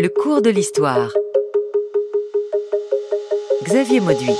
Le 0.00 0.08
cours 0.08 0.42
de 0.42 0.50
l'histoire. 0.50 1.10
Xavier 3.64 3.98
Mauduit. 3.98 4.30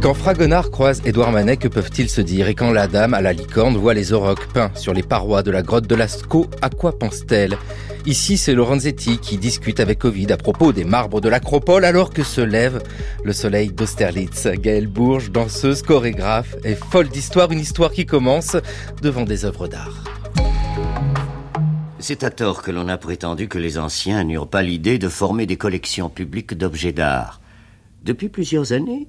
Quand 0.00 0.14
Fragonard 0.14 0.70
croise 0.70 1.02
Édouard 1.04 1.32
Manet, 1.32 1.58
que 1.58 1.68
peuvent-ils 1.68 2.08
se 2.08 2.22
dire? 2.22 2.48
Et 2.48 2.54
quand 2.54 2.72
la 2.72 2.86
dame 2.86 3.12
à 3.12 3.20
la 3.20 3.34
licorne 3.34 3.76
voit 3.76 3.92
les 3.92 4.14
aurochs 4.14 4.48
peints 4.54 4.70
sur 4.74 4.94
les 4.94 5.02
parois 5.02 5.42
de 5.42 5.50
la 5.50 5.60
grotte 5.60 5.86
de 5.86 5.94
Lascaux, 5.94 6.46
à 6.62 6.70
quoi 6.70 6.98
pense-t-elle? 6.98 7.58
Ici, 8.06 8.38
c'est 8.38 8.54
Lorenzetti 8.54 9.18
qui 9.18 9.36
discute 9.36 9.80
avec 9.80 10.02
Ovid 10.06 10.32
à 10.32 10.38
propos 10.38 10.72
des 10.72 10.84
marbres 10.84 11.20
de 11.20 11.28
l'acropole 11.28 11.84
alors 11.84 12.08
que 12.08 12.22
se 12.22 12.40
lève 12.40 12.82
le 13.22 13.34
soleil 13.34 13.68
d'Austerlitz. 13.68 14.46
Gaëlle 14.46 14.86
Bourges, 14.86 15.30
danseuse, 15.30 15.82
chorégraphe, 15.82 16.56
est 16.64 16.82
folle 16.90 17.10
d'histoire, 17.10 17.52
une 17.52 17.60
histoire 17.60 17.92
qui 17.92 18.06
commence 18.06 18.56
devant 19.02 19.24
des 19.24 19.44
œuvres 19.44 19.68
d'art. 19.68 20.15
C'est 21.98 22.24
à 22.24 22.30
tort 22.30 22.62
que 22.62 22.70
l'on 22.70 22.88
a 22.88 22.98
prétendu 22.98 23.48
que 23.48 23.58
les 23.58 23.78
anciens 23.78 24.22
n'eurent 24.22 24.48
pas 24.48 24.62
l'idée 24.62 24.98
de 24.98 25.08
former 25.08 25.46
des 25.46 25.56
collections 25.56 26.10
publiques 26.10 26.52
d'objets 26.52 26.92
d'art. 26.92 27.40
Depuis 28.04 28.28
plusieurs 28.28 28.72
années, 28.72 29.08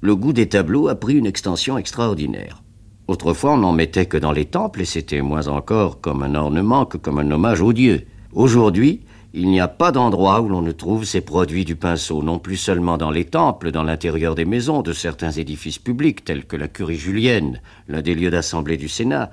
le 0.00 0.16
goût 0.16 0.32
des 0.32 0.48
tableaux 0.48 0.88
a 0.88 0.96
pris 0.96 1.14
une 1.14 1.24
extension 1.24 1.78
extraordinaire. 1.78 2.62
Autrefois, 3.06 3.52
on 3.52 3.58
n'en 3.58 3.72
mettait 3.72 4.06
que 4.06 4.16
dans 4.16 4.32
les 4.32 4.44
temples 4.44 4.82
et 4.82 4.86
c'était 4.86 5.22
moins 5.22 5.46
encore 5.46 6.00
comme 6.00 6.24
un 6.24 6.34
ornement 6.34 6.84
que 6.84 6.96
comme 6.96 7.20
un 7.20 7.30
hommage 7.30 7.60
aux 7.60 7.72
dieux. 7.72 8.06
Aujourd'hui, 8.32 9.02
il 9.32 9.48
n'y 9.48 9.60
a 9.60 9.68
pas 9.68 9.92
d'endroit 9.92 10.40
où 10.40 10.48
l'on 10.48 10.62
ne 10.62 10.72
trouve 10.72 11.04
ces 11.04 11.20
produits 11.20 11.64
du 11.64 11.76
pinceau, 11.76 12.22
non 12.22 12.38
plus 12.38 12.56
seulement 12.56 12.98
dans 12.98 13.10
les 13.10 13.24
temples, 13.24 13.70
dans 13.70 13.82
l'intérieur 13.84 14.34
des 14.34 14.44
maisons, 14.44 14.82
de 14.82 14.92
certains 14.92 15.30
édifices 15.30 15.78
publics 15.78 16.24
tels 16.24 16.44
que 16.44 16.56
la 16.56 16.68
curie 16.68 16.96
julienne, 16.96 17.60
l'un 17.88 18.02
des 18.02 18.14
lieux 18.14 18.30
d'assemblée 18.30 18.76
du 18.76 18.88
Sénat, 18.88 19.30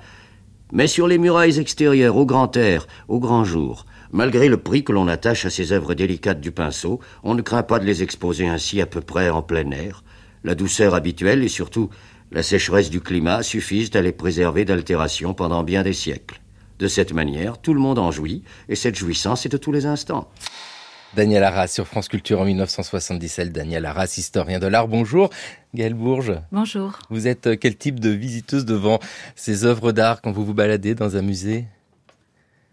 mais 0.72 0.86
sur 0.86 1.06
les 1.06 1.18
murailles 1.18 1.60
extérieures, 1.60 2.16
au 2.16 2.26
grand 2.26 2.56
air, 2.56 2.86
au 3.06 3.20
grand 3.20 3.44
jour. 3.44 3.86
Malgré 4.10 4.48
le 4.48 4.56
prix 4.56 4.84
que 4.84 4.92
l'on 4.92 5.06
attache 5.06 5.44
à 5.46 5.50
ces 5.50 5.72
œuvres 5.72 5.94
délicates 5.94 6.40
du 6.40 6.50
pinceau, 6.50 7.00
on 7.22 7.34
ne 7.34 7.42
craint 7.42 7.62
pas 7.62 7.78
de 7.78 7.84
les 7.84 8.02
exposer 8.02 8.48
ainsi 8.48 8.80
à 8.80 8.86
peu 8.86 9.00
près 9.00 9.30
en 9.30 9.42
plein 9.42 9.70
air. 9.70 10.02
La 10.44 10.54
douceur 10.54 10.94
habituelle 10.94 11.44
et 11.44 11.48
surtout 11.48 11.88
la 12.30 12.42
sécheresse 12.42 12.90
du 12.90 13.00
climat 13.00 13.42
suffisent 13.42 13.94
à 13.94 14.00
les 14.00 14.12
préserver 14.12 14.64
d'altération 14.64 15.34
pendant 15.34 15.62
bien 15.62 15.82
des 15.82 15.92
siècles. 15.92 16.40
De 16.78 16.88
cette 16.88 17.12
manière, 17.12 17.58
tout 17.58 17.74
le 17.74 17.80
monde 17.80 17.98
en 17.98 18.10
jouit, 18.10 18.42
et 18.68 18.74
cette 18.74 18.96
jouissance 18.96 19.46
est 19.46 19.50
de 19.50 19.56
tous 19.56 19.70
les 19.70 19.86
instants. 19.86 20.30
Daniel 21.14 21.44
Arras 21.44 21.68
sur 21.68 21.86
France 21.86 22.08
Culture 22.08 22.40
en 22.40 22.44
1977. 22.44 23.52
Daniel 23.52 23.84
Arras, 23.86 24.14
historien 24.16 24.58
de 24.58 24.66
l'art. 24.66 24.88
Bonjour. 24.88 25.30
Gaëlle 25.74 25.94
Bourges. 25.94 26.40
Bonjour. 26.52 26.98
Vous 27.10 27.26
êtes 27.26 27.46
euh, 27.46 27.56
quel 27.60 27.76
type 27.76 28.00
de 28.00 28.10
visiteuse 28.10 28.64
devant 28.64 28.98
ces 29.36 29.64
œuvres 29.64 29.92
d'art 29.92 30.22
quand 30.22 30.32
vous 30.32 30.44
vous 30.44 30.54
baladez 30.54 30.94
dans 30.94 31.16
un 31.16 31.22
musée? 31.22 31.66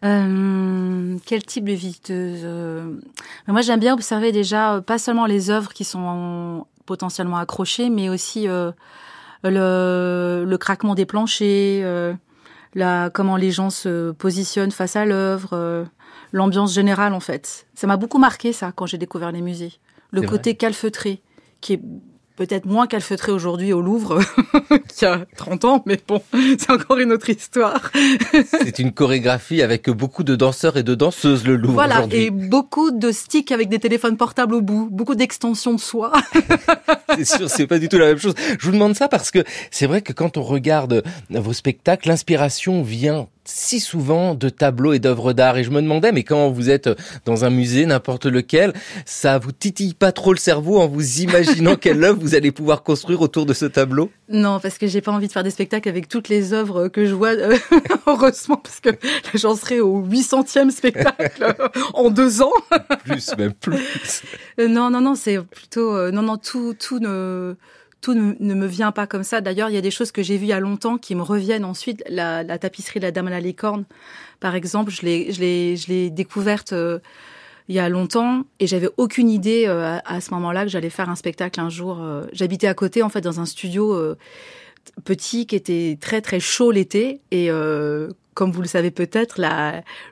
Euh, 0.05 1.17
quel 1.25 1.43
type 1.43 1.65
de 1.65 1.73
visiteuse 1.73 2.41
euh, 2.43 2.99
Moi, 3.47 3.61
j'aime 3.61 3.79
bien 3.79 3.93
observer 3.93 4.31
déjà 4.31 4.81
pas 4.85 4.97
seulement 4.97 5.25
les 5.25 5.49
œuvres 5.49 5.73
qui 5.73 5.83
sont 5.83 6.65
potentiellement 6.85 7.37
accrochées, 7.37 7.89
mais 7.89 8.09
aussi 8.09 8.47
le, 9.43 10.45
le 10.47 10.57
craquement 10.57 10.95
des 10.95 11.05
planchers, 11.05 11.81
euh, 11.83 12.13
la, 12.75 13.09
comment 13.09 13.37
les 13.37 13.51
gens 13.51 13.69
se 13.69 14.11
positionnent 14.11 14.71
face 14.71 14.95
à 14.95 15.05
l'œuvre, 15.05 15.49
euh, 15.53 15.85
l'ambiance 16.31 16.73
générale 16.73 17.13
en 17.13 17.19
fait. 17.19 17.67
Ça 17.75 17.87
m'a 17.87 17.97
beaucoup 17.97 18.19
marqué 18.19 18.53
ça 18.53 18.71
quand 18.73 18.85
j'ai 18.85 18.97
découvert 18.97 19.31
les 19.31 19.41
musées. 19.41 19.73
Le 20.11 20.21
côté 20.23 20.55
calfeutré, 20.55 21.21
qui 21.61 21.73
est 21.73 21.81
peut-être 22.39 22.65
moins 22.65 22.87
calfeutré 22.87 23.33
aujourd'hui 23.33 23.73
au 23.73 23.81
Louvre 23.81 24.21
qu'il 24.87 25.07
y 25.07 25.11
a 25.11 25.25
30 25.35 25.65
ans, 25.65 25.83
mais 25.85 25.99
bon, 26.07 26.21
c'est 26.57 26.71
encore 26.71 26.97
une 26.97 27.11
autre 27.11 27.29
histoire. 27.29 27.91
c'est 28.45 28.79
une 28.79 28.93
chorégraphie 28.93 29.61
avec 29.61 29.89
beaucoup 29.89 30.23
de 30.23 30.37
danseurs 30.37 30.77
et 30.77 30.83
de 30.83 30.95
danseuses, 30.95 31.45
le 31.45 31.57
Louvre 31.57 31.73
Voilà, 31.73 32.07
et 32.11 32.29
beaucoup 32.29 32.91
de 32.91 33.11
sticks 33.11 33.51
avec 33.51 33.67
des 33.67 33.79
téléphones 33.79 34.15
portables 34.15 34.55
au 34.55 34.61
bout, 34.61 34.87
beaucoup 34.89 35.15
d'extensions 35.15 35.73
de 35.73 35.81
soie. 35.81 36.13
c'est 37.15 37.25
sûr, 37.25 37.49
c'est 37.49 37.67
pas 37.67 37.77
du 37.77 37.89
tout 37.89 37.97
la 37.97 38.05
même 38.05 38.19
chose. 38.19 38.35
Je 38.57 38.65
vous 38.65 38.71
demande 38.71 38.95
ça 38.95 39.09
parce 39.09 39.31
que 39.31 39.43
c'est 39.69 39.85
vrai 39.85 40.01
que 40.01 40.13
quand 40.13 40.37
on 40.37 40.43
regarde 40.43 41.03
vos 41.29 41.53
spectacles, 41.53 42.07
l'inspiration 42.07 42.83
vient 42.83 43.27
si 43.49 43.79
souvent 43.79 44.35
de 44.35 44.49
tableaux 44.49 44.93
et 44.93 44.99
d'œuvres 44.99 45.33
d'art. 45.33 45.57
Et 45.57 45.63
je 45.63 45.71
me 45.71 45.81
demandais, 45.81 46.11
mais 46.11 46.23
quand 46.23 46.49
vous 46.49 46.69
êtes 46.69 46.89
dans 47.25 47.45
un 47.45 47.49
musée, 47.49 47.85
n'importe 47.85 48.25
lequel, 48.25 48.73
ça 49.05 49.39
vous 49.39 49.51
titille 49.51 49.93
pas 49.93 50.11
trop 50.11 50.33
le 50.33 50.39
cerveau 50.39 50.79
en 50.79 50.87
vous 50.87 51.21
imaginant 51.21 51.75
quelle 51.79 52.03
œuvre 52.03 52.19
vous 52.21 52.35
allez 52.35 52.51
pouvoir 52.51 52.83
construire 52.83 53.21
autour 53.21 53.45
de 53.45 53.53
ce 53.53 53.65
tableau? 53.65 54.11
Non, 54.29 54.59
parce 54.59 54.77
que 54.77 54.87
j'ai 54.87 55.01
pas 55.01 55.11
envie 55.11 55.27
de 55.27 55.31
faire 55.31 55.43
des 55.43 55.49
spectacles 55.49 55.89
avec 55.89 56.07
toutes 56.07 56.29
les 56.29 56.53
œuvres 56.53 56.87
que 56.87 57.05
je 57.05 57.13
vois, 57.13 57.29
euh, 57.29 57.57
heureusement, 58.07 58.57
parce 58.57 58.79
que 58.79 58.89
j'en 59.33 59.55
serais 59.55 59.79
au 59.79 60.03
800e 60.05 60.69
spectacle 60.69 61.55
en 61.93 62.09
deux 62.09 62.41
ans. 62.41 62.53
plus, 63.03 63.35
même 63.37 63.53
plus. 63.53 64.23
Euh, 64.59 64.67
non, 64.67 64.89
non, 64.89 65.01
non, 65.01 65.15
c'est 65.15 65.39
plutôt... 65.41 65.95
Euh, 65.95 66.11
non, 66.11 66.21
non, 66.21 66.37
tout, 66.37 66.75
tout 66.79 66.99
ne 66.99 67.55
tout 68.01 68.13
ne, 68.13 68.53
me 68.53 68.65
vient 68.65 68.91
pas 68.91 69.07
comme 69.07 69.23
ça. 69.23 69.41
D'ailleurs, 69.41 69.69
il 69.69 69.75
y 69.75 69.77
a 69.77 69.81
des 69.81 69.91
choses 69.91 70.11
que 70.11 70.23
j'ai 70.23 70.37
vues 70.37 70.45
il 70.45 70.49
y 70.49 70.53
a 70.53 70.59
longtemps 70.59 70.97
qui 70.97 71.15
me 71.15 71.21
reviennent 71.21 71.65
ensuite. 71.65 72.03
La, 72.09 72.43
tapisserie 72.57 72.99
de 72.99 73.05
la 73.05 73.11
Dame 73.11 73.27
à 73.27 73.31
la 73.31 73.39
licorne, 73.39 73.85
par 74.39 74.55
exemple, 74.55 74.91
je 74.91 75.01
l'ai, 75.01 75.31
je 75.31 75.39
l'ai, 75.39 75.75
je 75.75 75.87
l'ai 75.87 76.09
découverte 76.09 76.73
euh, 76.73 76.99
il 77.67 77.75
y 77.75 77.79
a 77.79 77.89
longtemps 77.89 78.43
et 78.59 78.67
j'avais 78.67 78.89
aucune 78.97 79.29
idée 79.29 79.65
euh, 79.67 79.97
à, 80.03 80.21
ce 80.21 80.33
moment-là 80.33 80.63
que 80.63 80.69
j'allais 80.69 80.89
faire 80.89 81.09
un 81.09 81.15
spectacle 81.15 81.59
un 81.59 81.69
jour. 81.69 82.01
Euh. 82.01 82.25
j'habitais 82.33 82.67
à 82.67 82.73
côté, 82.73 83.03
en 83.03 83.09
fait, 83.09 83.21
dans 83.21 83.39
un 83.39 83.45
studio 83.45 84.15
petit 85.03 85.45
qui 85.45 85.55
était 85.55 85.97
très 85.99 86.21
très 86.21 86.39
chaud 86.39 86.71
l'été 86.71 87.21
et 87.31 87.49
comme 88.33 88.51
vous 88.51 88.61
le 88.61 88.67
savez 88.67 88.89
peut-être, 88.89 89.41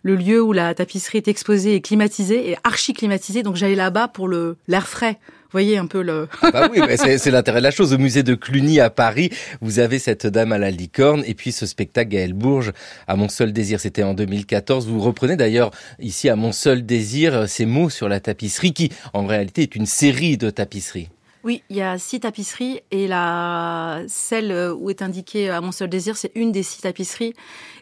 le 0.03 0.15
lieu 0.15 0.41
où 0.41 0.51
la 0.51 0.75
tapisserie 0.75 1.19
est 1.19 1.29
exposée 1.29 1.75
est 1.75 1.81
climatisé 1.81 2.49
et 2.49 2.57
archi 2.65 2.93
climatisé, 2.93 3.41
donc 3.41 3.55
j'allais 3.55 3.75
là-bas 3.75 4.09
pour 4.09 4.27
le 4.27 4.57
l'air 4.67 4.85
frais. 4.85 5.17
Vous 5.57 5.63
voyez 5.63 5.79
un 5.79 5.87
peu 5.87 6.03
le. 6.03 6.27
Ah 6.43 6.51
bah 6.51 6.69
oui, 6.71 6.79
c'est 7.17 7.31
l'intérêt 7.31 7.57
de 7.57 7.63
la 7.63 7.71
chose. 7.71 7.91
Au 7.91 7.97
musée 7.97 8.21
de 8.21 8.35
Cluny 8.35 8.79
à 8.79 8.91
Paris, 8.91 9.31
vous 9.59 9.79
avez 9.79 9.97
cette 9.97 10.27
dame 10.27 10.51
à 10.51 10.59
la 10.59 10.69
licorne 10.69 11.23
et 11.25 11.33
puis 11.33 11.51
ce 11.51 11.65
spectacle 11.65 12.11
Gaël 12.11 12.33
Bourges 12.33 12.73
à 13.07 13.15
Mon 13.15 13.27
seul 13.27 13.51
désir. 13.53 13.79
C'était 13.79 14.03
en 14.03 14.13
2014. 14.13 14.85
Vous 14.85 14.99
reprenez 14.99 15.35
d'ailleurs 15.35 15.71
ici 15.97 16.29
à 16.29 16.35
Mon 16.35 16.51
seul 16.51 16.85
désir 16.85 17.49
ces 17.49 17.65
mots 17.65 17.89
sur 17.89 18.07
la 18.07 18.19
tapisserie 18.19 18.71
qui 18.71 18.91
en 19.13 19.25
réalité 19.25 19.63
est 19.63 19.75
une 19.75 19.87
série 19.87 20.37
de 20.37 20.51
tapisseries. 20.51 21.09
Oui, 21.47 21.63
il 21.69 21.77
y 21.77 21.81
a 21.81 21.97
six 21.97 22.19
tapisseries 22.19 22.81
et 22.91 23.07
la 23.07 24.01
celle 24.09 24.73
où 24.77 24.89
est 24.89 25.01
indiqué 25.01 25.49
à 25.49 25.61
mon 25.61 25.71
seul 25.71 25.87
désir, 25.87 26.17
c'est 26.17 26.33
une 26.35 26.51
des 26.51 26.61
six 26.61 26.81
tapisseries. 26.81 27.33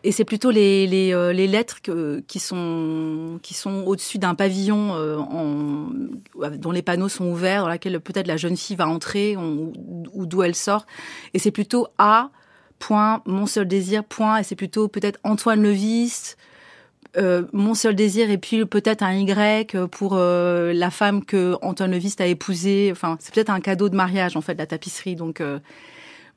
Et 0.04 0.12
c'est 0.12 0.24
plutôt 0.24 0.52
les, 0.52 0.86
les, 0.86 1.16
euh, 1.16 1.34
lettres 1.34 1.80
qui 1.82 2.40
sont 2.40 3.40
qui 3.42 3.56
sont 3.56 3.84
au-dessus 3.88 4.20
d'un 4.20 4.36
pavillon 4.36 4.94
euh, 4.94 5.18
en, 5.18 5.90
dont 6.60 6.70
les 6.70 6.84
panneaux 6.84 7.10
sont 7.10 7.26
ouverts, 7.26 7.64
dans 7.64 7.70
laquelle 7.70 8.00
peut-être 8.00 8.28
la 8.28 8.38
jeune 8.38 8.56
fille 8.56 8.76
va 8.76 8.88
entrer 8.88 9.36
ou, 9.36 9.74
ou 10.14 10.28
d'où 10.28 10.44
elle 10.44 10.54
sort. 10.54 10.86
Et 11.34 11.40
c'est 11.40 11.50
plutôt 11.50 11.88
A 11.98 12.30
point 12.78 13.24
mon 13.26 13.48
seul 13.48 13.68
désir 13.68 14.04
point 14.04 14.38
et 14.38 14.44
c'est 14.44 14.56
plutôt 14.56 14.90
peut-être 14.90 15.20
Antoine 15.24 15.64
Levis 15.64 16.36
euh, 17.18 17.44
mon 17.54 17.74
seul 17.74 17.96
désir 17.96 18.30
et 18.30 18.38
puis 18.38 18.66
peut-être 18.66 19.04
un 19.04 19.14
Y 19.14 19.78
pour 19.88 20.14
euh, 20.14 20.74
la 20.74 20.90
femme 20.90 21.24
que 21.24 21.56
Antoine 21.62 21.92
Leviste 21.92 22.22
a 22.22 22.26
épousée. 22.26 22.90
Enfin, 22.92 23.18
c'est 23.20 23.34
peut-être 23.34 23.50
un 23.50 23.62
cadeau 23.62 23.90
de 23.90 23.96
mariage 23.96 24.36
en 24.36 24.42
fait 24.42 24.56
la 24.56 24.66
tapisserie. 24.66 25.16
Donc 25.16 25.42
euh, 25.42 25.60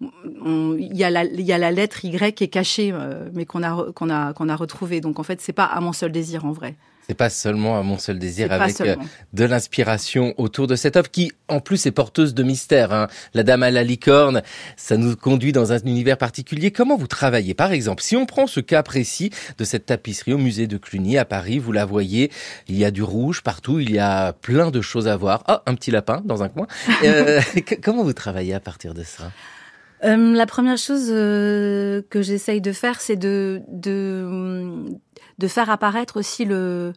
il 0.01 0.97
y 0.97 1.05
a 1.05 1.11
la 1.11 1.25
y 1.25 1.53
a 1.53 1.59
la 1.59 1.73
lettre 1.73 2.05
Y 2.05 2.35
qui 2.35 2.45
est 2.45 2.49
cachée 2.49 2.95
mais 3.33 3.45
qu'on 3.47 3.63
a 3.63 3.93
qu'on 3.93 4.11
a 4.11 4.33
qu'on 4.33 4.49
a 4.49 4.57
retrouvée. 4.57 5.01
Donc 5.01 5.19
en 5.19 5.25
fait, 5.25 5.41
c'est 5.41 5.53
pas 5.53 5.65
à 5.65 5.81
mon 5.81 5.93
seul 5.93 6.13
désir 6.13 6.45
en 6.45 6.53
vrai. 6.53 6.77
C'est 7.09 7.15
pas 7.15 7.31
seulement 7.31 7.79
à 7.79 7.83
mon 7.83 7.97
seul 7.97 8.19
désir 8.19 8.53
avec 8.53 8.83
euh, 8.83 8.95
de 9.33 9.45
l'inspiration 9.47 10.35
autour 10.37 10.67
de 10.67 10.77
cette 10.77 10.95
œuvre 10.95 11.11
qui, 11.11 11.33
en 11.49 11.59
plus, 11.59 11.87
est 11.87 11.91
porteuse 11.91 12.35
de 12.35 12.43
mystère. 12.43 12.93
Hein. 12.93 13.07
La 13.33 13.45
Dame 13.45 13.63
à 13.63 13.71
la 13.71 13.83
licorne, 13.83 14.43
ça 14.77 14.99
nous 14.99 15.17
conduit 15.17 15.53
dans 15.53 15.73
un 15.73 15.79
univers 15.79 16.19
particulier. 16.19 16.71
Comment 16.71 16.99
vous 16.99 17.07
travaillez? 17.07 17.55
Par 17.55 17.73
exemple, 17.73 18.03
si 18.03 18.15
on 18.15 18.27
prend 18.27 18.47
ce 18.47 18.61
cas 18.61 18.83
précis 18.83 19.31
de 19.57 19.65
cette 19.65 19.87
tapisserie 19.87 20.35
au 20.35 20.39
musée 20.39 20.67
de 20.67 20.77
Cluny 20.77 21.17
à 21.17 21.25
Paris, 21.25 21.59
vous 21.59 21.73
la 21.73 21.87
voyez, 21.87 22.31
il 22.67 22.77
y 22.77 22.85
a 22.85 22.91
du 22.91 23.03
rouge 23.03 23.43
partout, 23.43 23.81
il 23.81 23.91
y 23.91 23.99
a 23.99 24.35
plein 24.35 24.71
de 24.71 24.83
choses 24.83 25.09
à 25.09 25.17
voir. 25.17 25.45
Oh, 25.49 25.57
un 25.65 25.75
petit 25.77 25.91
lapin 25.91 26.21
dans 26.27 26.43
un 26.43 26.51
coin. 26.51 26.67
Euh, 27.05 27.41
comment 27.83 28.03
vous 28.03 28.13
travaillez 28.13 28.53
à 28.53 28.61
partir 28.61 28.93
de 28.93 29.03
ça? 29.03 29.31
Euh, 30.05 30.33
la 30.35 30.47
première 30.47 30.79
chose 30.79 31.09
euh, 31.11 32.03
que 32.09 32.23
j'essaye 32.23 32.61
de 32.61 32.73
faire, 32.73 33.01
c'est 33.01 33.17
de, 33.17 33.63
de, 33.69 34.85
de 35.39 35.49
faire 35.49 35.71
apparaître 35.71 36.19
aussi 36.19 36.45
le 36.45 36.93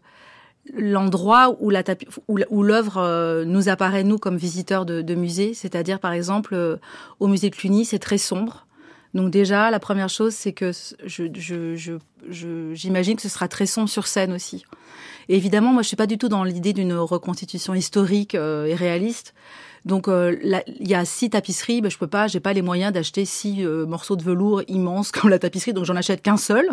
l'endroit 0.75 1.55
où 1.59 1.69
la 1.71 1.83
où 2.27 2.63
l'œuvre 2.63 2.97
euh, 2.97 3.45
nous 3.45 3.67
apparaît 3.67 4.03
nous 4.03 4.19
comme 4.19 4.38
visiteurs 4.38 4.85
de, 4.85 5.01
de 5.01 5.15
musée, 5.15 5.53
c'est-à-dire 5.53 5.99
par 5.99 6.13
exemple 6.13 6.53
euh, 6.53 6.77
au 7.19 7.27
musée 7.27 7.49
de 7.49 7.55
Cluny, 7.55 7.85
c'est 7.85 7.99
très 7.99 8.19
sombre. 8.19 8.67
Donc 9.13 9.31
déjà, 9.31 9.71
la 9.71 9.79
première 9.79 10.07
chose, 10.07 10.33
c'est 10.33 10.53
que 10.53 10.71
je, 11.05 11.25
je, 11.33 11.97
je, 12.29 12.73
j'imagine 12.73 13.15
que 13.17 13.21
ce 13.21 13.27
sera 13.27 13.49
très 13.49 13.65
sombre 13.65 13.89
sur 13.89 14.07
scène 14.07 14.31
aussi. 14.31 14.63
Et 15.27 15.35
évidemment, 15.35 15.73
moi, 15.73 15.81
je 15.81 15.87
suis 15.87 15.97
pas 15.97 16.07
du 16.07 16.17
tout 16.17 16.29
dans 16.29 16.45
l'idée 16.45 16.71
d'une 16.71 16.94
reconstitution 16.94 17.73
historique 17.73 18.35
et 18.35 18.73
réaliste. 18.73 19.33
Donc 19.86 20.07
il 20.07 20.88
y 20.88 20.94
a 20.94 21.06
six 21.06 21.31
tapisseries, 21.31 21.81
ben, 21.81 21.89
je 21.89 21.98
peux 21.98 22.07
pas, 22.07 22.28
j'ai 22.28 22.39
pas 22.39 22.54
les 22.54 22.62
moyens 22.62 22.94
d'acheter 22.94 23.25
six 23.25 23.63
morceaux 23.63 24.16
de 24.16 24.24
velours 24.24 24.62
immenses 24.68 25.12
comme 25.12 25.30
la 25.30 25.39
tapisserie, 25.39 25.74
donc 25.74 25.86
j'en 25.86 25.95
achète 25.95 26.22
qu'un 26.22 26.38
seul. 26.38 26.69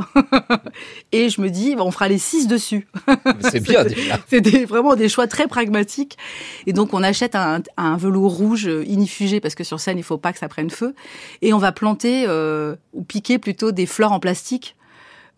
et 1.12 1.28
je 1.28 1.40
me 1.40 1.48
dis, 1.48 1.74
on 1.78 1.90
fera 1.90 2.08
les 2.08 2.18
six 2.18 2.46
dessus. 2.46 2.86
C'est 3.40 3.60
bien 3.62 3.84
déjà. 3.84 4.18
C'est 4.28 4.64
vraiment 4.64 4.94
des 4.94 5.08
choix 5.08 5.26
très 5.26 5.46
pragmatiques. 5.46 6.18
Et 6.66 6.72
donc 6.72 6.92
on 6.92 7.02
achète 7.02 7.34
un, 7.34 7.62
un, 7.76 7.96
velours 7.96 8.36
rouge 8.36 8.70
inifugé 8.86 9.40
parce 9.40 9.54
que 9.54 9.64
sur 9.64 9.80
scène 9.80 9.98
il 9.98 10.04
faut 10.04 10.18
pas 10.18 10.32
que 10.32 10.38
ça 10.38 10.48
prenne 10.48 10.70
feu, 10.70 10.94
et 11.42 11.52
on 11.52 11.58
va 11.58 11.72
planter 11.72 12.26
ou 12.92 13.02
piquer 13.02 13.38
plutôt 13.38 13.72
des 13.72 13.86
fleurs 13.86 14.12
en 14.12 14.20
plastique 14.20 14.76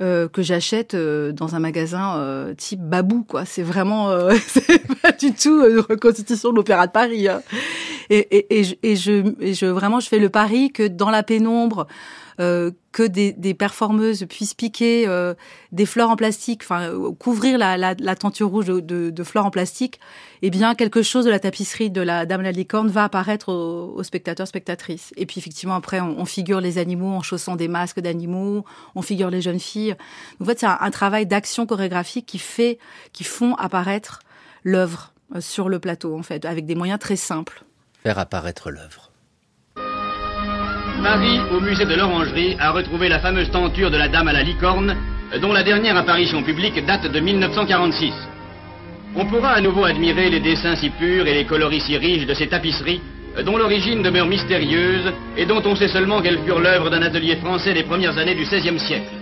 euh, 0.01 0.29
que 0.29 0.41
j'achète 0.41 0.95
euh, 0.95 1.31
dans 1.33 1.55
un 1.55 1.59
magasin 1.59 2.17
euh, 2.17 2.55
type 2.55 2.81
Babou, 2.81 3.23
quoi. 3.23 3.45
C'est 3.45 3.63
vraiment, 3.63 4.11
c'est 4.47 4.83
pas 5.03 5.13
du 5.13 5.33
tout 5.35 5.65
une 5.65 5.81
reconstitution 5.81 6.51
de 6.51 6.57
l'Opéra 6.57 6.87
de 6.87 6.93
Paris. 6.93 7.29
Hein. 7.29 7.43
Et, 8.09 8.19
et, 8.37 8.61
et, 8.61 8.65
je, 8.65 8.75
et, 8.83 8.97
je, 8.97 9.35
et 9.41 9.55
je, 9.55 9.67
vraiment, 9.67 10.01
je 10.01 10.09
fais 10.09 10.19
le 10.19 10.31
pari 10.31 10.73
que 10.73 10.87
dans 10.89 11.11
la 11.11 11.23
pénombre, 11.23 11.87
euh, 12.39 12.71
que 12.93 13.03
des, 13.03 13.55
performeuses 13.55 14.27
puissent 14.29 14.55
piquer 14.55 15.07
euh, 15.07 15.35
des 15.73 15.87
fleurs 15.87 16.11
en 16.11 16.17
plastique, 16.17 16.63
enfin 16.63 16.83
euh, 16.83 17.13
couvrir 17.13 17.59
la, 17.59 17.95
tenture 18.17 18.49
rouge 18.49 18.67
de, 18.67 19.25
fleurs 19.25 19.47
en 19.47 19.51
plastique, 19.51 20.01
eh 20.43 20.51
bien 20.51 20.75
quelque 20.75 21.03
chose 21.03 21.25
de 21.25 21.31
la 21.31 21.39
tapisserie 21.39 21.91
de 21.91 22.01
la 22.01 22.27
Dame 22.27 22.43
la 22.43 22.53
licorne 22.53 22.89
va 22.89 23.05
apparaître 23.05 23.53
aux, 23.53 24.03
spectateurs 24.03 24.49
spectatrices. 24.49 25.13
Et 25.17 25.27
puis 25.27 25.39
effectivement 25.39 25.75
après 25.75 26.01
on, 26.01 26.19
on, 26.19 26.25
figure 26.25 26.61
les 26.61 26.79
animaux 26.79 27.13
en 27.13 27.23
chaussant 27.23 27.57
des 27.57 27.69
masques 27.69 28.01
d'animaux, 28.01 28.65
on 28.95 29.03
figure 29.03 29.31
les 29.31 29.41
jeunes 29.41 29.61
filles. 29.61 29.95
en 30.41 30.45
fait 30.45 30.59
c'est 30.59 30.67
un, 30.67 30.79
un, 30.81 30.91
travail 30.91 31.27
d'action 31.27 31.67
chorégraphique 31.67 32.27
qui 32.27 32.39
fait, 32.39 32.79
qui 33.13 33.25
font 33.25 33.55
apparaître 33.55 34.21
l'œuvre 34.65 35.13
sur 35.39 35.69
le 35.69 35.79
plateau 35.79 36.19
en 36.19 36.23
fait 36.23 36.45
avec 36.45 36.67
des 36.67 36.75
moyens 36.75 36.99
très 36.99 37.17
simples. 37.17 37.65
Faire 38.03 38.19
apparaître 38.19 38.71
l'œuvre. 38.71 39.10
Paris, 41.03 41.41
au 41.51 41.61
musée 41.61 41.87
de 41.87 41.95
l'Orangerie, 41.95 42.57
a 42.59 42.73
retrouvé 42.73 43.09
la 43.09 43.21
fameuse 43.21 43.51
tenture 43.51 43.91
de 43.91 43.97
la 43.97 44.09
Dame 44.09 44.29
à 44.29 44.33
la 44.33 44.43
licorne, 44.43 44.97
dont 45.41 45.53
la 45.53 45.63
dernière 45.63 45.97
apparition 45.97 46.43
publique 46.43 46.85
date 46.85 47.11
de 47.11 47.21
1946. 47.21 48.13
On 49.17 49.25
pourra 49.27 49.53
à 49.53 49.61
nouveau 49.61 49.85
admirer 49.85 50.29
les 50.29 50.41
dessins 50.41 50.77
si 50.77 50.91
purs 50.91 51.27
et 51.27 51.35
les 51.35 51.45
coloris 51.45 51.81
si 51.81 51.97
riches 51.97 52.27
de 52.27 52.35
ces 52.35 52.49
tapisseries, 52.49 53.01
dont 53.45 53.57
l'origine 53.57 54.03
demeure 54.03 54.27
mystérieuse 54.27 55.13
et 55.37 55.47
dont 55.47 55.63
on 55.65 55.75
sait 55.75 55.89
seulement 55.89 56.21
qu'elles 56.21 56.43
furent 56.45 56.61
l'œuvre 56.61 56.91
d'un 56.91 57.03
atelier 57.03 57.37
français 57.37 57.73
des 57.73 57.85
premières 57.85 58.19
années 58.19 58.35
du 58.35 58.45
XVIe 58.45 58.79
siècle. 58.79 59.20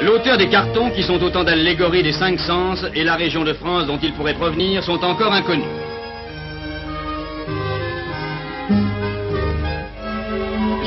L'auteur 0.00 0.36
des 0.36 0.48
cartons, 0.48 0.90
qui 0.90 1.02
sont 1.02 1.22
autant 1.22 1.42
d'allégories 1.42 2.02
des 2.02 2.12
cinq 2.12 2.38
sens, 2.38 2.84
et 2.94 3.02
la 3.02 3.16
région 3.16 3.44
de 3.44 3.54
France 3.54 3.86
dont 3.86 3.98
ils 4.02 4.12
pourraient 4.12 4.34
provenir, 4.34 4.82
sont 4.82 5.02
encore 5.02 5.32
inconnus. 5.32 5.64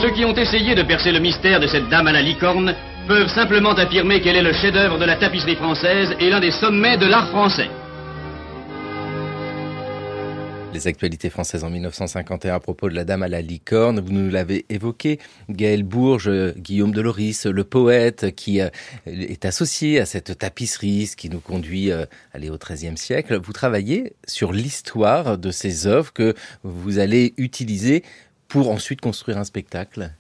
Ceux 0.01 0.11
qui 0.11 0.23
ont 0.23 0.35
essayé 0.35 0.75
de 0.75 0.83
percer 0.83 1.11
le 1.11 1.19
mystère 1.19 1.59
de 1.59 1.67
cette 1.67 1.89
dame 1.89 2.07
à 2.07 2.11
la 2.11 2.21
licorne 2.21 2.73
peuvent 3.07 3.27
simplement 3.29 3.71
affirmer 3.71 4.21
qu'elle 4.21 4.38
est 4.38 4.44
le 4.44 4.53
chef-d'œuvre 4.53 5.00
de 5.00 5.06
la 5.06 5.15
tapisserie 5.15 5.56
française 5.56 6.15
et 6.19 6.29
l'un 6.29 6.39
des 6.39 6.51
sommets 6.51 6.97
de 6.97 7.07
l'art 7.07 7.29
français. 7.29 7.69
Les 10.71 10.88
actualités 10.88 11.31
françaises 11.31 11.63
en 11.63 11.71
1951 11.71 12.54
à 12.54 12.60
propos 12.60 12.89
de 12.89 12.95
la 12.95 13.04
Dame 13.04 13.24
à 13.24 13.27
la 13.27 13.42
licorne, 13.42 14.00
vous 14.00 14.12
nous 14.12 14.30
l'avez 14.30 14.66
évoqué, 14.69 15.19
Gaël 15.50 15.83
Bourges, 15.83 16.54
Guillaume 16.57 16.92
Deloris, 16.92 17.45
le 17.45 17.63
poète 17.63 18.36
qui 18.36 18.62
euh, 18.62 18.69
est 19.07 19.45
associé 19.45 20.00
à 20.00 20.06
cette 20.06 20.38
tapisserie, 20.38 21.07
ce 21.07 21.16
qui 21.16 21.30
nous 21.30 21.39
conduit 21.39 21.92
à 21.92 21.95
euh, 21.95 22.06
aller 22.33 22.51
au 22.51 22.57
XIIIe 22.57 22.98
siècle. 22.98 23.39
Vous 23.44 23.51
travaillez 23.51 24.13
sur 24.27 24.54
l'histoire 24.54 25.39
de 25.39 25.50
ces 25.50 25.88
œuvres 25.88 26.13
que 26.13 26.36
vous 26.63 27.00
allez 27.00 27.33
utiliser 27.38 28.04
pour 28.48 28.69
ensuite 28.69 29.01
construire 29.01 29.39
un 29.39 29.45
spectacle? 29.45 30.12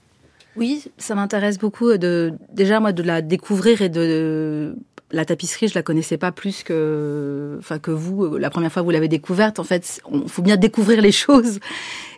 Oui, 0.55 0.85
ça 0.97 1.15
m'intéresse 1.15 1.57
beaucoup 1.57 1.95
de 1.97 2.33
déjà 2.51 2.79
moi 2.79 2.91
de 2.91 3.03
la 3.03 3.21
découvrir 3.21 3.81
et 3.81 3.89
de 3.89 4.75
la 5.11 5.25
tapisserie, 5.25 5.67
je 5.67 5.75
la 5.75 5.83
connaissais 5.83 6.17
pas 6.17 6.31
plus 6.31 6.63
que, 6.63 7.55
enfin 7.59 7.79
que 7.79 7.91
vous. 7.91 8.37
La 8.37 8.49
première 8.49 8.71
fois 8.71 8.81
que 8.81 8.85
vous 8.85 8.91
l'avez 8.91 9.07
découverte, 9.07 9.59
en 9.59 9.63
fait, 9.63 10.01
il 10.11 10.29
faut 10.29 10.41
bien 10.41 10.57
découvrir 10.57 11.01
les 11.01 11.11
choses. 11.25 11.59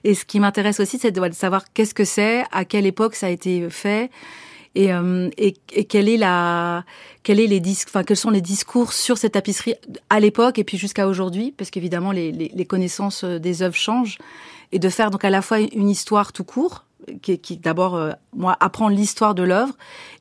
Et 0.04 0.14
ce 0.14 0.26
qui 0.26 0.40
m'intéresse 0.40 0.80
aussi, 0.80 1.00
c'est 1.00 1.12
de 1.12 1.34
savoir 1.34 1.72
qu'est-ce 1.74 1.94
que 1.94 2.06
c'est, 2.06 2.44
à 2.52 2.66
quelle 2.66 2.86
époque 2.86 3.16
ça 3.16 3.28
a 3.28 3.30
été 3.30 3.70
fait, 3.70 4.10
et, 4.76 4.94
euh, 4.94 5.30
et, 5.38 5.56
et 5.74 5.86
quelle 5.86 6.08
est 6.08 6.18
la, 6.18 6.86
quel 7.24 7.40
est 7.40 7.48
les 7.48 7.62
enfin 7.88 8.04
quels 8.04 8.18
sont 8.18 8.30
les 8.30 8.42
discours 8.42 8.94
sur 8.94 9.18
cette 9.18 9.34
tapisserie 9.34 9.76
à 10.10 10.20
l'époque 10.20 10.60
et 10.60 10.64
puis 10.64 10.78
jusqu'à 10.78 11.08
aujourd'hui, 11.08 11.54
parce 11.58 11.70
qu'évidemment 11.70 12.12
les, 12.12 12.32
les, 12.32 12.52
les, 12.54 12.66
connaissances 12.66 13.26
des 13.26 13.64
œuvres 13.64 13.76
changent, 13.76 14.18
et 14.72 14.80
de 14.80 14.90
faire 14.90 15.12
donc 15.12 15.26
à 15.26 15.30
la 15.30 15.42
fois 15.42 15.60
une 15.60 15.90
histoire 15.90 16.32
tout 16.32 16.46
court, 16.46 16.86
qui, 17.22 17.38
qui 17.40 17.58
d'abord 17.58 17.96
euh, 17.96 18.12
moi 18.34 18.56
apprendre 18.60 18.96
l'histoire 18.96 19.36
de 19.36 19.44
l'œuvre, 19.44 19.74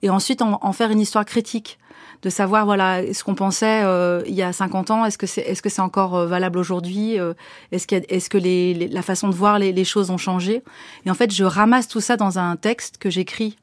et 0.02 0.10
ensuite 0.10 0.42
en, 0.42 0.58
en 0.62 0.72
faire 0.72 0.90
une 0.90 1.00
histoire 1.00 1.24
critique 1.24 1.78
de 2.22 2.30
savoir 2.30 2.64
voilà 2.64 3.12
ce 3.12 3.24
qu'on 3.24 3.34
pensait 3.34 3.82
euh, 3.84 4.22
il 4.26 4.34
y 4.34 4.42
a 4.42 4.52
50 4.52 4.90
ans, 4.90 5.04
est-ce 5.04 5.18
que 5.18 5.26
c'est 5.26 5.42
est-ce 5.42 5.62
que 5.62 5.68
c'est 5.68 5.82
encore 5.82 6.16
euh, 6.16 6.26
valable 6.26 6.58
aujourd'hui, 6.58 7.18
euh, 7.18 7.34
est-ce 7.72 7.86
que 7.86 7.96
est-ce 8.08 8.28
que 8.28 8.38
les, 8.38 8.88
la 8.88 9.02
façon 9.02 9.28
de 9.28 9.34
voir 9.34 9.58
les, 9.58 9.72
les, 9.72 9.84
choses 9.84 10.10
ont 10.10 10.18
changé? 10.18 10.62
Et 11.06 11.10
en 11.10 11.14
fait, 11.14 11.32
je 11.32 11.44
ramasse 11.44 11.88
tout 11.88 12.00
ça 12.00 12.16
dans 12.16 12.38
un 12.38 12.56
texte 12.56 12.98
que 12.98 13.10
j'écris 13.10 13.56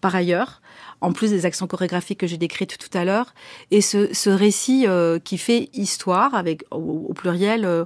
par 0.00 0.12
ailleurs 0.16 0.60
en 1.00 1.12
plus 1.12 1.30
des 1.30 1.46
actions 1.46 1.66
chorégraphiques 1.66 2.20
que 2.20 2.26
j'ai 2.26 2.38
décrites 2.38 2.78
tout 2.78 2.96
à 2.96 3.04
l'heure. 3.04 3.34
Et 3.70 3.80
ce, 3.80 4.12
ce 4.12 4.30
récit 4.30 4.86
euh, 4.86 5.18
qui 5.18 5.38
fait 5.38 5.68
histoire, 5.72 6.34
avec 6.34 6.64
au, 6.70 7.06
au 7.08 7.14
pluriel, 7.14 7.64
euh, 7.64 7.84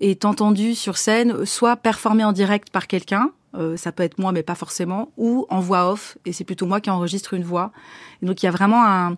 est 0.00 0.24
entendu 0.24 0.74
sur 0.74 0.98
scène, 0.98 1.44
soit 1.44 1.76
performé 1.76 2.24
en 2.24 2.32
direct 2.32 2.70
par 2.70 2.86
quelqu'un, 2.86 3.30
euh, 3.58 3.76
ça 3.76 3.92
peut 3.92 4.02
être 4.02 4.18
moi, 4.18 4.32
mais 4.32 4.42
pas 4.42 4.54
forcément, 4.54 5.10
ou 5.16 5.46
en 5.50 5.60
voix 5.60 5.90
off, 5.90 6.16
et 6.24 6.32
c'est 6.32 6.44
plutôt 6.44 6.66
moi 6.66 6.80
qui 6.80 6.90
enregistre 6.90 7.34
une 7.34 7.42
voix. 7.42 7.72
Et 8.22 8.26
donc 8.26 8.42
il 8.42 8.46
y 8.46 8.48
a 8.48 8.52
vraiment 8.52 8.84
un, 8.84 9.16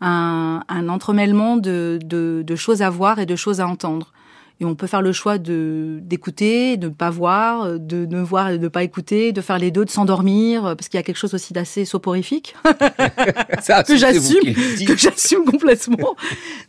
un, 0.00 0.62
un 0.68 0.88
entremêlement 0.88 1.56
de, 1.56 1.98
de, 2.04 2.42
de, 2.44 2.56
choses 2.56 2.82
à 2.82 2.90
voir 2.90 3.18
et 3.18 3.26
de 3.26 3.36
choses 3.36 3.60
à 3.60 3.66
entendre. 3.66 4.12
Et 4.58 4.64
on 4.64 4.74
peut 4.74 4.86
faire 4.86 5.02
le 5.02 5.12
choix 5.12 5.36
de 5.36 5.98
d'écouter, 6.02 6.78
de 6.78 6.88
ne 6.88 6.92
pas 6.92 7.10
voir, 7.10 7.78
de 7.78 8.06
ne 8.06 8.22
voir 8.22 8.48
et 8.48 8.56
de 8.56 8.62
ne 8.62 8.68
pas 8.68 8.82
écouter, 8.82 9.32
de 9.32 9.42
faire 9.42 9.58
les 9.58 9.70
deux, 9.70 9.84
de 9.84 9.90
s'endormir, 9.90 10.62
parce 10.62 10.88
qu'il 10.88 10.96
y 10.96 11.00
a 11.00 11.02
quelque 11.02 11.18
chose 11.18 11.34
aussi 11.34 11.52
d'assez 11.52 11.84
soporifique 11.84 12.56
que 12.64 13.96
j'assume, 13.96 14.54
que 14.86 14.96
j'assume 14.96 15.44
complètement. 15.44 16.16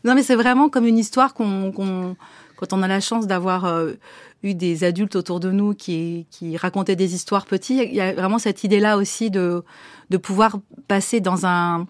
non, 0.04 0.16
mais 0.16 0.24
c'est 0.24 0.36
vraiment 0.36 0.68
comme 0.68 0.86
une 0.86 0.98
histoire 0.98 1.34
qu'on, 1.34 1.72
qu'on 1.72 2.18
quand 2.58 2.74
on 2.74 2.82
a 2.82 2.88
la 2.88 3.00
chance 3.00 3.28
d'avoir 3.28 3.66
euh, 3.66 3.94
eu 4.44 4.54
des 4.54 4.84
adultes 4.84 5.16
autour 5.16 5.40
de 5.40 5.52
nous 5.52 5.74
qui, 5.74 6.28
qui 6.30 6.58
racontaient 6.58 6.96
des 6.96 7.16
histoires 7.16 7.46
petits, 7.46 7.78
il 7.84 7.96
y 7.96 8.02
a 8.02 8.14
vraiment 8.14 8.40
cette 8.40 8.64
idée-là 8.64 8.98
aussi 8.98 9.30
de, 9.32 9.64
de 10.10 10.18
pouvoir 10.18 10.58
passer 10.88 11.20
dans 11.20 11.46
un 11.46 11.88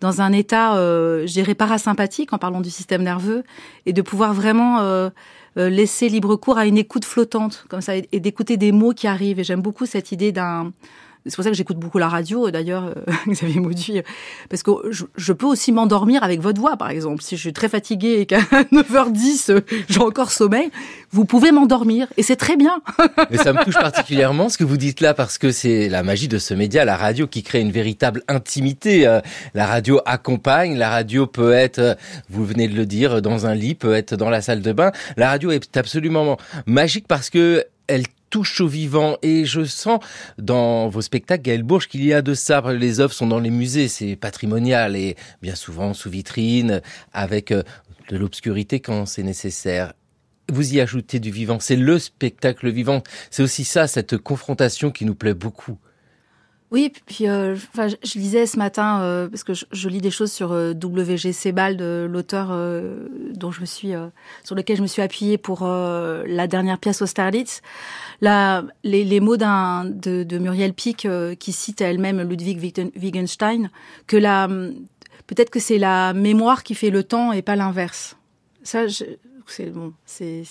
dans 0.00 0.20
un 0.20 0.32
état, 0.32 0.76
euh, 0.76 1.26
je 1.26 1.52
parasympathique 1.52 2.32
en 2.32 2.38
parlant 2.38 2.60
du 2.60 2.70
système 2.70 3.02
nerveux, 3.02 3.44
et 3.86 3.92
de 3.92 4.02
pouvoir 4.02 4.34
vraiment 4.34 4.80
euh, 4.80 5.08
euh, 5.56 5.70
laisser 5.70 6.08
libre 6.08 6.36
cours 6.36 6.58
à 6.58 6.66
une 6.66 6.76
écoute 6.76 7.04
flottante, 7.04 7.64
comme 7.68 7.80
ça, 7.80 7.94
et 7.96 8.20
d'écouter 8.20 8.56
des 8.56 8.72
mots 8.72 8.92
qui 8.92 9.06
arrivent. 9.06 9.40
Et 9.40 9.44
j'aime 9.44 9.62
beaucoup 9.62 9.86
cette 9.86 10.12
idée 10.12 10.32
d'un 10.32 10.72
c'est 11.26 11.34
pour 11.34 11.44
ça 11.44 11.50
que 11.50 11.56
j'écoute 11.56 11.78
beaucoup 11.78 11.98
la 11.98 12.08
radio, 12.08 12.50
d'ailleurs, 12.50 12.84
euh, 12.84 13.12
Xavier 13.28 13.60
Mauduit, 13.60 14.02
parce 14.48 14.62
que 14.62 14.70
je, 14.90 15.32
peux 15.32 15.46
aussi 15.46 15.72
m'endormir 15.72 16.22
avec 16.22 16.40
votre 16.40 16.60
voix, 16.60 16.76
par 16.76 16.90
exemple. 16.90 17.22
Si 17.22 17.36
je 17.36 17.40
suis 17.40 17.52
très 17.52 17.68
fatiguée 17.68 18.20
et 18.20 18.26
qu'à 18.26 18.38
9h10, 18.72 19.50
euh, 19.50 19.60
j'ai 19.88 20.00
encore 20.00 20.30
sommeil, 20.30 20.70
vous 21.10 21.24
pouvez 21.24 21.52
m'endormir, 21.52 22.06
et 22.16 22.22
c'est 22.22 22.36
très 22.36 22.56
bien. 22.56 22.80
Mais 23.30 23.38
ça 23.38 23.52
me 23.52 23.62
touche 23.64 23.74
particulièrement 23.74 24.48
ce 24.48 24.58
que 24.58 24.64
vous 24.64 24.76
dites 24.76 25.00
là, 25.00 25.14
parce 25.14 25.38
que 25.38 25.50
c'est 25.50 25.88
la 25.88 26.02
magie 26.02 26.28
de 26.28 26.38
ce 26.38 26.54
média, 26.54 26.84
la 26.84 26.96
radio, 26.96 27.26
qui 27.26 27.42
crée 27.42 27.60
une 27.60 27.72
véritable 27.72 28.22
intimité. 28.28 29.06
Euh, 29.06 29.20
la 29.54 29.66
radio 29.66 30.00
accompagne, 30.06 30.76
la 30.76 30.90
radio 30.90 31.26
peut 31.26 31.52
être, 31.52 31.96
vous 32.30 32.44
venez 32.44 32.68
de 32.68 32.76
le 32.76 32.86
dire, 32.86 33.20
dans 33.20 33.46
un 33.46 33.54
lit, 33.54 33.74
peut 33.74 33.94
être 33.94 34.14
dans 34.14 34.30
la 34.30 34.40
salle 34.40 34.62
de 34.62 34.72
bain. 34.72 34.92
La 35.16 35.28
radio 35.30 35.50
est 35.50 35.76
absolument 35.76 36.36
magique 36.66 37.06
parce 37.08 37.30
que 37.30 37.64
elle 37.88 38.04
touche 38.30 38.60
au 38.60 38.68
vivant. 38.68 39.16
Et 39.22 39.44
je 39.44 39.64
sens 39.64 40.00
dans 40.38 40.88
vos 40.88 41.02
spectacles, 41.02 41.42
Gaël 41.42 41.62
Bourges, 41.62 41.88
qu'il 41.88 42.04
y 42.04 42.12
a 42.12 42.22
de 42.22 42.34
ça. 42.34 42.62
Les 42.72 43.00
œuvres 43.00 43.12
sont 43.12 43.26
dans 43.26 43.38
les 43.38 43.50
musées, 43.50 43.88
c'est 43.88 44.16
patrimonial 44.16 44.96
et 44.96 45.16
bien 45.42 45.54
souvent 45.54 45.94
sous 45.94 46.10
vitrine, 46.10 46.82
avec 47.12 47.52
euh, 47.52 47.62
de 48.08 48.16
l'obscurité 48.16 48.80
quand 48.80 49.06
c'est 49.06 49.22
nécessaire. 49.22 49.92
Vous 50.52 50.74
y 50.74 50.80
ajoutez 50.80 51.18
du 51.18 51.30
vivant. 51.30 51.58
C'est 51.58 51.76
le 51.76 51.98
spectacle 51.98 52.70
vivant. 52.70 53.02
C'est 53.30 53.42
aussi 53.42 53.64
ça, 53.64 53.88
cette 53.88 54.16
confrontation 54.16 54.90
qui 54.90 55.04
nous 55.04 55.16
plaît 55.16 55.34
beaucoup. 55.34 55.78
Oui, 56.72 56.92
puis 57.06 57.28
euh, 57.28 57.54
enfin, 57.72 57.86
je, 57.88 58.18
lisais 58.18 58.44
ce 58.44 58.58
matin 58.58 59.00
euh, 59.00 59.28
parce 59.28 59.44
que 59.44 59.54
je, 59.54 59.66
je, 59.70 59.88
lis 59.88 60.00
des 60.00 60.10
choses 60.10 60.32
sur 60.32 60.50
euh, 60.50 60.74
W.G. 60.74 61.32
Sebald, 61.32 61.80
l'auteur 61.80 62.48
euh, 62.50 63.06
dont 63.34 63.52
je 63.52 63.60
me 63.60 63.66
suis, 63.66 63.94
euh, 63.94 64.08
sur 64.42 64.56
lequel 64.56 64.76
je 64.76 64.82
me 64.82 64.88
suis 64.88 65.00
appuyée 65.00 65.38
pour 65.38 65.60
euh, 65.62 66.24
la 66.26 66.48
dernière 66.48 66.78
pièce 66.78 67.02
Austerlitz. 67.02 67.62
Là, 68.20 68.64
les, 68.82 69.04
les 69.04 69.20
mots 69.20 69.36
d'un 69.36 69.84
de, 69.84 70.24
de, 70.24 70.38
Muriel 70.38 70.74
Pic 70.74 71.06
qui 71.38 71.52
cite 71.52 71.80
elle-même 71.80 72.20
Ludwig 72.22 72.58
Wittgenstein 72.96 73.70
que 74.08 74.16
la 74.16 74.48
peut-être 75.28 75.50
que 75.50 75.60
c'est 75.60 75.78
la 75.78 76.14
mémoire 76.14 76.64
qui 76.64 76.74
fait 76.74 76.90
le 76.90 77.04
temps 77.04 77.32
et 77.32 77.42
pas 77.42 77.54
l'inverse. 77.54 78.16
Ça, 78.64 78.86
c'est 79.46 79.70
bon, 79.70 79.92
c'est 80.04 80.42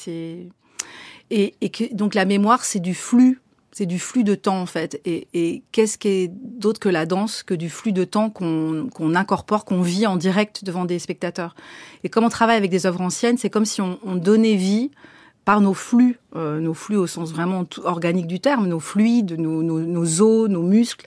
et, 1.31 1.55
et 1.59 1.69
que 1.69 1.93
donc 1.93 2.13
la 2.13 2.25
mémoire, 2.25 2.63
c'est 2.63 2.79
du 2.79 2.93
flux 2.93 3.41
c'est 3.77 3.85
du 3.85 3.99
flux 3.99 4.23
de 4.23 4.35
temps 4.35 4.61
en 4.61 4.65
fait. 4.65 5.01
Et, 5.03 5.61
qu'est-ce 5.73 5.97
qui 5.97 6.07
est 6.07 6.31
d'autre 6.31 6.79
que 6.79 6.87
la 6.87 7.05
danse 7.05 7.43
que 7.43 7.53
du 7.53 7.69
flux 7.69 7.91
de 7.91 8.05
temps 8.05 8.29
qu'on 8.29 9.15
incorpore, 9.15 9.65
qu'on 9.65 9.81
vit 9.81 10.07
en 10.07 10.15
direct 10.15 10.63
devant 10.63 10.85
des 10.85 10.97
spectateurs? 10.97 11.55
Et 12.05 12.09
comme 12.09 12.23
on 12.23 12.29
travaille 12.29 12.55
avec 12.55 12.71
des 12.71 12.85
œuvres 12.85 13.01
anciennes, 13.01 13.37
c'est 13.37 13.49
comme 13.49 13.65
si 13.65 13.81
on, 13.81 13.97
donnait 14.15 14.55
vie 14.55 14.91
par 15.43 15.59
nos 15.59 15.73
flux, 15.73 16.19
euh, 16.37 16.61
nos 16.61 16.73
flux 16.73 16.95
au 16.95 17.05
sens 17.05 17.33
vraiment 17.33 17.65
organique 17.83 18.27
du 18.27 18.39
terme, 18.39 18.65
nos 18.65 18.79
fluides, 18.79 19.37
nos, 19.37 19.61
nos, 19.61 20.21
os, 20.21 20.49
nos 20.49 20.63
muscles, 20.63 21.05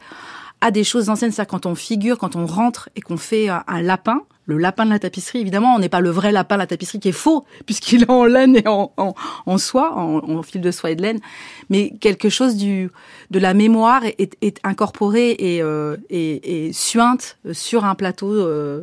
à 0.60 0.70
des 0.70 0.84
choses 0.84 1.08
anciennes. 1.08 1.32
C'est-à-dire 1.32 1.50
quand 1.50 1.66
on 1.66 1.74
figure, 1.74 2.18
quand 2.18 2.36
on 2.36 2.46
rentre 2.46 2.88
et 2.96 3.00
qu'on 3.00 3.16
fait 3.16 3.48
un 3.48 3.82
lapin, 3.82 4.22
le 4.48 4.56
lapin 4.56 4.86
de 4.86 4.90
la 4.90 4.98
tapisserie, 4.98 5.40
évidemment, 5.40 5.74
on 5.74 5.78
n'est 5.78 5.90
pas 5.90 6.00
le 6.00 6.08
vrai 6.08 6.32
lapin 6.32 6.56
de 6.56 6.60
la 6.60 6.66
tapisserie 6.66 6.98
qui 6.98 7.10
est 7.10 7.12
faux, 7.12 7.44
puisqu'il 7.66 8.04
est 8.04 8.10
en 8.10 8.24
laine 8.24 8.56
et 8.56 8.66
en, 8.66 8.92
en, 8.96 9.58
soie, 9.58 9.94
en, 9.94 10.42
fil 10.42 10.62
de 10.62 10.70
soie 10.70 10.90
et 10.90 10.96
de 10.96 11.02
laine, 11.02 11.20
mais 11.68 11.90
quelque 12.00 12.30
chose 12.30 12.56
du, 12.56 12.90
de 13.30 13.38
la 13.38 13.52
mémoire 13.52 14.04
est, 14.04 14.36
est 14.40 14.58
incorporé 14.64 15.32
et, 15.38 15.62
euh, 15.62 15.98
et, 16.08 16.70
suinte 16.72 17.36
sur 17.52 17.84
un 17.84 17.94
plateau, 17.94 18.32
euh, 18.32 18.82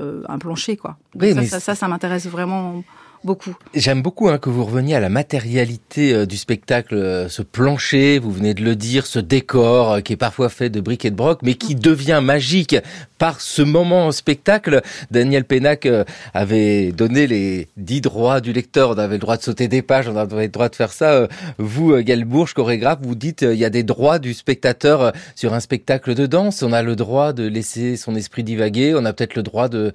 euh, 0.00 0.22
un 0.28 0.38
plancher, 0.38 0.76
quoi. 0.76 0.98
ça, 1.18 1.60
ça, 1.60 1.74
ça 1.74 1.88
m'intéresse 1.88 2.26
vraiment 2.26 2.84
beaucoup. 3.24 3.56
J'aime 3.74 4.02
beaucoup 4.02 4.28
hein, 4.28 4.38
que 4.38 4.50
vous 4.50 4.64
reveniez 4.64 4.94
à 4.94 5.00
la 5.00 5.08
matérialité 5.08 6.12
euh, 6.12 6.26
du 6.26 6.36
spectacle, 6.36 6.94
euh, 6.94 7.28
ce 7.28 7.42
plancher, 7.42 8.18
vous 8.18 8.30
venez 8.30 8.54
de 8.54 8.62
le 8.62 8.76
dire, 8.76 9.06
ce 9.06 9.18
décor 9.18 9.92
euh, 9.92 10.00
qui 10.00 10.12
est 10.12 10.16
parfois 10.16 10.48
fait 10.48 10.70
de 10.70 10.80
briques 10.80 11.04
et 11.04 11.10
de 11.10 11.16
broc, 11.16 11.40
mais 11.42 11.54
qui 11.54 11.74
devient 11.74 12.20
magique 12.22 12.76
par 13.18 13.40
ce 13.40 13.62
moment 13.62 14.06
en 14.06 14.12
spectacle. 14.12 14.82
Daniel 15.10 15.44
Pénac 15.44 15.88
avait 16.34 16.92
donné 16.92 17.26
les 17.26 17.68
dix 17.76 18.00
droits 18.00 18.40
du 18.40 18.52
lecteur, 18.52 18.90
on 18.90 18.98
avait 18.98 19.14
le 19.14 19.20
droit 19.20 19.36
de 19.36 19.42
sauter 19.42 19.68
des 19.68 19.82
pages, 19.82 20.08
on 20.08 20.16
avait 20.16 20.44
le 20.44 20.48
droit 20.48 20.68
de 20.68 20.76
faire 20.76 20.92
ça. 20.92 21.26
Vous, 21.58 21.96
Galbourge, 22.02 22.52
chorégraphe, 22.52 22.98
vous 23.02 23.14
dites 23.14 23.42
il 23.42 23.56
y 23.56 23.64
a 23.64 23.70
des 23.70 23.84
droits 23.84 24.18
du 24.18 24.34
spectateur 24.34 25.12
sur 25.34 25.54
un 25.54 25.60
spectacle 25.60 26.14
de 26.14 26.26
danse, 26.26 26.62
on 26.62 26.72
a 26.74 26.82
le 26.82 26.94
droit 26.94 27.32
de 27.32 27.46
laisser 27.46 27.96
son 27.96 28.14
esprit 28.14 28.44
divaguer, 28.44 28.94
on 28.94 29.04
a 29.06 29.14
peut-être 29.14 29.34
le 29.34 29.42
droit 29.42 29.68
de 29.68 29.94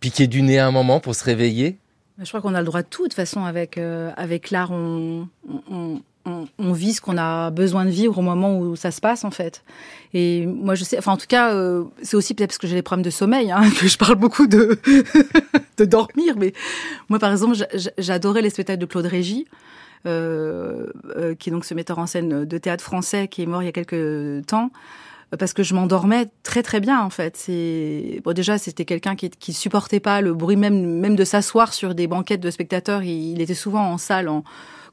piquer 0.00 0.26
du 0.26 0.42
nez 0.42 0.58
à 0.58 0.66
un 0.66 0.70
moment 0.70 1.00
pour 1.00 1.14
se 1.14 1.24
réveiller 1.24 1.78
je 2.22 2.28
crois 2.28 2.40
qu'on 2.40 2.54
a 2.54 2.60
le 2.60 2.66
droit 2.66 2.82
de 2.82 2.88
tout. 2.88 3.02
De 3.02 3.08
toute 3.08 3.14
façon, 3.14 3.44
avec, 3.44 3.78
euh, 3.78 4.10
avec 4.16 4.50
l'art, 4.50 4.70
on, 4.70 5.28
on, 5.70 6.00
on, 6.58 6.72
vit 6.72 6.92
ce 6.92 7.00
qu'on 7.00 7.16
a 7.16 7.50
besoin 7.50 7.84
de 7.84 7.90
vivre 7.90 8.18
au 8.18 8.22
moment 8.22 8.58
où 8.58 8.76
ça 8.76 8.90
se 8.90 9.00
passe, 9.00 9.24
en 9.24 9.30
fait. 9.30 9.62
Et 10.12 10.46
moi, 10.46 10.74
je 10.74 10.84
sais, 10.84 10.98
enfin, 10.98 11.12
en 11.12 11.16
tout 11.16 11.26
cas, 11.26 11.54
euh, 11.54 11.84
c'est 12.02 12.16
aussi 12.16 12.34
peut-être 12.34 12.50
parce 12.50 12.58
que 12.58 12.66
j'ai 12.66 12.74
des 12.74 12.82
problèmes 12.82 13.04
de 13.04 13.10
sommeil, 13.10 13.50
hein, 13.50 13.62
que 13.80 13.88
je 13.88 13.96
parle 13.96 14.16
beaucoup 14.16 14.46
de, 14.46 14.78
de 15.78 15.84
dormir. 15.84 16.34
Mais 16.36 16.52
moi, 17.08 17.18
par 17.18 17.32
exemple, 17.32 17.56
j'adorais 17.98 18.42
les 18.42 18.50
spectacles 18.50 18.80
de 18.80 18.86
Claude 18.86 19.06
Régis. 19.06 19.44
Euh, 20.06 20.86
euh, 21.14 21.34
qui 21.34 21.50
est 21.50 21.52
donc 21.52 21.66
ce 21.66 21.74
metteur 21.74 21.98
en 21.98 22.06
scène 22.06 22.46
de 22.46 22.56
théâtre 22.56 22.82
français 22.82 23.28
qui 23.28 23.42
est 23.42 23.46
mort 23.46 23.62
il 23.62 23.66
y 23.66 23.68
a 23.68 23.72
quelques 23.72 24.46
temps 24.46 24.70
parce 25.38 25.52
que 25.52 25.62
je 25.62 25.74
m'endormais 25.74 26.28
très 26.42 26.62
très 26.62 26.80
bien 26.80 27.00
en 27.00 27.10
fait. 27.10 27.36
C'est 27.36 28.20
bon 28.24 28.32
déjà 28.32 28.58
c'était 28.58 28.84
quelqu'un 28.84 29.14
qui 29.16 29.30
qui 29.30 29.52
supportait 29.52 30.00
pas 30.00 30.20
le 30.20 30.34
bruit 30.34 30.56
même 30.56 30.98
même 30.98 31.16
de 31.16 31.24
s'asseoir 31.24 31.72
sur 31.72 31.94
des 31.94 32.06
banquettes 32.06 32.40
de 32.40 32.50
spectateurs. 32.50 33.02
Il, 33.02 33.40
était 33.40 33.54
souvent 33.54 33.92
en 33.92 33.98
salle 33.98 34.28
en, 34.28 34.44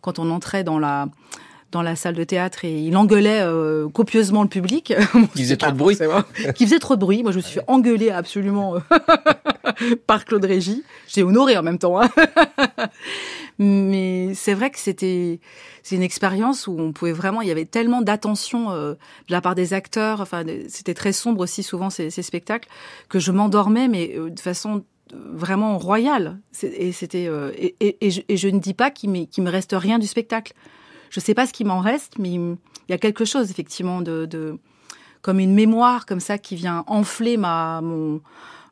quand 0.02 0.20
on 0.20 0.30
entrait 0.30 0.64
dans 0.64 0.80
la 0.80 1.08
dans 1.72 1.82
la 1.82 1.96
salle 1.96 2.16
de 2.16 2.24
théâtre 2.24 2.64
et 2.66 2.80
il 2.80 2.96
engueulait 2.96 3.42
euh, 3.42 3.90
copieusement 3.90 4.44
le 4.44 4.50
public. 4.50 4.94
Qui 5.36 5.44
faisait 5.44 5.58
trop 5.58 5.72
de 5.72 5.78
bruit. 5.78 5.98
qui 6.56 6.66
faisait 6.66 6.80
trop 6.80 6.96
de 6.96 7.02
bruit. 7.02 7.24
Moi, 7.24 7.32
je 7.32 7.38
me 7.38 7.42
suis 7.42 7.60
engueulée 7.68 8.10
absolument 8.10 8.76
euh, 8.76 9.96
par 10.08 10.24
Claude 10.24 10.46
Régis. 10.46 10.82
J'ai 11.08 11.24
honoré 11.24 11.58
en 11.58 11.64
même 11.64 11.78
temps. 11.78 12.02
Hein. 12.02 12.10
Mais 13.60 14.34
c'est 14.36 14.54
vrai 14.54 14.70
que 14.70 14.80
c'était 14.80 15.40
c'est 15.84 15.96
une 15.96 16.04
expérience 16.04 16.68
où 16.68 16.76
on 16.78 16.92
pouvait 16.92 17.12
vraiment, 17.12 17.42
il 17.42 17.48
y 17.48 17.52
avait 17.52 17.66
tellement 17.66 18.02
d'attention 18.02 18.72
euh, 18.72 18.94
de 18.94 19.32
la 19.32 19.42
part 19.42 19.56
des 19.56 19.74
acteurs. 19.74 20.22
Enfin, 20.22 20.44
c'était 20.68 20.94
très 20.94 21.12
sombre 21.12 21.42
aussi 21.42 21.64
souvent 21.64 21.90
ces, 21.90 22.10
ces 22.10 22.22
spectacles 22.22 22.70
que 23.10 23.20
je 23.20 23.32
m'endormais, 23.32 23.88
mais 23.88 24.16
de 24.16 24.40
façon 24.40 24.84
vraiment 25.14 25.78
royale. 25.78 26.40
Et 26.62 26.92
c'était 26.92 27.30
et, 27.58 27.76
et, 27.80 27.98
et, 28.06 28.38
je, 28.38 28.48
ne 28.50 28.60
dis 28.60 28.74
pas 28.74 28.92
qu'il 28.92 29.10
me, 29.10 29.26
me 29.42 29.50
reste 29.50 29.74
rien 29.74 30.00
du 30.00 30.08
spectacle. 30.08 30.54
Je 31.10 31.20
sais 31.20 31.34
pas 31.34 31.48
ce 31.48 31.54
qui 31.54 31.64
m'en 31.64 31.80
reste, 31.80 32.20
mais 32.20 32.34
il 32.34 32.58
y 32.90 32.94
a 32.94 32.98
quelque 32.98 33.26
chose 33.26 33.50
effectivement 33.52 34.02
de, 34.02 34.60
comme 35.22 35.40
une 35.40 35.54
mémoire 35.54 36.06
comme 36.06 36.20
ça 36.20 36.38
qui 36.38 36.56
vient 36.56 36.84
enfler 36.88 37.38
ma 37.38 37.82
mon, 37.82 38.22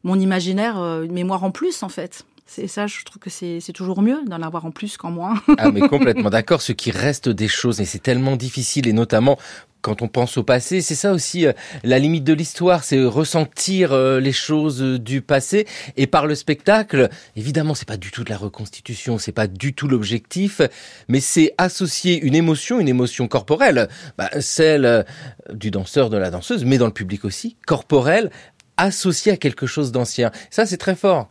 mon 0.04 0.20
imaginaire, 0.20 0.80
euh, 0.80 1.04
une 1.04 1.14
mémoire 1.14 1.44
en 1.44 1.52
plus 1.52 1.84
en 1.84 1.90
fait. 1.90 2.26
C'est 2.48 2.68
ça, 2.68 2.86
je 2.86 3.04
trouve 3.04 3.20
que 3.20 3.30
c'est 3.30 3.74
toujours 3.74 4.02
mieux 4.02 4.24
d'en 4.28 4.42
avoir 4.42 4.66
en 4.66 4.72
plus 4.72 4.98
qu'en 4.98 5.12
moins. 5.12 5.42
ah 5.58 5.72
mais 5.72 5.82
complètement 5.82 6.30
d'accord, 6.30 6.62
ce 6.62 6.74
qui 6.74 6.92
reste 6.92 7.28
des 7.28 7.48
choses 7.48 7.82
et 7.82 7.86
c'est 7.86 8.00
tellement 8.00 8.36
difficile 8.36 8.88
et 8.88 8.94
notamment 8.94 9.38
quand 9.86 10.02
on 10.02 10.08
pense 10.08 10.38
au 10.38 10.44
passé, 10.44 10.82
c'est 10.82 10.96
ça 10.96 11.14
aussi 11.14 11.46
euh, 11.46 11.54
la 11.84 12.00
limite 12.00 12.24
de 12.24 12.34
l'histoire, 12.34 12.84
c'est 12.84 13.04
ressentir 13.04 13.94
euh, 13.94 14.20
les 14.20 14.32
choses 14.32 14.82
euh, 14.82 14.98
du 14.98 15.22
passé 15.22 15.68
et 15.96 16.08
par 16.08 16.26
le 16.26 16.34
spectacle. 16.34 17.08
Évidemment, 17.36 17.76
c'est 17.76 17.88
pas 17.88 17.98
du 17.98 18.10
tout 18.10 18.24
de 18.24 18.32
la 18.32 18.38
reconstitution, 18.38 19.20
c'est 19.20 19.32
pas 19.32 19.46
du 19.46 19.76
tout 19.76 19.88
l'objectif, 19.88 20.60
mais 21.08 21.20
c'est 21.20 21.54
associer 21.60 22.20
une 22.20 22.34
émotion, 22.34 22.80
une 22.80 22.90
émotion 22.90 23.28
corporelle, 23.28 23.88
bah, 24.18 24.32
celle 24.40 25.06
du 25.54 25.70
danseur, 25.70 26.10
de 26.10 26.18
la 26.18 26.32
danseuse, 26.32 26.66
mais 26.66 26.80
dans 26.80 26.88
le 26.88 26.92
public 26.92 27.24
aussi, 27.24 27.56
corporelle, 27.68 28.32
associée 28.78 29.34
à 29.34 29.38
quelque 29.38 29.68
chose 29.68 29.92
d'ancien. 29.92 30.32
Ça, 30.50 30.66
c'est 30.66 30.78
très 30.78 30.96
fort. 30.96 31.30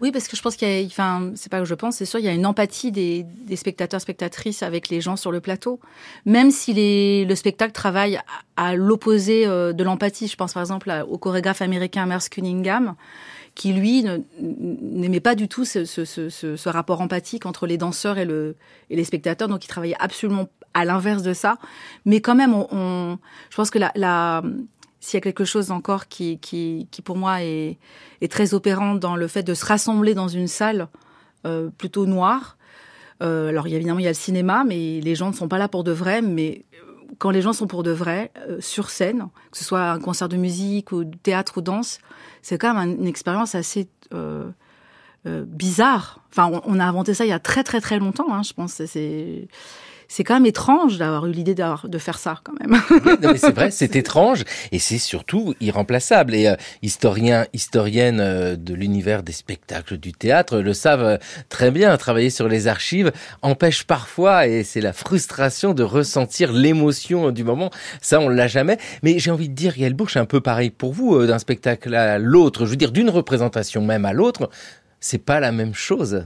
Oui, 0.00 0.10
parce 0.12 0.28
que 0.28 0.36
je 0.36 0.42
pense 0.42 0.56
qu'il 0.56 0.68
y 0.68 0.82
a, 0.82 0.86
enfin, 0.86 1.30
c'est 1.36 1.50
pas 1.50 1.60
que 1.60 1.64
je 1.64 1.74
pense, 1.74 1.96
c'est 1.96 2.04
sûr, 2.04 2.18
il 2.18 2.24
y 2.24 2.28
a 2.28 2.32
une 2.32 2.46
empathie 2.46 2.90
des, 2.90 3.26
spectateurs, 3.56 4.00
spectatrices 4.00 4.62
avec 4.62 4.88
les 4.88 5.00
gens 5.00 5.16
sur 5.16 5.30
le 5.30 5.40
plateau. 5.40 5.80
Même 6.26 6.50
si 6.50 6.72
les, 6.72 7.24
le 7.24 7.34
spectacle 7.34 7.72
travaille 7.72 8.18
à, 8.56 8.74
l'opposé 8.74 9.46
euh, 9.46 9.72
de 9.72 9.84
l'empathie. 9.84 10.28
Je 10.28 10.36
pense 10.36 10.54
par 10.54 10.62
exemple 10.62 10.92
au 11.08 11.18
chorégraphe 11.18 11.62
américain 11.62 12.06
Merce 12.06 12.28
Cunningham, 12.28 12.96
qui 13.54 13.72
lui 13.72 14.04
n'aimait 14.40 15.20
pas 15.20 15.34
du 15.34 15.48
tout 15.48 15.64
ce, 15.64 15.84
ce, 15.84 16.04
ce, 16.04 16.28
ce, 16.28 16.68
rapport 16.68 17.00
empathique 17.00 17.46
entre 17.46 17.66
les 17.66 17.78
danseurs 17.78 18.18
et, 18.18 18.24
le, 18.24 18.56
et 18.90 18.96
les 18.96 19.04
spectateurs, 19.04 19.48
donc 19.48 19.64
il 19.64 19.68
travaillait 19.68 19.96
absolument 20.00 20.48
à 20.74 20.84
l'inverse 20.84 21.22
de 21.22 21.32
ça. 21.32 21.58
Mais 22.04 22.20
quand 22.20 22.34
même, 22.34 22.52
on, 22.52 22.66
on 22.72 23.18
je 23.50 23.56
pense 23.56 23.70
que 23.70 23.78
la, 23.78 23.92
la, 23.94 24.42
s'il 25.04 25.18
y 25.18 25.18
a 25.18 25.20
quelque 25.20 25.44
chose 25.44 25.70
encore 25.70 26.08
qui, 26.08 26.38
qui, 26.38 26.88
qui 26.90 27.02
pour 27.02 27.18
moi 27.18 27.42
est, 27.42 27.78
très 28.30 28.54
opérant 28.54 28.94
dans 28.94 29.16
le 29.16 29.28
fait 29.28 29.42
de 29.42 29.52
se 29.52 29.66
rassembler 29.66 30.14
dans 30.14 30.28
une 30.28 30.48
salle 30.48 30.88
euh, 31.44 31.68
plutôt 31.76 32.06
noire. 32.06 32.56
Euh, 33.22 33.50
alors 33.50 33.66
évidemment 33.66 33.98
il 33.98 34.04
y 34.04 34.08
a 34.08 34.12
le 34.12 34.14
cinéma, 34.14 34.64
mais 34.64 35.00
les 35.02 35.14
gens 35.14 35.28
ne 35.28 35.34
sont 35.34 35.46
pas 35.46 35.58
là 35.58 35.68
pour 35.68 35.84
de 35.84 35.92
vrai. 35.92 36.22
Mais 36.22 36.64
euh, 36.74 36.92
quand 37.18 37.28
les 37.28 37.42
gens 37.42 37.52
sont 37.52 37.66
pour 37.66 37.82
de 37.82 37.90
vrai 37.90 38.32
euh, 38.48 38.62
sur 38.62 38.88
scène, 38.88 39.28
que 39.52 39.58
ce 39.58 39.64
soit 39.64 39.90
un 39.90 40.00
concert 40.00 40.30
de 40.30 40.38
musique 40.38 40.90
ou 40.90 41.04
de 41.04 41.16
théâtre 41.18 41.58
ou 41.58 41.60
danse, 41.60 41.98
c'est 42.40 42.56
quand 42.56 42.72
même 42.72 42.98
une 42.98 43.06
expérience 43.06 43.54
assez 43.54 43.88
bizarre. 45.26 46.20
Enfin, 46.30 46.50
on, 46.50 46.76
on, 46.76 46.80
a 46.80 46.84
inventé 46.84 47.12
ça 47.12 47.26
il 47.26 47.28
y 47.28 47.32
a 47.32 47.38
très 47.38 47.62
très 47.62 47.82
très 47.82 47.98
longtemps. 47.98 48.32
Hein, 48.32 48.42
je 48.42 48.54
pense. 48.54 48.82
C'est 48.86 49.48
c'est 50.14 50.22
quand 50.22 50.34
même 50.34 50.46
étrange 50.46 50.96
d'avoir 50.96 51.26
eu 51.26 51.32
l'idée 51.32 51.56
de 51.56 51.98
faire 51.98 52.18
ça 52.18 52.38
quand 52.44 52.52
même. 52.60 52.80
c'est 53.36 53.50
vrai, 53.52 53.70
c'est 53.72 53.96
étrange 53.96 54.44
et 54.70 54.78
c'est 54.78 54.98
surtout 54.98 55.56
irremplaçable. 55.60 56.36
Et 56.36 56.46
euh, 56.46 56.54
historiens, 56.82 57.46
historiennes 57.52 58.20
euh, 58.20 58.54
de 58.54 58.74
l'univers 58.74 59.24
des 59.24 59.32
spectacles 59.32 59.96
du 59.96 60.12
théâtre 60.12 60.60
le 60.60 60.72
savent 60.72 61.02
euh, 61.02 61.16
très 61.48 61.72
bien. 61.72 61.96
Travailler 61.96 62.30
sur 62.30 62.46
les 62.46 62.68
archives 62.68 63.10
empêche 63.42 63.82
parfois, 63.82 64.46
et 64.46 64.62
c'est 64.62 64.80
la 64.80 64.92
frustration 64.92 65.74
de 65.74 65.82
ressentir 65.82 66.52
l'émotion 66.52 67.32
du 67.32 67.42
moment. 67.42 67.70
Ça, 68.00 68.20
on 68.20 68.28
l'a 68.28 68.46
jamais. 68.46 68.78
Mais 69.02 69.18
j'ai 69.18 69.32
envie 69.32 69.48
de 69.48 69.54
dire, 69.54 69.76
Yael 69.76 69.94
Bouche, 69.94 70.16
un 70.16 70.26
peu 70.26 70.40
pareil 70.40 70.70
pour 70.70 70.92
vous, 70.92 71.26
d'un 71.26 71.40
spectacle 71.40 71.92
à 71.92 72.20
l'autre. 72.20 72.66
Je 72.66 72.70
veux 72.70 72.76
dire, 72.76 72.92
d'une 72.92 73.10
représentation 73.10 73.82
même 73.82 74.04
à 74.04 74.12
l'autre, 74.12 74.48
c'est 75.00 75.18
pas 75.18 75.40
la 75.40 75.50
même 75.50 75.74
chose. 75.74 76.24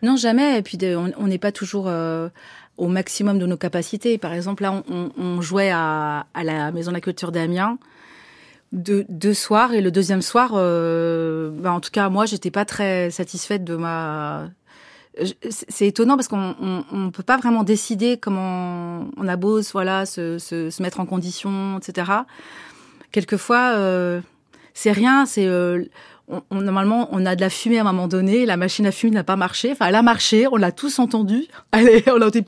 Non, 0.00 0.16
jamais. 0.16 0.58
Et 0.58 0.62
puis 0.62 0.78
on 0.94 1.26
n'est 1.26 1.38
pas 1.38 1.52
toujours 1.52 1.90
au 2.78 2.88
maximum 2.88 3.38
de 3.38 3.46
nos 3.46 3.56
capacités. 3.56 4.16
Par 4.16 4.32
exemple, 4.32 4.62
là, 4.62 4.82
on, 4.88 5.40
jouait 5.42 5.70
à, 5.70 6.26
la 6.42 6.72
Maison 6.72 6.90
de 6.90 6.96
la 6.96 7.00
Culture 7.00 7.32
d'Amiens 7.32 7.78
deux, 8.72 9.34
soirs 9.34 9.72
et 9.72 9.80
le 9.80 9.90
deuxième 9.90 10.20
soir, 10.20 10.52
euh, 10.54 11.50
ben 11.50 11.72
en 11.72 11.80
tout 11.80 11.90
cas 11.90 12.10
moi, 12.10 12.26
j'étais 12.26 12.50
pas 12.50 12.66
très 12.66 13.10
satisfaite 13.10 13.64
de 13.64 13.76
ma. 13.76 14.50
C'est 15.48 15.86
étonnant 15.86 16.16
parce 16.16 16.28
qu'on 16.28 16.54
on, 16.60 16.84
on, 16.92 17.10
peut 17.10 17.22
pas 17.22 17.38
vraiment 17.38 17.64
décider 17.64 18.18
comment 18.18 19.08
on 19.16 19.26
a 19.26 19.36
beau 19.36 19.60
voilà 19.72 20.06
se, 20.06 20.38
se, 20.38 20.70
se 20.70 20.82
mettre 20.82 21.00
en 21.00 21.06
condition, 21.06 21.78
etc. 21.78 22.12
Quelquefois, 23.10 23.72
euh, 23.74 24.20
c'est 24.74 24.92
rien, 24.92 25.26
c'est 25.26 25.46
euh, 25.46 25.86
on, 26.28 26.60
normalement, 26.60 27.08
on 27.12 27.24
a 27.26 27.36
de 27.36 27.40
la 27.40 27.50
fumée 27.50 27.78
à 27.78 27.82
un 27.82 27.84
moment 27.84 28.08
donné, 28.08 28.46
la 28.46 28.56
machine 28.56 28.86
à 28.86 28.92
fumer 28.92 29.12
n'a 29.12 29.24
pas 29.24 29.36
marché. 29.36 29.72
Enfin, 29.72 29.86
elle 29.86 29.94
a 29.94 30.02
marché, 30.02 30.46
on 30.50 30.56
l'a 30.56 30.72
tous 30.72 30.98
entendu. 30.98 31.46
Allez, 31.72 32.04
on 32.06 32.20
a 32.20 32.30
dit, 32.30 32.44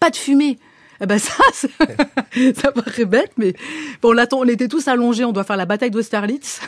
pas 0.00 0.10
de 0.10 0.16
fumée. 0.16 0.58
Eh 1.00 1.06
ben 1.06 1.18
ça, 1.18 1.34
ça 1.52 2.72
paraît 2.72 3.04
bête, 3.04 3.32
mais 3.36 3.52
bon, 4.00 4.16
on, 4.18 4.36
on 4.38 4.48
était 4.48 4.68
tous 4.68 4.88
allongés, 4.88 5.26
on 5.26 5.32
doit 5.32 5.44
faire 5.44 5.58
la 5.58 5.66
bataille 5.66 5.90
d'Austerlitz. 5.90 6.60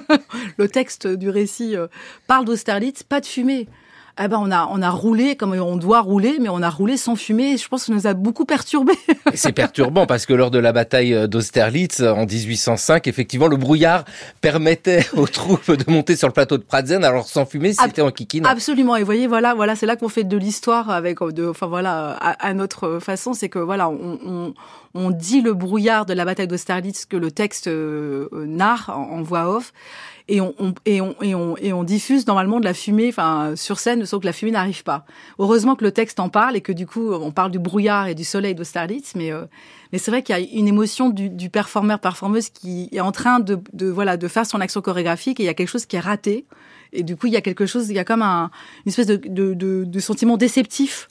le 0.58 0.68
texte 0.68 1.06
du 1.06 1.30
récit 1.30 1.76
euh, 1.76 1.86
parle 2.26 2.44
d'Austerlitz, 2.44 3.02
pas 3.02 3.20
de 3.20 3.26
fumée 3.26 3.68
eh 4.22 4.28
ben 4.28 4.38
on 4.40 4.50
a 4.50 4.68
on 4.70 4.82
a 4.82 4.90
roulé 4.90 5.36
comme 5.36 5.52
on 5.52 5.76
doit 5.76 6.00
rouler, 6.00 6.38
mais 6.40 6.48
on 6.48 6.62
a 6.62 6.70
roulé 6.70 6.96
sans 6.96 7.16
fumer. 7.16 7.56
Je 7.56 7.68
pense 7.68 7.82
que 7.82 7.86
ça 7.86 7.92
nous 7.92 8.06
a 8.06 8.14
beaucoup 8.14 8.44
perturbé. 8.44 8.92
C'est 9.34 9.52
perturbant 9.52 10.06
parce 10.06 10.26
que 10.26 10.32
lors 10.32 10.50
de 10.50 10.58
la 10.58 10.72
bataille 10.72 11.28
d'Austerlitz 11.28 12.00
en 12.00 12.26
1805, 12.26 13.06
effectivement, 13.06 13.48
le 13.48 13.56
brouillard 13.56 14.04
permettait 14.40 15.06
aux 15.16 15.26
troupes 15.26 15.70
de 15.70 15.90
monter 15.90 16.16
sur 16.16 16.28
le 16.28 16.32
plateau 16.32 16.58
de 16.58 16.62
Pratzen. 16.62 17.04
Alors 17.04 17.26
sans 17.26 17.46
fumer, 17.46 17.72
c'était 17.72 18.02
en 18.02 18.10
kikine. 18.10 18.46
Absolument. 18.46 18.96
Et 18.96 19.02
voyez, 19.02 19.26
voilà, 19.26 19.54
voilà, 19.54 19.76
c'est 19.76 19.86
là 19.86 19.96
qu'on 19.96 20.08
fait 20.08 20.24
de 20.24 20.36
l'histoire 20.36 20.90
avec, 20.90 21.20
de, 21.20 21.48
enfin 21.48 21.66
voilà, 21.66 22.10
à, 22.10 22.54
notre 22.54 22.98
façon, 22.98 23.34
c'est 23.34 23.48
que 23.48 23.58
voilà, 23.58 23.88
on, 23.88 24.18
on, 24.24 24.54
on, 24.94 25.10
dit 25.10 25.40
le 25.40 25.54
brouillard 25.54 26.06
de 26.06 26.12
la 26.12 26.24
bataille 26.24 26.48
d'Austerlitz 26.48 27.04
que 27.04 27.16
le 27.16 27.30
texte 27.30 27.66
euh, 27.66 28.28
narre 28.32 28.90
en 28.90 29.22
voix 29.22 29.48
off 29.48 29.72
et 30.30 30.40
on, 30.40 30.54
on, 30.58 30.74
et 30.86 31.00
on, 31.00 31.56
et 31.56 31.72
on 31.72 31.82
diffuse 31.82 32.26
normalement 32.26 32.60
de 32.60 32.64
la 32.64 32.72
fumée, 32.72 33.08
enfin 33.08 33.54
sur 33.56 33.80
scène, 33.80 34.06
sauf 34.06 34.20
que 34.20 34.26
la 34.26 34.32
fumée 34.32 34.52
n'arrive 34.52 34.84
pas. 34.84 35.04
Heureusement 35.38 35.74
que 35.74 35.84
le 35.84 35.90
texte 35.90 36.20
en 36.20 36.28
parle 36.28 36.56
et 36.56 36.60
que 36.60 36.72
du 36.72 36.86
coup 36.86 37.12
on 37.12 37.32
parle 37.32 37.50
du 37.50 37.58
brouillard 37.58 38.06
et 38.06 38.14
du 38.14 38.24
soleil 38.24 38.54
d'Austerlitz, 38.54 39.14
mais 39.16 39.32
euh, 39.32 39.46
mais 39.92 39.98
c'est 39.98 40.12
vrai 40.12 40.22
qu'il 40.22 40.36
y 40.36 40.38
a 40.38 40.40
une 40.40 40.68
émotion 40.68 41.10
du, 41.10 41.28
du 41.28 41.50
performeur 41.50 41.98
performeuse 41.98 42.48
qui 42.48 42.88
est 42.92 43.00
en 43.00 43.10
train 43.10 43.40
de, 43.40 43.58
de 43.72 43.88
voilà 43.88 44.16
de 44.16 44.28
faire 44.28 44.46
son 44.46 44.60
action 44.60 44.80
chorégraphique 44.80 45.40
et 45.40 45.42
il 45.42 45.46
y 45.46 45.50
a 45.50 45.54
quelque 45.54 45.68
chose 45.68 45.86
qui 45.86 45.96
est 45.96 46.00
raté 46.00 46.46
et 46.92 47.02
du 47.02 47.16
coup 47.16 47.26
il 47.26 47.32
y 47.32 47.36
a 47.36 47.40
quelque 47.40 47.66
chose, 47.66 47.90
il 47.90 47.96
y 47.96 47.98
a 47.98 48.04
comme 48.04 48.22
un, 48.22 48.50
une 48.86 48.90
espèce 48.90 49.06
de, 49.06 49.16
de, 49.16 49.54
de, 49.54 49.84
de 49.84 50.00
sentiment 50.00 50.36
déceptif 50.36 51.08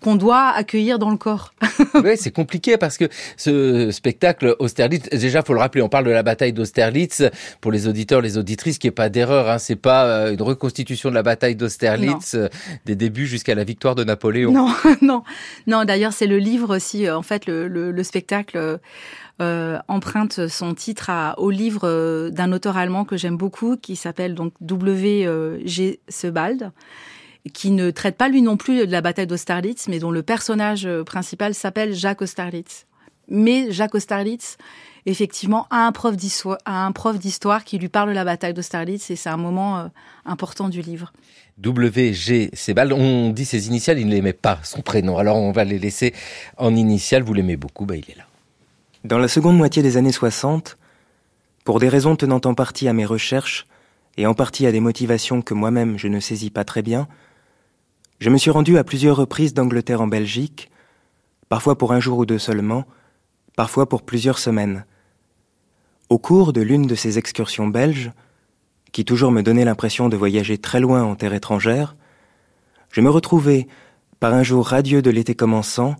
qu'on 0.00 0.16
doit 0.16 0.48
accueillir 0.48 0.98
dans 0.98 1.10
le 1.10 1.16
corps. 1.16 1.52
oui, 1.94 2.16
c'est 2.16 2.30
compliqué 2.30 2.76
parce 2.76 2.96
que 2.96 3.08
ce 3.36 3.90
spectacle 3.90 4.56
Austerlitz, 4.58 5.08
déjà 5.10 5.42
faut 5.42 5.54
le 5.54 5.60
rappeler, 5.60 5.82
on 5.82 5.88
parle 5.88 6.06
de 6.06 6.10
la 6.10 6.22
bataille 6.22 6.52
d'Austerlitz 6.52 7.22
pour 7.60 7.72
les 7.72 7.86
auditeurs, 7.86 8.20
les 8.20 8.38
auditrices, 8.38 8.78
qui 8.78 8.86
est 8.86 8.92
pas 8.92 9.08
d'erreur, 9.08 9.48
hein, 9.48 9.58
c'est 9.58 9.76
pas 9.76 10.06
euh, 10.06 10.32
une 10.32 10.42
reconstitution 10.42 11.10
de 11.10 11.14
la 11.14 11.22
bataille 11.22 11.56
d'Austerlitz 11.56 12.34
euh, 12.34 12.48
des 12.86 12.96
débuts 12.96 13.26
jusqu'à 13.26 13.54
la 13.54 13.64
victoire 13.64 13.94
de 13.94 14.04
Napoléon. 14.04 14.52
Non, 14.52 14.72
non, 15.02 15.22
non. 15.66 15.84
D'ailleurs, 15.84 16.12
c'est 16.12 16.26
le 16.26 16.38
livre 16.38 16.76
aussi, 16.76 17.06
euh, 17.06 17.16
en 17.16 17.22
fait, 17.22 17.46
le, 17.46 17.68
le, 17.68 18.02
spectacle. 18.02 18.78
Euh, 19.42 19.78
emprunte 19.88 20.48
son 20.48 20.74
titre 20.74 21.08
à, 21.08 21.38
au 21.38 21.48
livre 21.48 22.28
d'un 22.28 22.52
auteur 22.52 22.76
allemand 22.76 23.06
que 23.06 23.16
j'aime 23.16 23.38
beaucoup, 23.38 23.78
qui 23.78 23.96
s'appelle 23.96 24.34
donc 24.34 24.52
W. 24.60 25.26
G. 25.64 26.00
Sebald, 26.10 26.72
qui 27.52 27.70
ne 27.70 27.90
traite 27.90 28.16
pas 28.16 28.28
lui 28.28 28.42
non 28.42 28.56
plus 28.56 28.86
de 28.86 28.92
la 28.92 29.00
bataille 29.00 29.26
d'Austerlitz, 29.26 29.88
mais 29.88 29.98
dont 29.98 30.10
le 30.10 30.22
personnage 30.22 30.86
euh, 30.86 31.04
principal 31.04 31.54
s'appelle 31.54 31.94
Jacques 31.94 32.22
Austerlitz. 32.22 32.86
Mais 33.28 33.70
Jacques 33.70 33.94
Austerlitz, 33.94 34.58
effectivement, 35.06 35.66
a 35.70 35.86
un 35.86 35.92
prof 35.92 36.16
d'histoire, 36.16 36.58
un 36.66 36.92
prof 36.92 37.18
d'histoire 37.18 37.64
qui 37.64 37.78
lui 37.78 37.88
parle 37.88 38.10
de 38.10 38.14
la 38.14 38.24
bataille 38.24 38.54
d'Austerlitz, 38.54 39.10
et 39.10 39.16
c'est 39.16 39.30
un 39.30 39.36
moment 39.36 39.78
euh, 39.78 39.86
important 40.24 40.68
du 40.68 40.82
livre. 40.82 41.12
WG 41.62 42.50
Sebald, 42.52 42.92
on 42.92 43.30
dit 43.30 43.44
ses 43.44 43.68
initiales, 43.68 43.98
il 43.98 44.06
ne 44.06 44.12
l'aimait 44.12 44.32
pas, 44.32 44.58
son 44.62 44.82
prénom. 44.82 45.18
Alors 45.18 45.36
on 45.36 45.52
va 45.52 45.64
les 45.64 45.78
laisser 45.78 46.14
en 46.56 46.74
initiales, 46.74 47.22
vous 47.22 47.34
l'aimez 47.34 47.56
beaucoup, 47.56 47.86
bah 47.86 47.96
il 47.96 48.10
est 48.10 48.16
là. 48.16 48.24
Dans 49.04 49.18
la 49.18 49.28
seconde 49.28 49.56
moitié 49.56 49.82
des 49.82 49.96
années 49.96 50.12
60, 50.12 50.76
pour 51.64 51.78
des 51.80 51.88
raisons 51.88 52.16
tenant 52.16 52.40
en 52.44 52.54
partie 52.54 52.88
à 52.88 52.92
mes 52.92 53.04
recherches, 53.04 53.66
et 54.16 54.26
en 54.26 54.34
partie 54.34 54.66
à 54.66 54.72
des 54.72 54.80
motivations 54.80 55.40
que 55.40 55.54
moi-même 55.54 55.98
je 55.98 56.08
ne 56.08 56.20
saisis 56.20 56.50
pas 56.50 56.64
très 56.64 56.82
bien, 56.82 57.08
je 58.20 58.28
me 58.28 58.36
suis 58.36 58.50
rendu 58.50 58.76
à 58.76 58.84
plusieurs 58.84 59.16
reprises 59.16 59.54
d'Angleterre 59.54 60.02
en 60.02 60.06
Belgique, 60.06 60.70
parfois 61.48 61.76
pour 61.78 61.92
un 61.92 62.00
jour 62.00 62.18
ou 62.18 62.26
deux 62.26 62.38
seulement, 62.38 62.84
parfois 63.56 63.88
pour 63.88 64.02
plusieurs 64.02 64.38
semaines. 64.38 64.84
Au 66.10 66.18
cours 66.18 66.52
de 66.52 66.60
l'une 66.60 66.86
de 66.86 66.94
ces 66.94 67.16
excursions 67.18 67.66
belges, 67.66 68.12
qui 68.92 69.06
toujours 69.06 69.32
me 69.32 69.42
donnait 69.42 69.64
l'impression 69.64 70.08
de 70.08 70.16
voyager 70.16 70.58
très 70.58 70.80
loin 70.80 71.02
en 71.02 71.14
terre 71.14 71.32
étrangère, 71.32 71.96
je 72.90 73.00
me 73.00 73.08
retrouvais, 73.08 73.68
par 74.18 74.34
un 74.34 74.42
jour 74.42 74.66
radieux 74.66 75.00
de 75.00 75.10
l'été 75.10 75.34
commençant, 75.34 75.96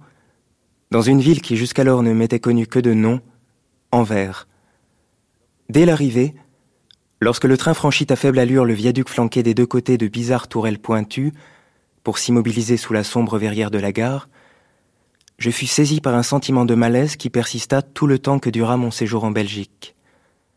dans 0.91 1.03
une 1.03 1.21
ville 1.21 1.41
qui 1.41 1.57
jusqu'alors 1.57 2.03
ne 2.03 2.13
m'était 2.13 2.41
connue 2.41 2.67
que 2.67 2.81
de 2.81 2.93
nom, 2.93 3.21
Anvers. 3.93 4.47
Dès 5.69 5.87
l'arrivée, 5.87 6.35
lorsque 7.21 7.45
le 7.45 7.57
train 7.57 7.75
franchit 7.75 8.07
à 8.11 8.17
faible 8.17 8.39
allure 8.39 8.65
le 8.65 8.75
viaduc 8.75 9.09
flanqué 9.09 9.43
des 9.43 9.55
deux 9.55 9.67
côtés 9.67 9.97
de 9.97 10.07
bizarres 10.07 10.49
tourelles 10.49 10.79
pointues, 10.79 11.33
pour 12.03 12.19
s'immobiliser 12.19 12.77
sous 12.77 12.93
la 12.93 13.05
sombre 13.05 13.39
verrière 13.39 13.71
de 13.71 13.79
la 13.79 13.93
gare, 13.93 14.29
je 15.39 15.51
fus 15.51 15.67
saisi 15.67 16.01
par 16.01 16.15
un 16.15 16.23
sentiment 16.23 16.65
de 16.65 16.75
malaise 16.75 17.17
qui 17.17 17.31
persista 17.31 17.83
tout 17.83 18.07
le 18.07 18.19
temps 18.19 18.39
que 18.39 18.51
dura 18.51 18.77
mon 18.77 18.91
séjour 18.91 19.25
en 19.25 19.31
Belgique. 19.31 19.95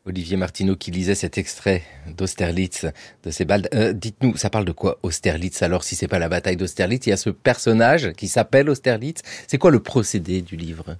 Olivier 0.05 0.35
Martineau 0.35 0.75
qui 0.75 0.91
lisait 0.91 1.15
cet 1.15 1.37
extrait 1.37 1.81
d'Austerlitz 2.17 2.85
de 3.23 3.31
Sebald. 3.31 3.69
Euh, 3.73 3.93
dites-nous, 3.93 4.35
ça 4.35 4.49
parle 4.49 4.65
de 4.65 4.73
quoi 4.73 4.99
Austerlitz? 5.01 5.61
Alors 5.61 5.85
si 5.85 5.95
c'est 5.95 6.09
pas 6.09 6.19
la 6.19 6.27
bataille 6.27 6.57
d'Austerlitz, 6.57 7.07
il 7.07 7.11
y 7.11 7.13
a 7.13 7.17
ce 7.17 7.29
personnage 7.29 8.11
qui 8.11 8.27
s'appelle 8.27 8.69
Austerlitz. 8.69 9.21
C'est 9.47 9.57
quoi 9.57 9.71
le 9.71 9.79
procédé 9.79 10.41
du 10.41 10.57
livre? 10.57 10.97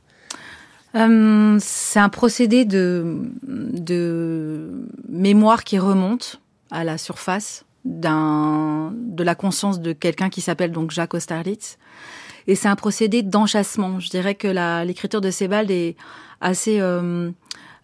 Euh, 0.96 1.58
C'est 1.60 2.00
un 2.00 2.08
procédé 2.08 2.64
de, 2.64 3.30
de 3.44 4.88
mémoire 5.10 5.66
qui 5.66 5.80
remonte 5.80 6.40
à 6.72 6.86
la 6.86 6.98
surface 6.98 7.66
d'un 7.86 8.94
de 8.96 9.24
la 9.24 9.36
conscience 9.36 9.80
de 9.80 9.94
quelqu'un 9.94 10.30
qui 10.30 10.42
s'appelle 10.42 10.72
donc 10.72 10.92
Jacques 10.92 11.14
Austerlitz. 11.14 11.78
Et 12.48 12.56
c'est 12.56 12.68
un 12.68 12.76
procédé 12.76 13.24
d'enchassement. 13.24 14.00
Je 14.00 14.10
dirais 14.10 14.36
que 14.36 14.48
l'écriture 14.86 15.22
de 15.22 15.32
Sebald 15.32 15.72
est 15.72 15.96
assez 16.42 16.80
euh, 16.80 17.32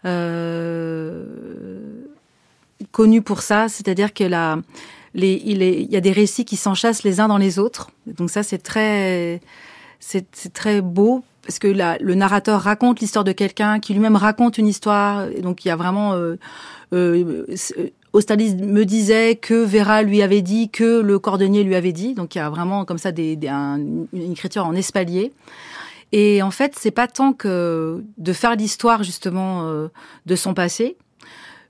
euh, 0.05 1.25
connue 2.91 3.21
pour 3.21 3.41
ça, 3.41 3.69
c'est-à-dire 3.69 4.13
que 4.13 4.23
la, 4.23 4.59
les, 5.13 5.41
il, 5.45 5.61
est, 5.61 5.81
il 5.81 5.91
y 5.91 5.97
a 5.97 6.01
des 6.01 6.11
récits 6.11 6.45
qui 6.45 6.57
s'enchassent 6.57 7.03
les 7.03 7.19
uns 7.19 7.27
dans 7.27 7.37
les 7.37 7.57
autres. 7.57 7.91
Donc 8.05 8.29
ça, 8.29 8.43
c'est 8.43 8.57
très, 8.57 9.41
c'est 9.99 10.53
très 10.53 10.81
beau 10.81 11.23
parce 11.49 11.57
que 11.57 11.67
le 11.67 12.13
narrateur 12.13 12.61
raconte 12.61 12.99
l'histoire 12.99 13.23
de 13.23 13.31
quelqu'un 13.31 13.79
qui 13.79 13.93
lui-même 13.93 14.15
raconte 14.15 14.59
une 14.59 14.67
histoire. 14.67 15.27
Et 15.29 15.41
donc 15.41 15.65
il 15.65 15.69
y 15.69 15.71
a 15.71 15.75
vraiment 15.75 16.13
euh, 16.13 16.35
euh, 16.93 17.45
Ostalis 18.13 18.55
me 18.55 18.85
disait 18.85 19.35
que 19.35 19.53
Vera 19.53 20.01
lui 20.01 20.21
avait 20.21 20.41
dit, 20.41 20.69
que 20.69 21.01
le 21.01 21.19
cordonnier 21.19 21.63
lui 21.63 21.75
avait 21.75 21.91
dit. 21.91 22.13
Donc 22.13 22.35
il 22.35 22.39
y 22.39 22.41
a 22.41 22.49
vraiment 22.49 22.85
comme 22.85 22.97
ça 22.97 23.11
des, 23.11 23.37
une 23.43 24.07
écriture 24.31 24.65
en 24.65 24.73
espalier. 24.73 25.31
Et 26.11 26.41
en 26.41 26.51
fait, 26.51 26.73
c'est 26.77 26.91
pas 26.91 27.07
tant 27.07 27.33
que 27.33 28.03
de 28.17 28.33
faire 28.33 28.55
l'histoire 28.55 29.03
justement 29.03 29.67
euh, 29.67 29.89
de 30.25 30.35
son 30.35 30.53
passé, 30.53 30.97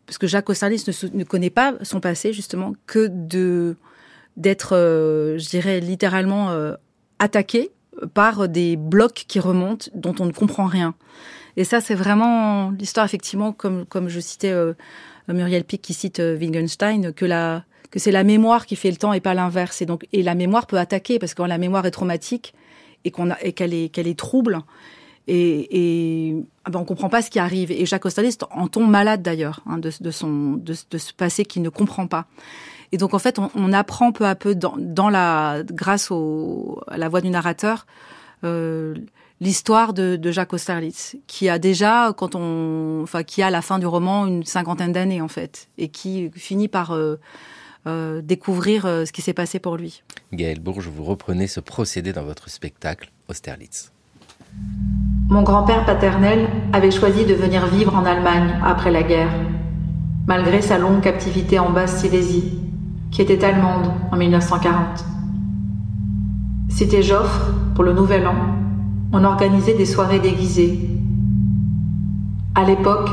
parce 0.06 0.18
que 0.18 0.28
Jacques 0.28 0.50
Ostalis 0.50 0.86
ne, 1.14 1.24
connaît 1.24 1.50
pas 1.50 1.74
son 1.82 2.00
passé 2.00 2.32
justement, 2.34 2.74
que 2.88 3.08
de 3.10 3.76
d'être, 4.38 4.74
euh, 4.74 5.38
je 5.38 5.50
dirais 5.50 5.82
littéralement 5.82 6.52
euh, 6.52 6.76
attaqué 7.20 7.72
par 8.14 8.48
des 8.48 8.78
blocs 8.78 9.26
qui 9.28 9.42
remontent 9.42 9.88
dont 9.94 10.16
on 10.20 10.26
ne 10.26 10.32
comprend 10.32 10.66
rien. 10.66 10.96
Et 11.58 11.64
ça, 11.64 11.82
c'est 11.82 11.96
vraiment 11.96 12.72
l'histoire 12.72 13.06
effectivement, 13.06 13.52
comme 13.52 13.86
comme 13.86 14.10
je 14.10 14.20
citais 14.20 14.54
Muriel 15.34 15.64
Pic 15.64 15.82
qui 15.82 15.94
cite 15.94 16.20
euh, 16.20 16.38
Wittgenstein, 16.38 17.14
que 17.14 17.26
la 17.26 17.64
que 17.92 18.00
c'est 18.00 18.12
la 18.12 18.24
mémoire 18.24 18.66
qui 18.66 18.76
fait 18.76 18.92
le 18.92 18.98
temps 18.98 19.14
et 19.14 19.20
pas 19.20 19.34
l'inverse. 19.34 19.82
Et 19.82 19.86
donc, 19.86 20.06
et 20.14 20.22
la 20.22 20.36
mémoire 20.36 20.68
peut 20.68 20.78
attaquer 20.78 21.20
parce 21.20 21.34
que 21.34 21.38
quand 21.38 21.48
la 21.48 21.58
mémoire 21.58 21.86
est 21.86 21.92
traumatique 21.92 22.54
et 23.04 23.12
qu'on 23.12 23.32
a 23.32 23.38
et 23.42 23.54
qu'elle 23.54 23.74
est 23.74 23.90
qu'elle 23.90 24.08
est 24.08 24.18
trouble 24.18 24.60
et, 25.28 26.30
et 26.30 26.36
ah 26.66 26.72
ben 26.72 26.80
on 26.80 26.86
comprend 26.86 27.10
pas 27.10 27.22
ce 27.22 27.30
qui 27.30 27.40
arrive. 27.40 27.72
Et 27.72 27.86
Jacques 27.86 28.06
Ostaliste 28.06 28.46
en 28.52 28.68
tombe 28.68 28.90
malade 28.90 29.22
d'ailleurs 29.22 29.62
hein, 29.66 29.78
de, 29.78 29.92
de, 30.00 30.12
son 30.12 30.54
de, 30.54 30.76
de, 30.90 30.98
ce 30.98 31.14
passé 31.14 31.46
qu'il 31.46 31.62
ne 31.62 31.70
comprend 31.70 32.08
pas. 32.08 32.26
Et 32.92 32.98
donc 32.98 33.14
en 33.14 33.20
fait, 33.20 33.38
on, 33.38 33.52
on 33.56 33.72
apprend 33.74 34.12
peu 34.12 34.26
à 34.26 34.36
peu 34.36 34.56
dans, 34.56 34.76
dans 34.78 35.10
la 35.10 35.62
grâce 35.64 36.10
au, 36.10 36.82
à 36.88 36.98
la 36.98 37.10
voix 37.10 37.22
du 37.22 37.30
narrateur. 37.30 37.86
Euh, 38.44 38.96
l'histoire 39.42 39.94
de, 39.94 40.16
de, 40.16 40.32
Jacques 40.32 40.54
Austerlitz, 40.54 41.16
qui 41.28 41.50
a 41.50 41.60
déjà, 41.60 42.14
quand 42.16 42.36
on, 42.36 43.02
enfin, 43.04 43.24
qui 43.24 43.42
a 43.42 43.48
à 43.48 43.50
la 43.50 43.62
fin 43.62 43.80
du 43.80 43.86
roman 43.86 44.26
une 44.26 44.44
cinquantaine 44.44 44.92
d'années 44.92 45.22
en 45.22 45.28
fait, 45.28 45.70
et 45.78 45.90
qui 45.90 46.30
finit 46.36 46.68
par 46.68 46.92
euh, 46.92 47.20
euh, 47.88 48.22
découvrir 48.22 48.86
euh, 48.86 49.06
ce 49.06 49.12
qui 49.12 49.22
s'est 49.22 49.34
passé 49.34 49.60
pour 49.60 49.78
lui. 49.78 50.04
Gaël 50.34 50.60
Bourges, 50.60 50.90
vous 50.90 51.04
reprenez 51.04 51.48
ce 51.48 51.60
procédé 51.60 52.14
dans 52.14 52.24
votre 52.24 52.50
spectacle 52.50 53.12
Austerlitz. 53.30 53.92
Mon 55.30 55.44
grand-père 55.44 55.86
paternel 55.86 56.48
avait 56.74 56.92
choisi 56.92 57.26
de 57.26 57.36
venir 57.36 57.68
vivre 57.68 57.96
en 57.96 58.04
Allemagne 58.04 58.60
après 58.64 58.92
la 58.92 59.04
guerre, 59.04 59.32
malgré 60.28 60.62
sa 60.62 60.78
longue 60.78 61.02
captivité 61.02 61.60
en 61.60 61.70
Basse-Silésie, 61.70 62.60
qui 63.12 63.22
était 63.22 63.44
allemande 63.44 63.92
en 64.12 64.18
1940. 64.18 65.06
C'était 66.70 67.04
Joffre 67.04 67.52
pour 67.76 67.84
le 67.84 67.94
Nouvel 67.94 68.28
An 68.28 68.59
on 69.12 69.24
organisait 69.24 69.74
des 69.74 69.86
soirées 69.86 70.20
déguisées. 70.20 70.90
À 72.56 72.64
l'époque, 72.64 73.10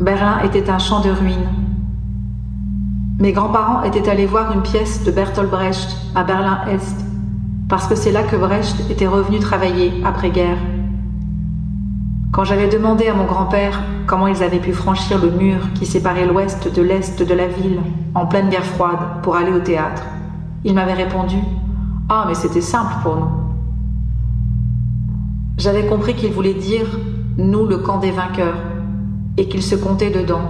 Berlin 0.00 0.40
était 0.44 0.68
un 0.70 0.78
champ 0.78 1.00
de 1.00 1.10
ruines. 1.10 1.48
Mes 3.20 3.32
grands-parents 3.32 3.82
étaient 3.82 4.08
allés 4.08 4.26
voir 4.26 4.52
une 4.52 4.62
pièce 4.62 5.04
de 5.04 5.10
Bertolt 5.10 5.50
Brecht 5.50 5.96
à 6.14 6.24
Berlin-Est, 6.24 7.04
parce 7.68 7.86
que 7.86 7.94
c'est 7.94 8.12
là 8.12 8.22
que 8.22 8.36
Brecht 8.36 8.90
était 8.90 9.06
revenu 9.06 9.38
travailler 9.38 9.92
après-guerre. 10.04 10.58
Quand 12.32 12.44
j'avais 12.44 12.68
demandé 12.68 13.08
à 13.08 13.14
mon 13.14 13.24
grand-père 13.24 13.80
comment 14.06 14.26
ils 14.26 14.42
avaient 14.42 14.58
pu 14.58 14.72
franchir 14.72 15.18
le 15.20 15.30
mur 15.30 15.72
qui 15.74 15.86
séparait 15.86 16.26
l'ouest 16.26 16.72
de 16.72 16.82
l'est 16.82 17.22
de 17.22 17.34
la 17.34 17.46
ville 17.46 17.80
en 18.14 18.26
pleine 18.26 18.48
guerre 18.48 18.64
froide 18.64 18.98
pour 19.22 19.36
aller 19.36 19.52
au 19.52 19.60
théâtre, 19.60 20.02
il 20.64 20.74
m'avait 20.74 20.94
répondu⁇ 20.94 21.36
Ah 22.08 22.24
mais 22.26 22.34
c'était 22.34 22.60
simple 22.60 22.94
pour 23.02 23.16
nous⁇ 23.16 23.26
J'avais 25.58 25.86
compris 25.86 26.14
qu'il 26.14 26.30
voulait 26.30 26.54
dire⁇ 26.54 26.86
Nous 27.36 27.66
le 27.66 27.78
camp 27.78 27.98
des 27.98 28.12
vainqueurs⁇ 28.12 28.54
et 29.36 29.48
qu'il 29.48 29.62
se 29.62 29.74
comptait 29.74 30.10
dedans. 30.10 30.40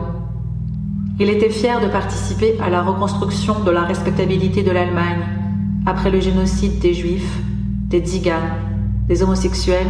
Il 1.18 1.30
était 1.30 1.48
fier 1.48 1.80
de 1.80 1.86
participer 1.86 2.58
à 2.60 2.68
la 2.68 2.82
reconstruction 2.82 3.60
de 3.60 3.70
la 3.70 3.84
respectabilité 3.84 4.62
de 4.62 4.70
l'Allemagne 4.70 5.24
après 5.86 6.10
le 6.10 6.20
génocide 6.20 6.78
des 6.78 6.92
Juifs, 6.92 7.38
des 7.88 8.00
Tziganes, 8.00 8.52
des 9.08 9.22
homosexuels 9.22 9.88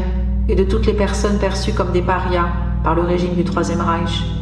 et 0.48 0.54
de 0.54 0.62
toutes 0.62 0.86
les 0.86 0.94
personnes 0.94 1.40
perçues 1.40 1.72
comme 1.72 1.90
des 1.90 2.02
parias 2.02 2.48
par 2.84 2.94
le 2.94 3.02
régime 3.02 3.34
du 3.34 3.42
Troisième 3.42 3.80
Reich. 3.80 4.37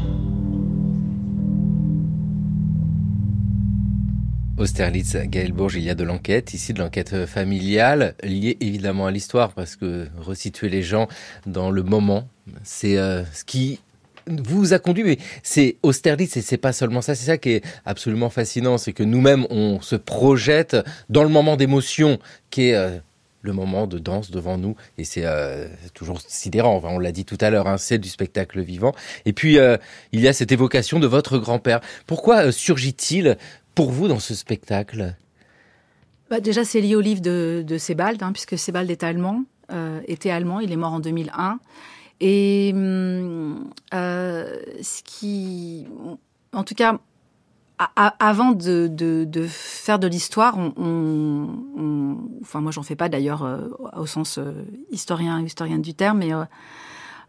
Austerlitz, 4.58 5.16
Gaël 5.26 5.52
Bourges, 5.52 5.76
il 5.76 5.82
y 5.82 5.90
a 5.90 5.94
de 5.94 6.04
l'enquête, 6.04 6.54
ici 6.54 6.72
de 6.72 6.78
l'enquête 6.78 7.26
familiale, 7.26 8.14
liée 8.22 8.56
évidemment 8.60 9.06
à 9.06 9.10
l'histoire, 9.10 9.52
parce 9.52 9.76
que 9.76 10.08
resituer 10.18 10.70
les 10.70 10.82
gens 10.82 11.08
dans 11.46 11.70
le 11.70 11.82
moment, 11.82 12.26
c'est 12.62 12.96
euh, 12.96 13.22
ce 13.32 13.44
qui 13.44 13.80
vous 14.26 14.72
a 14.72 14.78
conduit, 14.78 15.04
mais 15.04 15.18
c'est 15.42 15.76
Austerlitz 15.82 16.36
et 16.36 16.42
c'est 16.42 16.56
pas 16.56 16.72
seulement 16.72 17.02
ça, 17.02 17.14
c'est 17.14 17.26
ça 17.26 17.38
qui 17.38 17.50
est 17.50 17.64
absolument 17.84 18.30
fascinant, 18.30 18.78
c'est 18.78 18.92
que 18.92 19.02
nous-mêmes 19.02 19.46
on 19.50 19.80
se 19.80 19.96
projette 19.96 20.76
dans 21.08 21.22
le 21.22 21.28
moment 21.28 21.56
d'émotion 21.56 22.18
qui 22.50 22.70
est 22.70 22.74
euh, 22.74 22.98
le 23.42 23.52
moment 23.52 23.86
de 23.86 23.98
danse 23.98 24.30
devant 24.30 24.58
nous 24.58 24.74
et 24.98 25.04
c'est 25.04 25.24
euh, 25.24 25.68
toujours 25.94 26.20
sidérant. 26.20 26.80
on 26.84 26.98
l'a 26.98 27.12
dit 27.12 27.24
tout 27.24 27.38
à 27.40 27.50
l'heure, 27.50 27.68
hein, 27.68 27.78
c'est 27.78 27.98
du 27.98 28.08
spectacle 28.08 28.60
vivant. 28.60 28.92
Et 29.24 29.32
puis 29.32 29.58
euh, 29.58 29.76
il 30.12 30.20
y 30.20 30.28
a 30.28 30.32
cette 30.32 30.52
évocation 30.52 30.98
de 30.98 31.06
votre 31.06 31.38
grand-père. 31.38 31.80
Pourquoi 32.06 32.50
surgit-il 32.50 33.38
pour 33.76 33.92
vous 33.92 34.08
dans 34.08 34.18
ce 34.18 34.34
spectacle 34.34 35.14
bah 36.28 36.40
Déjà, 36.40 36.64
c'est 36.64 36.80
lié 36.80 36.96
au 36.96 37.00
livre 37.00 37.20
de, 37.20 37.78
Sebald, 37.78 38.20
hein, 38.24 38.32
puisque 38.32 38.58
Sebald 38.58 38.90
est 38.90 39.04
allemand, 39.04 39.44
était 40.08 40.30
allemand. 40.30 40.58
Il 40.58 40.72
est 40.72 40.76
mort 40.76 40.94
en 40.94 41.00
2001. 41.00 41.60
Et 42.20 42.72
hum, 42.74 43.70
euh, 43.94 44.58
ce 44.82 45.02
qui, 45.04 45.86
en 46.52 46.64
tout 46.64 46.74
cas, 46.74 46.98
avant 47.78 48.52
de, 48.52 49.46
faire 49.48 49.98
de 49.98 50.06
l'histoire, 50.06 50.56
on, 50.56 50.72
on, 50.78 52.16
enfin 52.40 52.60
moi 52.60 52.72
j'en 52.72 52.82
fais 52.82 52.96
pas 52.96 53.08
d'ailleurs 53.08 53.42
euh, 53.44 53.68
au 53.96 54.06
sens 54.06 54.38
euh, 54.38 54.64
historien 54.90 55.42
historienne 55.42 55.82
du 55.82 55.92
terme, 55.92 56.18
mais 56.18 56.32
euh, 56.32 56.44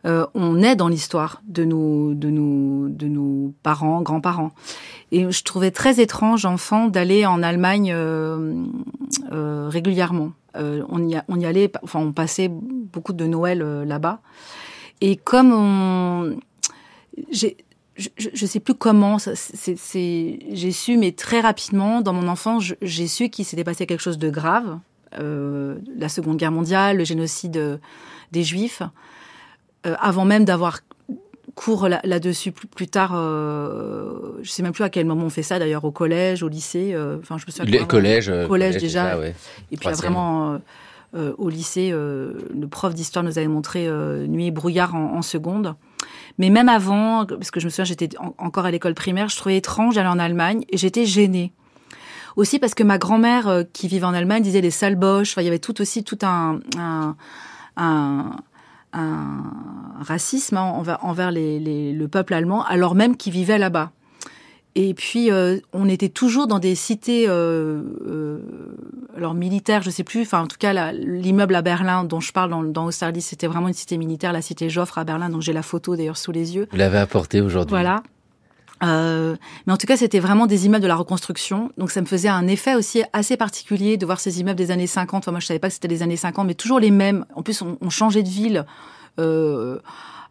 on 0.03 0.61
est 0.61 0.75
dans 0.75 0.87
l'histoire 0.87 1.41
de 1.47 1.63
nos, 1.65 3.53
parents, 3.63 4.01
grands-parents. 4.01 4.51
Et 5.11 5.29
je 5.29 5.43
trouvais 5.43 5.71
très 5.71 5.99
étrange, 5.99 6.45
enfant, 6.45 6.87
d'aller 6.87 7.25
en 7.25 7.43
Allemagne 7.43 7.93
régulièrement. 9.31 10.31
on, 10.55 11.09
y 11.09 11.21
on 11.27 11.39
y 11.39 11.45
allait, 11.45 11.71
enfin 11.83 11.99
on 11.99 12.13
passait 12.13 12.49
beaucoup 12.49 13.13
de 13.13 13.25
Noël 13.25 13.59
là-bas. 13.59 14.21
Et 15.01 15.17
comme 15.17 15.51
on, 15.51 16.37
je, 17.31 17.47
je 17.97 18.45
sais 18.45 18.59
plus 18.59 18.75
comment, 18.75 19.17
j'ai 19.17 20.71
su, 20.71 20.97
mais 20.97 21.11
très 21.11 21.41
rapidement, 21.41 22.01
dans 22.01 22.13
mon 22.13 22.27
enfance, 22.27 22.73
j'ai 22.81 23.07
su 23.07 23.29
qu'il 23.29 23.45
s'était 23.45 23.63
passé 23.63 23.85
quelque 23.85 24.01
chose 24.01 24.17
de 24.17 24.29
grave. 24.29 24.79
Euh, 25.19 25.77
la 25.95 26.09
Seconde 26.09 26.37
Guerre 26.37 26.51
mondiale, 26.51 26.97
le 26.97 27.05
génocide 27.05 27.57
euh, 27.57 27.77
des 28.31 28.43
Juifs, 28.43 28.81
euh, 28.81 28.85
avant 29.99 30.25
même 30.25 30.45
d'avoir 30.45 30.81
cours 31.55 31.87
là-dessus 31.87 32.51
plus, 32.51 32.87
tard. 32.87 33.13
Euh, 33.15 34.37
je 34.43 34.49
sais 34.49 34.61
même 34.61 34.73
plus 34.73 34.83
à 34.83 34.89
quel 34.89 35.05
moment 35.05 35.25
on 35.25 35.29
fait 35.29 35.43
ça 35.43 35.57
d'ailleurs 35.57 35.85
au 35.85 35.91
collège, 35.91 36.43
au 36.43 36.47
lycée. 36.47 36.91
Euh, 36.93 37.17
enfin, 37.19 37.37
je 37.37 37.45
me 37.47 37.51
souviens. 37.51 37.79
Le 37.79 37.85
collège, 37.85 38.31
collège, 38.47 38.77
déjà. 38.77 39.17
ouais. 39.17 39.35
Et 39.71 39.77
puis 39.77 39.89
vraiment 39.91 40.59
euh, 41.15 41.33
au 41.37 41.49
lycée, 41.49 41.89
euh, 41.93 42.33
le 42.53 42.67
prof 42.67 42.93
d'histoire 42.93 43.23
nous 43.23 43.37
avait 43.37 43.47
montré 43.47 43.87
euh, 43.87 44.27
Nuit 44.27 44.47
et 44.47 44.51
brouillard 44.51 44.93
en, 44.93 45.21
seconde. 45.21 45.75
Mais 46.37 46.49
même 46.49 46.67
avant, 46.67 47.25
parce 47.25 47.49
que 47.49 47.59
je 47.59 47.65
me 47.65 47.69
souviens, 47.69 47.85
j'étais 47.85 48.09
encore 48.37 48.65
à 48.65 48.71
l'école 48.71 48.93
primaire, 48.93 49.29
je 49.29 49.37
trouvais 49.37 49.57
étrange 49.57 49.95
d'aller 49.95 50.09
en 50.09 50.19
Allemagne 50.19 50.65
et 50.69 50.77
j'étais 50.77 51.05
gênée. 51.05 51.53
Aussi 52.35 52.59
parce 52.59 52.75
que 52.75 52.83
ma 52.83 52.99
grand-mère 52.99 53.63
qui 53.73 53.87
vivait 53.87 54.05
en 54.05 54.13
Allemagne 54.13 54.43
disait 54.43 54.61
les 54.61 54.69
sales 54.69 54.95
boches. 54.95 55.31
Enfin, 55.31 55.41
il 55.41 55.45
y 55.45 55.47
avait 55.47 55.57
tout 55.57 55.81
aussi 55.81 56.03
tout 56.03 56.19
un, 56.21 56.59
un, 56.77 57.15
un, 57.77 58.35
un 58.93 59.43
racisme 59.99 60.57
hein, 60.57 60.63
envers, 60.63 61.03
envers 61.03 61.31
les, 61.31 61.59
les, 61.59 61.93
le 61.93 62.07
peuple 62.07 62.33
allemand, 62.33 62.63
alors 62.65 62.95
même 62.95 63.17
qu'il 63.17 63.33
vivait 63.33 63.57
là-bas. 63.57 63.91
Et 64.79 64.93
puis, 64.93 65.31
euh, 65.31 65.57
on 65.73 65.89
était 65.89 66.09
toujours 66.09 66.45
dans 66.45 66.59
des 66.59 66.75
cités, 66.75 67.25
euh, 67.27 67.81
euh, 68.05 68.37
alors 69.15 69.33
militaires, 69.33 69.81
je 69.81 69.89
sais 69.89 70.03
plus. 70.03 70.21
Enfin, 70.21 70.43
en 70.43 70.47
tout 70.47 70.57
cas, 70.59 70.91
l'immeuble 70.91 71.55
à 71.55 71.63
Berlin 71.63 72.03
dont 72.03 72.19
je 72.19 72.31
parle 72.31 72.51
dans, 72.51 72.61
dans 72.61 72.85
Austerlitz, 72.85 73.25
c'était 73.25 73.47
vraiment 73.47 73.69
une 73.69 73.73
cité 73.73 73.97
militaire, 73.97 74.33
la 74.33 74.43
cité 74.43 74.69
Joffre 74.69 74.99
à 74.99 75.03
Berlin. 75.03 75.29
Donc 75.29 75.41
j'ai 75.41 75.51
la 75.53 75.63
photo 75.63 75.95
d'ailleurs 75.95 76.17
sous 76.17 76.31
les 76.31 76.55
yeux. 76.55 76.67
Vous 76.69 76.77
l'avez 76.77 76.99
apporté 76.99 77.41
aujourd'hui. 77.41 77.71
Voilà. 77.71 78.03
Euh, 78.83 79.35
mais 79.65 79.73
en 79.73 79.77
tout 79.77 79.87
cas, 79.87 79.97
c'était 79.97 80.19
vraiment 80.19 80.45
des 80.45 80.65
immeubles 80.65 80.83
de 80.83 80.87
la 80.87 80.95
reconstruction. 80.95 81.71
Donc 81.77 81.91
ça 81.91 82.01
me 82.01 82.05
faisait 82.05 82.29
un 82.29 82.47
effet 82.47 82.75
aussi 82.75 83.03
assez 83.13 83.37
particulier 83.37 83.97
de 83.97 84.05
voir 84.05 84.19
ces 84.19 84.39
immeubles 84.39 84.57
des 84.57 84.71
années 84.71 84.87
50. 84.87 85.23
Enfin, 85.23 85.31
moi, 85.31 85.39
je 85.39 85.47
savais 85.47 85.59
pas 85.59 85.67
que 85.67 85.73
c'était 85.73 85.87
les 85.87 86.03
années 86.03 86.17
50, 86.17 86.45
mais 86.45 86.53
toujours 86.53 86.79
les 86.79 86.91
mêmes. 86.91 87.25
En 87.35 87.43
plus, 87.43 87.61
on, 87.61 87.77
on 87.81 87.89
changeait 87.89 88.23
de 88.23 88.29
ville. 88.29 88.65
Euh, 89.19 89.79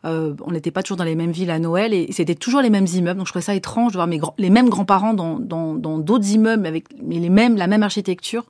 euh, 0.05 0.35
on 0.45 0.53
n'était 0.53 0.71
pas 0.71 0.83
toujours 0.83 0.99
dans 0.99 1.05
les 1.05 1.17
mêmes 1.17 1.33
villes 1.33 1.51
à 1.51 1.59
Noël 1.59 1.93
et 1.93 2.13
c'était 2.13 2.35
toujours 2.35 2.61
les 2.61 2.71
mêmes 2.71 2.87
immeubles. 2.87 3.19
Donc 3.19 3.27
je 3.27 3.33
trouvais 3.33 3.45
ça 3.45 3.55
étrange 3.55 3.93
de 3.93 3.97
voir 3.97 4.07
mes 4.07 4.21
les 4.39 4.51
mêmes 4.51 4.69
grands-parents 4.69 5.15
dans 5.15 5.39
dans 5.41 5.99
d'autres 5.99 6.29
immeubles 6.29 6.67
avec 6.67 6.85
les 7.03 7.31
mêmes 7.31 7.57
la 7.57 7.67
même 7.67 7.83
architecture. 7.83 8.45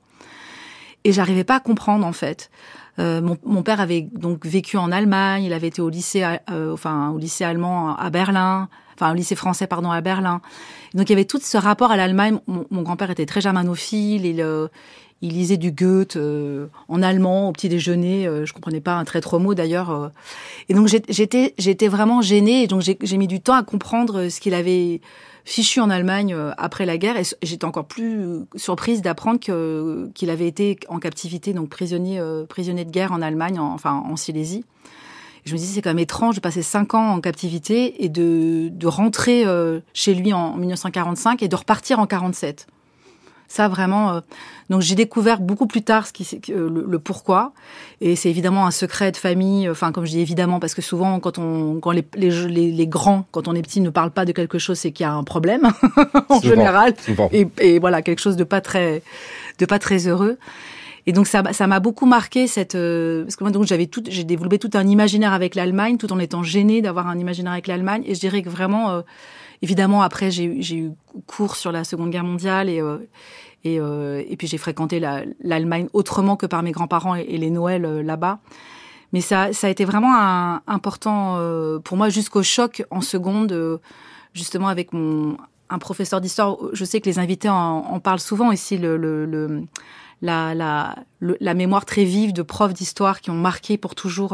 Et 1.03 1.11
j'arrivais 1.11 1.43
pas 1.43 1.55
à 1.55 1.59
comprendre 1.59 2.05
en 2.05 2.11
fait. 2.11 2.51
Euh, 2.99 3.21
mon, 3.21 3.37
mon, 3.45 3.61
père 3.61 3.79
avait 3.79 4.01
donc 4.11 4.45
vécu 4.45 4.75
en 4.77 4.91
Allemagne, 4.91 5.43
il 5.43 5.53
avait 5.53 5.67
été 5.67 5.81
au 5.81 5.89
lycée, 5.89 6.25
euh, 6.49 6.73
enfin 6.73 7.09
au 7.11 7.19
lycée 7.19 7.43
allemand 7.43 7.95
à 7.95 8.09
Berlin, 8.09 8.69
enfin 8.97 9.11
au 9.11 9.15
lycée 9.15 9.35
français 9.35 9.67
pardon 9.67 9.91
à 9.91 10.01
Berlin. 10.01 10.41
donc 10.93 11.09
il 11.09 11.13
y 11.13 11.15
avait 11.15 11.25
tout 11.25 11.39
ce 11.41 11.57
rapport 11.57 11.91
à 11.91 11.97
l'Allemagne. 11.97 12.39
Mon, 12.47 12.81
grand-père 12.81 13.11
était 13.11 13.25
très 13.25 13.41
germanophile, 13.41 14.25
il, 14.25 14.41
il 15.21 15.33
lisait 15.33 15.57
du 15.57 15.71
Goethe 15.71 16.15
euh, 16.15 16.67
en 16.87 17.01
allemand 17.01 17.49
au 17.49 17.51
petit 17.51 17.69
déjeuner. 17.69 18.27
Euh, 18.27 18.45
je 18.45 18.53
comprenais 18.53 18.81
pas 18.81 18.95
un 18.95 19.03
très 19.03 19.21
trop 19.21 19.39
mot 19.39 19.55
d'ailleurs. 19.55 19.89
Euh. 19.89 20.07
Et 20.69 20.73
donc 20.73 20.87
j'étais 20.87 21.53
j'étais 21.57 21.87
vraiment 21.87 22.21
gênée. 22.21 22.67
Donc 22.67 22.81
j'ai 22.81 23.17
mis 23.17 23.27
du 23.27 23.41
temps 23.41 23.55
à 23.55 23.63
comprendre 23.63 24.29
ce 24.29 24.39
qu'il 24.39 24.53
avait 24.53 25.01
fichu 25.43 25.79
en 25.79 25.89
Allemagne 25.89 26.35
après 26.57 26.85
la 26.85 26.97
guerre. 26.97 27.17
Et 27.17 27.23
j'étais 27.41 27.65
encore 27.65 27.85
plus 27.85 28.41
surprise 28.55 29.01
d'apprendre 29.01 29.39
qu'il 30.13 30.29
avait 30.29 30.47
été 30.47 30.77
en 30.89 30.99
captivité, 30.99 31.53
donc 31.53 31.69
prisonnier 31.69 32.21
prisonnier 32.49 32.85
de 32.85 32.91
guerre 32.91 33.11
en 33.11 33.21
Allemagne, 33.21 33.59
enfin 33.59 33.93
en 33.93 34.15
Silésie. 34.17 34.65
Je 35.47 35.53
me 35.53 35.57
disais 35.57 35.75
c'est 35.75 35.81
quand 35.81 35.89
même 35.89 35.99
étrange 35.99 36.35
de 36.35 36.41
passer 36.41 36.61
cinq 36.61 36.93
ans 36.93 37.13
en 37.13 37.21
captivité 37.21 38.03
et 38.03 38.09
de 38.09 38.69
de 38.69 38.87
rentrer 38.87 39.45
chez 39.93 40.13
lui 40.13 40.33
en 40.33 40.55
1945 40.57 41.41
et 41.41 41.47
de 41.47 41.55
repartir 41.55 41.99
en 41.99 42.05
47. 42.05 42.67
Ça 43.47 43.67
vraiment. 43.69 44.13
Euh, 44.13 44.19
donc 44.69 44.81
j'ai 44.81 44.95
découvert 44.95 45.39
beaucoup 45.39 45.67
plus 45.67 45.81
tard 45.81 46.05
ce 46.05 46.11
qui, 46.11 46.27
euh, 46.51 46.69
le, 46.85 46.99
pourquoi. 46.99 47.53
Et 48.01 48.17
c'est 48.17 48.29
évidemment 48.29 48.67
un 48.67 48.71
secret 48.71 49.11
de 49.11 49.17
famille. 49.17 49.69
Enfin, 49.69 49.93
comme 49.93 50.05
je 50.05 50.11
dis 50.11 50.19
évidemment, 50.19 50.59
parce 50.59 50.73
que 50.73 50.81
souvent 50.81 51.19
quand 51.19 51.37
on, 51.37 51.79
quand 51.79 51.91
les, 51.91 52.05
les, 52.15 52.71
les, 52.71 52.87
grands, 52.87 53.25
quand 53.31 53.47
on 53.47 53.55
est 53.55 53.61
petit, 53.61 53.79
ne 53.79 53.89
parlent 53.89 54.11
pas 54.11 54.25
de 54.25 54.33
quelque 54.33 54.59
chose, 54.59 54.77
c'est 54.77 54.91
qu'il 54.91 55.05
y 55.05 55.07
a 55.07 55.13
un 55.13 55.23
problème 55.23 55.71
en 56.29 56.41
général. 56.41 56.93
Et, 57.31 57.47
et, 57.59 57.79
voilà, 57.79 58.01
quelque 58.01 58.19
chose 58.19 58.35
de 58.35 58.43
pas 58.43 58.59
très, 58.59 59.01
de 59.59 59.65
pas 59.65 59.79
très 59.79 60.07
heureux. 60.07 60.37
Et 61.07 61.13
donc 61.13 61.25
ça, 61.25 61.41
ça 61.53 61.65
m'a 61.65 61.79
beaucoup 61.79 62.05
marqué 62.05 62.45
cette 62.45 62.75
euh, 62.75 63.23
parce 63.23 63.35
que 63.35 63.43
moi 63.43 63.51
donc 63.51 63.65
j'avais 63.65 63.87
tout, 63.87 64.03
j'ai 64.07 64.23
développé 64.23 64.59
tout 64.59 64.69
un 64.75 64.85
imaginaire 64.85 65.33
avec 65.33 65.55
l'Allemagne, 65.55 65.97
tout 65.97 66.13
en 66.13 66.19
étant 66.19 66.43
gênée 66.43 66.81
d'avoir 66.83 67.07
un 67.07 67.17
imaginaire 67.17 67.53
avec 67.53 67.65
l'Allemagne. 67.65 68.03
Et 68.05 68.13
je 68.13 68.19
dirais 68.19 68.43
que 68.43 68.49
vraiment 68.49 69.03
Évidemment, 69.61 70.01
après, 70.01 70.29
j'ai 70.29 70.45
eu 70.45 70.91
cours 71.25 71.55
sur 71.55 71.71
la 71.71 71.83
Seconde 71.83 72.11
Guerre 72.11 72.23
mondiale 72.23 72.69
et, 72.69 72.79
euh, 72.79 72.97
et, 73.63 73.79
euh, 73.79 74.23
et, 74.27 74.37
puis 74.37 74.47
j'ai 74.47 74.59
fréquenté 74.59 74.99
l'Allemagne 74.99 75.87
autrement 75.93 76.35
que 76.35 76.45
par 76.45 76.61
mes 76.61 76.71
grands-parents 76.71 77.15
et, 77.15 77.37
les 77.37 77.49
Noëls 77.49 77.85
euh, 77.85 78.03
là-bas. 78.03 78.39
Mais 79.13 79.21
ça, 79.21 79.53
ça 79.53 79.67
a 79.67 79.69
été 79.69 79.83
vraiment 79.85 80.13
un, 80.15 80.61
important 80.67 81.39
pour 81.85 81.95
moi 81.95 82.09
jusqu'au 82.09 82.43
choc 82.43 82.83
en 82.91 82.99
seconde, 82.99 83.79
justement 84.33 84.67
avec 84.67 84.91
mon 84.91 85.37
un 85.69 85.79
professeur 85.79 86.19
d'histoire. 86.19 86.57
Je 86.73 86.83
sais 86.83 86.99
que 86.99 87.09
les 87.09 87.17
invités 87.17 87.49
en, 87.49 87.55
en 87.55 87.99
parlent 88.01 88.19
souvent 88.19 88.51
ici, 88.51 88.77
le, 88.77 88.97
le, 88.97 89.25
le 89.25 89.63
la, 90.21 90.55
la, 90.55 90.95
la, 91.21 91.53
mémoire 91.53 91.85
très 91.85 92.03
vive 92.03 92.33
de 92.33 92.41
profs 92.41 92.73
d'histoire 92.73 93.21
qui 93.21 93.29
ont 93.29 93.35
marqué 93.35 93.77
pour 93.77 93.93
toujours 93.95 94.33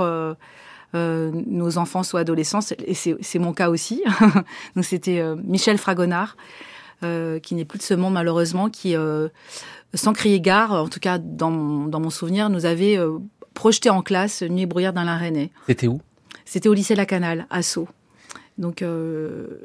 euh, 0.96 1.32
nos 1.48 1.80
enfants 1.80 2.04
soient 2.04 2.20
adolescents, 2.20 2.60
et 2.86 2.94
c'est 2.94 3.40
mon 3.40 3.54
cas 3.54 3.70
aussi. 3.70 4.04
Donc 4.76 4.86
c'était 4.86 5.20
euh, 5.20 5.36
Michel 5.44 5.80
Fragonard, 5.80 6.38
euh, 7.04 7.40
qui 7.40 7.56
n'est 7.56 7.66
plus 7.66 7.80
de 7.80 7.84
ce 7.84 7.96
monde 7.96 8.14
malheureusement, 8.14 8.70
qui, 8.70 8.96
sans 9.94 10.14
crier 10.14 10.40
gare, 10.40 10.72
en 10.72 10.88
tout 10.88 11.00
cas 11.00 11.18
dans 11.18 11.50
mon, 11.50 11.88
dans 11.88 12.00
mon 12.00 12.12
souvenir, 12.12 12.50
nous 12.50 12.66
avait 12.66 13.00
projeté 13.56 13.90
en 13.90 14.04
classe 14.04 14.44
Nuit 14.44 14.68
brouillard 14.68 14.94
dans 14.94 15.04
la. 15.04 15.20
C'était 15.68 15.88
où? 15.88 16.00
C'était 16.46 16.70
au 16.70 16.74
lycée 16.74 16.96
La 16.96 17.06
Canale, 17.06 17.48
à 17.50 17.64
Sceaux. 17.64 17.88
Donc, 18.60 18.84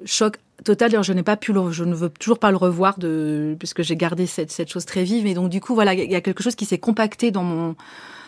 choc 0.06 0.36
total. 0.64 1.02
Je 1.02 1.12
n'ai 1.12 1.22
pas 1.22 1.36
pu 1.36 1.52
le, 1.52 1.70
je 1.70 1.84
ne 1.84 1.94
veux 1.94 2.10
toujours 2.10 2.38
pas 2.38 2.50
le 2.50 2.56
revoir 2.56 2.98
de, 2.98 3.56
puisque 3.58 3.82
j'ai 3.82 3.96
gardé 3.96 4.26
cette, 4.26 4.50
cette 4.50 4.70
chose 4.70 4.84
très 4.84 5.04
vive. 5.04 5.26
Et 5.26 5.34
donc, 5.34 5.50
du 5.50 5.60
coup, 5.60 5.74
voilà, 5.74 5.94
il 5.94 6.10
y 6.10 6.16
a 6.16 6.20
quelque 6.20 6.42
chose 6.42 6.54
qui 6.54 6.64
s'est 6.64 6.78
compacté 6.78 7.30
dans 7.30 7.44
mon, 7.44 7.76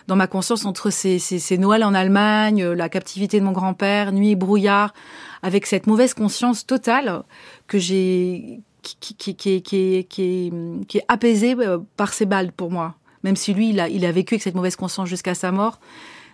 dans 0.07 0.16
ma 0.16 0.27
conscience 0.27 0.64
entre 0.64 0.90
ces, 0.90 1.19
ces, 1.19 1.38
ces 1.38 1.59
Noëls 1.59 1.85
en 1.85 1.95
Allemagne, 1.95 2.64
la 2.64 2.88
captivité 2.88 3.40
de 3.40 3.45
mon 3.45 3.53
grand-père, 3.53 4.12
nuit 4.12 4.31
et 4.31 4.37
brouillard, 4.37 4.93
avec 5.43 5.66
cette 5.66 5.87
mauvaise 5.87 6.14
conscience 6.14 6.66
totale 6.66 7.23
que 7.66 7.79
j'ai, 7.79 8.61
qui, 8.83 8.97
qui, 9.14 9.35
qui, 9.35 9.62
qui, 9.62 10.07
qui, 10.09 10.53
qui 10.88 10.99
est 10.99 11.05
apaisée 11.09 11.55
euh, 11.59 11.79
par 11.97 12.12
ces 12.12 12.27
balles 12.27 12.53
pour 12.53 12.71
moi. 12.71 12.95
Même 13.23 13.37
si 13.37 13.53
lui, 13.53 13.71
il 13.71 13.81
a, 13.81 13.88
il 13.88 14.05
a 14.07 14.12
vécu 14.12 14.35
avec 14.35 14.43
cette 14.43 14.55
mauvaise 14.55 14.77
conscience 14.77 15.09
jusqu'à 15.09 15.35
sa 15.35 15.53
mort. 15.53 15.79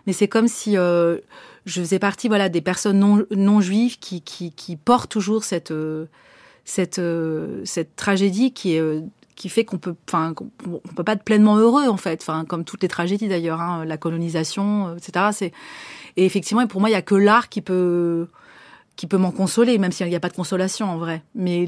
Mais 0.06 0.12
c'est 0.12 0.28
comme 0.28 0.46
si 0.46 0.76
euh, 0.76 1.18
je 1.66 1.80
faisais 1.80 1.98
partie 1.98 2.28
voilà, 2.28 2.48
des 2.48 2.60
personnes 2.62 2.98
non, 2.98 3.24
non 3.30 3.60
juives 3.60 3.98
qui, 3.98 4.22
qui, 4.22 4.52
qui 4.52 4.76
portent 4.76 5.10
toujours 5.10 5.44
cette, 5.44 5.72
euh, 5.72 6.06
cette, 6.64 7.00
cette 7.64 7.96
tragédie 7.96 8.52
qui 8.52 8.74
est 8.74 9.02
qui 9.34 9.50
fait 9.50 9.66
qu'on 9.66 9.76
peut, 9.76 9.94
enfin, 10.08 10.32
qu'on 10.32 10.48
peut 10.96 11.04
pas 11.04 11.12
être 11.12 11.22
pleinement 11.22 11.56
heureux 11.56 11.88
en 11.88 11.98
fait, 11.98 12.22
enfin, 12.22 12.46
comme 12.46 12.64
toutes 12.64 12.82
les 12.82 12.88
tragédies 12.88 13.28
d'ailleurs, 13.28 13.60
hein, 13.60 13.84
la 13.84 13.98
colonisation, 13.98 14.96
etc. 14.96 15.26
C'est 15.32 15.52
et 16.16 16.24
effectivement, 16.24 16.66
pour 16.66 16.80
moi, 16.80 16.88
il 16.88 16.94
y 16.94 16.96
a 16.96 17.02
que 17.02 17.14
l'art 17.14 17.50
qui 17.50 17.60
peut 17.60 18.28
qui 18.96 19.06
peut 19.06 19.18
m'en 19.18 19.30
consoler, 19.30 19.76
même 19.76 19.92
s'il 19.92 20.08
n'y 20.08 20.16
a 20.16 20.20
pas 20.20 20.30
de 20.30 20.34
consolation 20.34 20.90
en 20.90 20.96
vrai. 20.96 21.22
Mais 21.34 21.66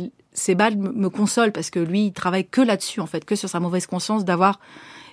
balles 0.57 0.79
me 0.79 1.11
consolent 1.11 1.53
parce 1.53 1.69
que 1.69 1.79
lui, 1.79 2.07
il 2.07 2.13
travaille 2.13 2.47
que 2.47 2.63
là-dessus 2.63 3.01
en 3.01 3.07
fait, 3.07 3.25
que 3.25 3.37
sur 3.37 3.51
sa 3.51 3.61
mauvaise 3.61 3.87
conscience 3.87 4.25
d'avoir 4.25 4.61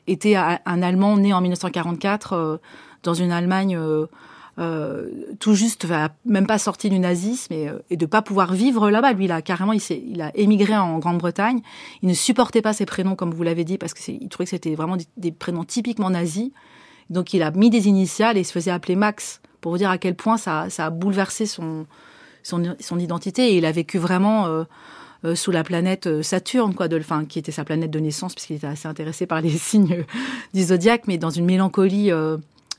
été 0.08 0.38
un 0.38 0.82
Allemand 0.82 1.17
né 1.17 1.34
en 1.34 1.41
1944 1.41 2.34
euh, 2.34 2.58
dans 3.04 3.15
une 3.15 3.32
Allemagne 3.32 3.76
euh, 3.76 4.06
euh, 4.58 5.10
tout 5.39 5.54
juste, 5.54 5.86
même 6.26 6.48
pas 6.48 6.58
sorti 6.58 6.89
du 6.89 6.98
nazisme 6.98 7.52
et, 7.52 7.68
euh, 7.68 7.80
et 7.89 7.98
de 7.98 8.06
pas 8.06 8.22
pouvoir 8.22 8.54
vivre 8.54 8.89
là-bas. 8.89 9.12
Lui, 9.12 9.26
il 9.26 9.32
a 9.32 9.41
carrément, 9.41 9.74
il, 9.74 9.82
il 9.89 10.22
a 10.22 10.32
émigré 10.36 10.78
en 10.78 10.98
Grande-Bretagne. 11.00 11.62
Il 12.02 12.08
ne 12.08 12.13
supportait 12.13 12.62
pas 12.62 12.72
ses 12.72 12.86
prénoms, 12.86 13.15
comme 13.15 13.34
vous 13.34 13.44
l'avez 13.44 13.65
dit, 13.65 13.78
parce 13.78 13.94
qu'il 13.94 14.30
trouvait 14.30 14.46
que 14.46 14.52
c'était 14.52 14.76
vraiment 14.76 14.98
des, 15.18 15.32
prénoms 15.32 15.65
typiquement 15.65 16.10
nazis. 16.10 16.52
Donc, 17.10 17.34
il 17.34 17.44
a 17.44 17.52
mis 17.52 17.70
des 17.70 17.88
initiales 17.88 18.38
et 18.38 18.41
il 18.41 18.46
se 18.46 18.54
faisait 18.54 18.72
appeler 18.72 18.96
Max 18.96 19.41
pour 19.60 19.74
vous 19.74 19.78
dire 19.78 19.89
à 19.89 19.98
quel 19.98 20.15
point 20.15 20.38
ça, 20.38 20.70
ça 20.70 20.86
a 20.86 20.89
bouleversé 20.89 21.46
son, 21.46 21.86
son, 22.41 22.76
son, 22.80 22.98
identité. 22.98 23.50
Et 23.50 23.58
il 23.58 23.65
a 23.65 23.74
vécu 23.74 23.98
vraiment 23.98 24.46
euh, 24.46 24.63
euh 25.26 25.36
sous 25.36 25.52
la 25.52 25.65
planète 25.65 26.22
Saturne, 26.22 26.74
quoi, 26.74 26.88
de, 26.88 26.98
enfin, 26.98 27.26
qui 27.26 27.39
était 27.39 27.52
sa 27.52 27.65
planète 27.65 27.91
de 27.91 28.00
naissance, 28.00 28.34
puisqu'il 28.34 28.56
était 28.56 28.68
assez 28.68 28.88
intéressé 28.88 29.26
par 29.26 29.41
les 29.41 29.50
signes 29.58 30.06
du 30.54 30.63
zodiaque, 30.63 31.04
mais 31.08 31.18
dans 31.18 31.30
une 31.30 31.46
mélancolie 31.46 32.10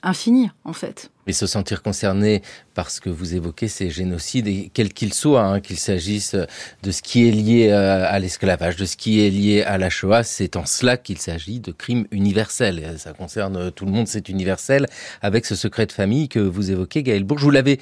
infini, 0.07 0.51
en 0.65 0.73
fait. 0.73 1.11
Et 1.27 1.33
se 1.33 1.47
sentir 1.47 1.83
concerné 1.83 2.41
par 2.75 2.91
ce 2.91 3.01
que 3.01 3.11
vous 3.11 3.35
évoquez, 3.35 3.67
ces 3.67 3.91
génocides, 3.91 4.47
et 4.47 4.71
quel 4.73 4.93
qu'il 4.93 5.13
soit, 5.13 5.43
hein, 5.43 5.61
qu'il 5.61 5.79
s'agisse 5.79 6.37
de 6.83 6.91
ce 6.91 7.03
qui 7.03 7.29
est 7.29 7.33
lié 7.33 7.71
euh, 7.71 8.07
à 8.09 8.19
l'esclavage, 8.19 8.77
de 8.77 8.85
ce 8.85 8.97
qui 8.97 9.21
est 9.21 9.31
lié 9.31 9.63
à 9.63 9.77
la 9.77 9.91
Shoah, 9.91 10.23
c'est 10.23 10.57
en 10.57 10.65
cela 10.65 10.97
qu'il 10.97 11.19
s'agit 11.19 11.59
de 11.59 11.73
crimes 11.73 12.07
universels. 12.13 12.95
Ça 12.99 13.13
concerne 13.13 13.73
tout 13.73 13.85
le 13.85 13.91
monde, 13.91 14.07
c'est 14.07 14.29
universel, 14.29 14.87
avec 15.21 15.45
ce 15.45 15.57
secret 15.57 15.87
de 15.87 15.93
famille 15.93 16.29
que 16.29 16.39
vous 16.39 16.71
évoquez, 16.71 17.03
Gaël 17.03 17.25
Bourg. 17.25 17.39
Vous 17.39 17.51
l'avez 17.51 17.81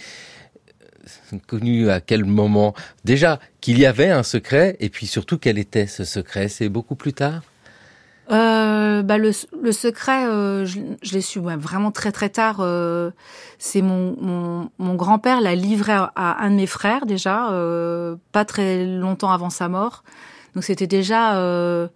euh, 1.35 1.39
connu 1.47 1.91
à 1.91 2.01
quel 2.01 2.25
moment? 2.25 2.75
Déjà, 3.05 3.39
qu'il 3.61 3.79
y 3.79 3.85
avait 3.85 4.11
un 4.11 4.23
secret, 4.23 4.77
et 4.81 4.89
puis 4.89 5.07
surtout, 5.07 5.37
quel 5.37 5.59
était 5.59 5.87
ce 5.87 6.05
secret? 6.05 6.49
C'est 6.49 6.71
beaucoup 6.71 6.97
plus 6.97 7.13
tard? 7.13 7.43
Euh, 8.31 9.03
bah 9.03 9.19
le, 9.19 9.33
le 9.61 9.73
secret, 9.73 10.27
euh, 10.27 10.65
je, 10.65 10.81
je 11.03 11.13
l'ai 11.13 11.21
su 11.21 11.39
ouais, 11.39 11.57
vraiment 11.57 11.91
très 11.91 12.11
très 12.11 12.31
tard. 12.31 12.59
Euh, 12.61 13.11
c'est 13.59 13.83
mon, 13.83 14.17
mon, 14.21 14.71
mon 14.79 14.95
grand-père 14.95 15.41
l'a 15.41 15.55
livré 15.55 15.93
à, 15.93 16.13
à, 16.17 16.45
un 16.45 16.51
de 16.51 16.57
mes 16.57 16.67
frères 16.67 17.05
déjà, 17.05 17.51
euh, 17.51 18.17
pas 18.33 18.45
très 18.45 18.87
longtemps 18.87 19.31
avant 19.31 19.51
sa 19.51 19.69
mort. 19.69 20.05
Donc 20.55 20.65
c'était 20.65 20.87
déjà 20.87 21.37
euh, 21.37 21.89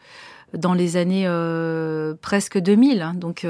dans 0.53 0.75
les 0.75 0.97
années 0.97 1.25
euh, 1.27 2.14
presque 2.21 2.59
2000. 2.59 3.01
Hein, 3.01 3.14
donc 3.14 3.47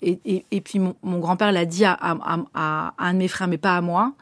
et, 0.00 0.20
et, 0.24 0.46
et, 0.50 0.60
puis 0.62 0.78
mon, 0.78 0.94
mon 1.02 1.18
grand-père 1.18 1.52
l'a 1.52 1.66
dit 1.66 1.84
à, 1.84 1.92
à, 2.00 2.38
à, 2.54 2.94
un 2.98 3.12
de 3.12 3.18
mes 3.18 3.28
frères, 3.28 3.48
mais 3.48 3.58
pas 3.58 3.76
à 3.76 3.80
moi. 3.82 4.12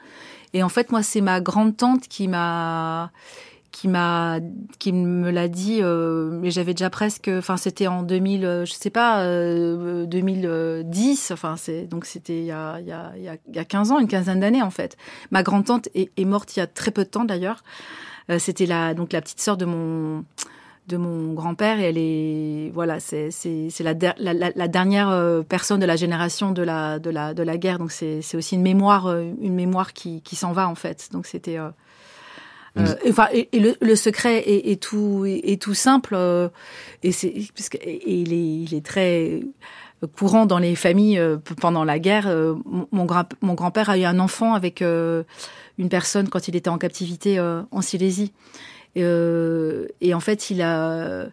Et 0.54 0.62
en 0.62 0.68
fait, 0.68 0.90
moi, 0.90 1.02
c'est 1.02 1.20
ma 1.20 1.40
grande 1.40 1.76
tante 1.76 2.08
qui 2.08 2.26
m'a 2.26 3.10
qui 3.78 3.86
m'a 3.86 4.40
qui 4.80 4.92
me 4.92 5.30
l'a 5.30 5.46
dit 5.46 5.78
euh, 5.82 6.30
mais 6.32 6.50
j'avais 6.50 6.74
déjà 6.74 6.90
presque 6.90 7.30
enfin 7.32 7.56
c'était 7.56 7.86
en 7.86 8.02
2000 8.02 8.44
euh, 8.44 8.64
je 8.64 8.72
sais 8.72 8.90
pas 8.90 9.20
euh, 9.20 10.04
2010 10.04 11.30
enfin 11.30 11.54
c'est 11.56 11.84
donc 11.84 12.04
c'était 12.04 12.40
il 12.40 12.46
y 12.46 12.50
a 12.50 12.80
il 12.80 12.88
y 12.88 12.92
a 12.92 13.12
il 13.16 13.54
y 13.54 13.58
a 13.58 13.64
15 13.64 13.92
ans 13.92 14.00
une 14.00 14.08
quinzaine 14.08 14.40
d'années 14.40 14.62
en 14.62 14.72
fait. 14.72 14.96
Ma 15.30 15.44
grand 15.44 15.62
tante 15.62 15.88
est, 15.94 16.24
morte 16.24 16.56
il 16.56 16.58
y 16.58 16.62
a 16.62 16.66
très 16.66 16.90
peu 16.90 17.04
de 17.04 17.08
temps 17.08 17.24
d'ailleurs. 17.24 17.62
Euh, 18.30 18.40
c'était 18.40 18.66
la 18.66 18.94
donc 18.94 19.12
la 19.12 19.20
petite 19.20 19.40
sœur 19.40 19.56
de 19.56 19.64
mon 19.64 20.24
de 20.88 20.96
mon 20.96 21.32
grand-père 21.34 21.78
et 21.78 21.84
elle 21.84 21.98
est 21.98 22.72
voilà 22.74 22.98
c'est 22.98 23.30
c'est 23.30 23.68
c'est 23.70 23.84
la, 23.84 23.94
la, 24.18 24.50
la, 24.56 24.68
dernière 24.68 25.08
euh, 25.10 25.42
personne 25.42 25.78
de 25.78 25.86
la 25.86 25.94
génération 25.94 26.50
de 26.50 26.62
la 26.62 26.98
de 26.98 27.10
la 27.10 27.32
de 27.32 27.44
la 27.44 27.56
guerre. 27.58 27.78
Donc 27.78 27.92
c'est 27.92 28.22
c'est 28.22 28.36
aussi 28.36 28.56
une 28.56 28.62
mémoire 28.62 29.08
une 29.16 29.54
mémoire 29.54 29.92
qui 29.92 30.20
qui 30.22 30.34
s'en 30.34 30.50
va 30.50 30.68
en 30.68 30.74
fait. 30.74 31.10
Donc 31.12 31.26
c'était 31.26 31.58
euh, 31.58 31.70
enfin, 33.08 33.28
et, 33.32 33.48
le, 33.58 33.76
le, 33.80 33.96
secret 33.96 34.38
est, 34.38 34.70
est 34.70 34.82
tout 34.82 35.24
est, 35.26 35.60
tout 35.60 35.74
simple 35.74 36.14
euh, 36.16 36.48
et 37.02 37.12
c'est 37.12 37.34
parce 37.54 37.68
que 37.68 37.78
et 37.78 38.20
il 38.20 38.32
est 38.32 38.70
il 38.70 38.74
est 38.74 38.84
très 38.84 39.40
courant 40.16 40.46
dans 40.46 40.58
les 40.58 40.76
familles 40.76 41.18
euh, 41.18 41.38
pendant 41.60 41.84
la 41.84 41.98
guerre. 41.98 42.28
Euh, 42.28 42.54
mon 42.92 43.04
grand 43.04 43.28
mon 43.40 43.54
grand-père 43.54 43.90
a 43.90 43.98
eu 43.98 44.04
un 44.04 44.18
enfant 44.18 44.54
avec 44.54 44.80
une 44.82 45.88
personne 45.88 46.28
quand 46.28 46.48
il 46.48 46.56
était 46.56 46.70
en 46.70 46.78
captivité 46.78 47.40
en 47.40 47.80
Silésie. 47.82 48.32
Et, 48.94 49.04
et, 50.00 50.14
en 50.14 50.18
fait, 50.18 50.50
il 50.50 50.60
a 50.60 51.26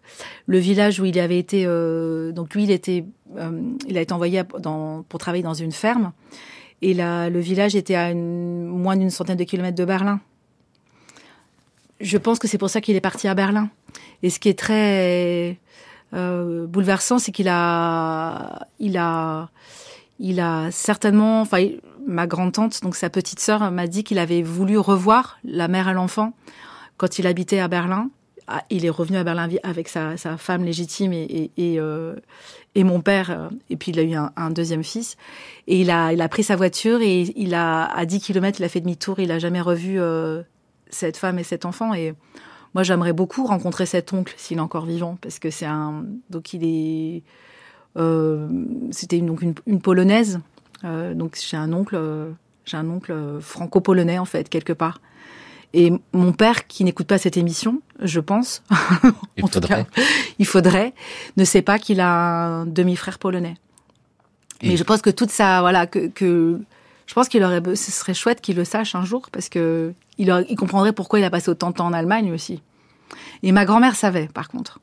le 0.46 0.58
village 0.58 1.00
où 1.00 1.06
il 1.06 1.20
avait 1.20 1.40
été. 1.40 1.66
donc 1.66 2.54
lui, 2.54 2.64
il 2.64 2.72
était, 2.72 3.06
il 3.88 3.98
a 3.98 4.02
été 4.02 4.14
envoyé 4.14 4.44
dans, 4.60 5.04
pour 5.04 5.20
travailler 5.20 5.44
dans 5.44 5.54
une 5.54 5.72
ferme. 5.72 6.12
Et 6.82 6.94
là, 6.94 7.30
le 7.30 7.40
village 7.40 7.76
était 7.76 7.96
à 7.96 8.12
une, 8.12 8.68
moins 8.68 8.98
d'une 8.98 9.10
centaine 9.10 9.38
de 9.38 9.44
kilomètres 9.44 9.78
de 9.78 9.86
Berlin 9.86 10.20
je 12.00 12.18
pense 12.18 12.40
que 12.40 12.48
c'est 12.48 12.58
pour 12.58 12.70
ça 12.70 12.82
qu'il 12.82 12.96
est 12.96 13.02
parti 13.02 13.28
à 13.28 13.34
Berlin. 13.34 13.70
Et 14.24 14.30
ce 14.30 14.40
qui 14.40 14.50
est 14.50 14.58
très 14.58 15.58
euh, 16.14 16.68
bouleversant, 16.68 17.20
c'est 17.20 17.32
qu'il 17.32 17.48
a, 17.48 18.68
il 18.80 18.98
a, 18.98 19.50
il 20.20 20.40
a 20.40 20.72
certainement, 20.72 21.42
enfin, 21.42 21.68
ma 22.06 22.28
grande 22.28 22.54
tante, 22.54 22.82
donc 22.84 22.96
sa 22.96 23.10
petite 23.10 23.40
sœur, 23.40 23.72
m'a 23.72 23.88
dit 23.88 24.04
qu'il 24.04 24.20
avait 24.20 24.42
voulu 24.42 24.78
revoir 24.78 25.40
la 25.44 25.68
mère 25.68 25.90
et 25.90 25.94
l'enfant 25.94 26.34
quand 26.98 27.20
il 27.20 27.28
habitait 27.28 27.60
à 27.60 27.68
Berlin. 27.68 28.10
Ah, 28.48 28.64
il 28.70 28.86
est 28.86 28.92
revenu 28.92 29.18
à 29.18 29.24
Berlin 29.24 29.50
avec 29.64 29.88
sa, 29.88 30.16
femme 30.38 30.64
légitime 30.64 31.14
et, 31.14 31.50
et, 31.58 31.80
euh, 31.80 32.16
et, 32.76 32.84
mon 32.84 33.02
père. 33.02 33.32
Euh, 33.32 33.50
et 33.72 33.76
puis 33.76 33.92
il 33.92 34.00
a 34.00 34.04
eu 34.04 34.14
un, 34.14 34.32
un, 34.36 34.52
deuxième 34.52 34.84
fils. 34.84 35.18
Et 35.66 35.82
il 35.82 35.90
a, 35.90 36.14
il 36.14 36.22
a 36.22 36.30
pris 36.30 36.44
sa 36.44 36.56
voiture 36.56 37.02
et 37.02 37.22
il 37.36 37.56
a 37.56 37.86
à 37.86 38.06
10 38.06 38.20
km, 38.20 38.60
il 38.60 38.64
a 38.64 38.70
fait 38.70 38.82
demi-tour. 38.82 39.20
Il 39.20 39.32
a 39.32 39.40
jamais 39.40 39.62
revu 39.62 40.00
euh, 40.00 40.44
cette 40.90 41.18
femme 41.18 41.40
et 41.40 41.44
cet 41.44 41.66
enfant. 41.66 41.94
Et 41.94 42.14
moi, 42.74 42.84
j'aimerais 42.84 43.14
beaucoup 43.14 43.46
rencontrer 43.46 43.86
cet 43.86 44.14
oncle 44.14 44.34
s'il 44.38 44.58
est 44.58 44.62
encore 44.62 44.86
vivant, 44.86 45.18
parce 45.22 45.40
que 45.40 45.50
c'est 45.50 45.66
un. 45.66 46.06
Donc, 46.30 46.54
il 46.54 46.64
est. 46.64 47.24
Euh, 47.98 48.48
C'était 48.92 49.20
donc 49.20 49.42
une, 49.42 49.56
une 49.66 49.82
polonaise. 49.82 50.40
Euh, 50.84 51.14
donc, 51.14 51.38
j'ai 51.42 51.58
un 51.58 51.72
oncle. 51.74 51.98
j'ai 52.66 52.78
un 52.78 52.90
oncle 52.90 53.40
franco-polonais 53.40 54.20
en 54.20 54.26
fait 54.26 54.50
quelque 54.50 54.74
part. 54.74 55.00
Et 55.74 55.92
mon 56.14 56.32
père, 56.32 56.68
qui 56.68 56.86
n'écoute 56.86 57.06
pas 57.08 57.18
cette 57.18 57.36
émission, 57.36 57.82
je 58.02 58.22
pense, 58.22 58.64
il 59.36 59.44
en 59.44 59.48
faudrait. 59.48 59.84
tout 59.84 59.92
cas, 59.92 60.02
il 60.40 60.46
faudrait, 60.46 60.94
ne 61.36 61.44
sait 61.44 61.62
pas 61.62 61.80
qu'il 61.80 62.00
a 62.00 62.46
un 62.46 62.66
demi-frère 62.66 63.20
polonais. 63.20 63.56
Et 64.62 64.70
Mais 64.70 64.78
je 64.78 64.84
pense 64.86 65.02
que 65.02 65.10
toute 65.10 65.32
ça, 65.32 65.60
voilà, 65.60 65.86
que, 65.86 66.08
que 66.08 66.62
je 67.06 67.14
pense 67.14 67.30
qu'il 67.30 67.44
aurait, 67.44 67.62
ce 67.76 67.92
serait 67.92 68.14
chouette 68.14 68.42
qu'il 68.42 68.56
le 68.56 68.66
sache 68.66 68.96
un 68.96 69.06
jour 69.06 69.30
parce 69.32 69.50
que 69.50 69.94
il, 70.18 70.34
il 70.50 70.56
comprendrait 70.56 70.94
pourquoi 70.94 71.20
il 71.20 71.26
a 71.26 71.30
passé 71.30 71.50
autant 71.50 71.70
de 71.70 71.76
temps 71.76 71.86
en 71.86 71.94
Allemagne 71.94 72.32
aussi. 72.32 72.62
Et 73.44 73.52
ma 73.52 73.66
grand-mère 73.66 73.96
savait, 73.96 74.28
par 74.28 74.48
contre. 74.50 74.80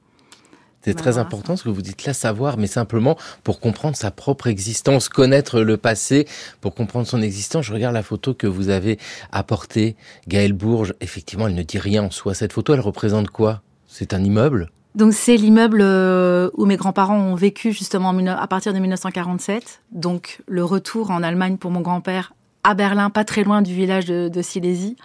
C'est 0.84 0.94
très 0.94 1.18
important 1.18 1.56
ce 1.56 1.62
que 1.62 1.68
vous 1.68 1.82
dites 1.82 2.04
là, 2.04 2.12
savoir, 2.12 2.58
mais 2.58 2.66
simplement 2.66 3.16
pour 3.44 3.60
comprendre 3.60 3.96
sa 3.96 4.10
propre 4.10 4.48
existence, 4.48 5.08
connaître 5.08 5.60
le 5.60 5.76
passé, 5.76 6.26
pour 6.60 6.74
comprendre 6.74 7.06
son 7.06 7.22
existence. 7.22 7.66
Je 7.66 7.72
regarde 7.72 7.94
la 7.94 8.02
photo 8.02 8.34
que 8.34 8.48
vous 8.48 8.68
avez 8.68 8.98
apportée, 9.30 9.94
Gaëlle 10.26 10.54
Bourges. 10.54 10.94
Effectivement, 11.00 11.46
elle 11.46 11.54
ne 11.54 11.62
dit 11.62 11.78
rien 11.78 12.02
en 12.02 12.10
soi. 12.10 12.34
Cette 12.34 12.52
photo, 12.52 12.74
elle 12.74 12.80
représente 12.80 13.30
quoi? 13.30 13.62
C'est 13.86 14.12
un 14.12 14.24
immeuble? 14.24 14.70
Donc 14.94 15.12
c'est 15.14 15.36
l'immeuble 15.36 15.80
euh, 15.82 16.50
où 16.54 16.66
mes 16.66 16.76
grands-parents 16.76 17.18
ont 17.18 17.34
vécu 17.34 17.72
justement 17.72 18.10
à 18.10 18.46
partir 18.46 18.72
de 18.74 18.78
1947. 18.78 19.82
Donc 19.92 20.42
le 20.46 20.64
retour 20.64 21.10
en 21.10 21.22
Allemagne 21.22 21.56
pour 21.56 21.70
mon 21.70 21.80
grand-père 21.80 22.34
à 22.64 22.74
Berlin, 22.74 23.10
pas 23.10 23.24
très 23.24 23.42
loin 23.42 23.62
du 23.62 23.74
village 23.74 24.06
de, 24.06 24.42
Silésie. 24.42 24.96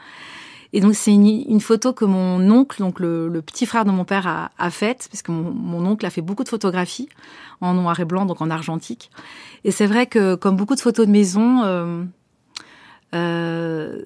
Et 0.74 0.82
donc 0.82 0.94
c'est 0.96 1.14
une, 1.14 1.62
photo 1.62 1.94
que 1.94 2.06
mon 2.06 2.52
oncle, 2.52 2.80
donc 2.80 3.00
le, 3.00 3.42
petit 3.42 3.66
frère 3.66 3.86
de 3.86 3.92
mon 3.92 4.04
père, 4.04 4.28
a, 4.28 4.52
a 4.60 4.70
faite, 4.70 5.08
parce 5.10 5.22
que 5.22 5.32
mon, 5.32 5.52
mon, 5.52 5.86
oncle 5.90 6.06
a 6.06 6.10
fait 6.10 6.22
beaucoup 6.22 6.44
de 6.44 6.50
photographies 6.50 7.08
en 7.62 7.74
noir 7.74 8.00
et 8.00 8.06
blanc, 8.06 8.26
donc 8.26 8.42
en 8.42 8.50
argentique. 8.50 9.10
Et 9.64 9.72
c'est 9.72 9.88
vrai 9.88 10.06
que 10.06 10.36
comme 10.36 10.58
beaucoup 10.58 10.76
de 10.76 10.82
photos 10.82 11.08
de 11.08 11.12
maison, 11.12 11.64
euh, 11.64 12.04
Euh, 13.14 14.02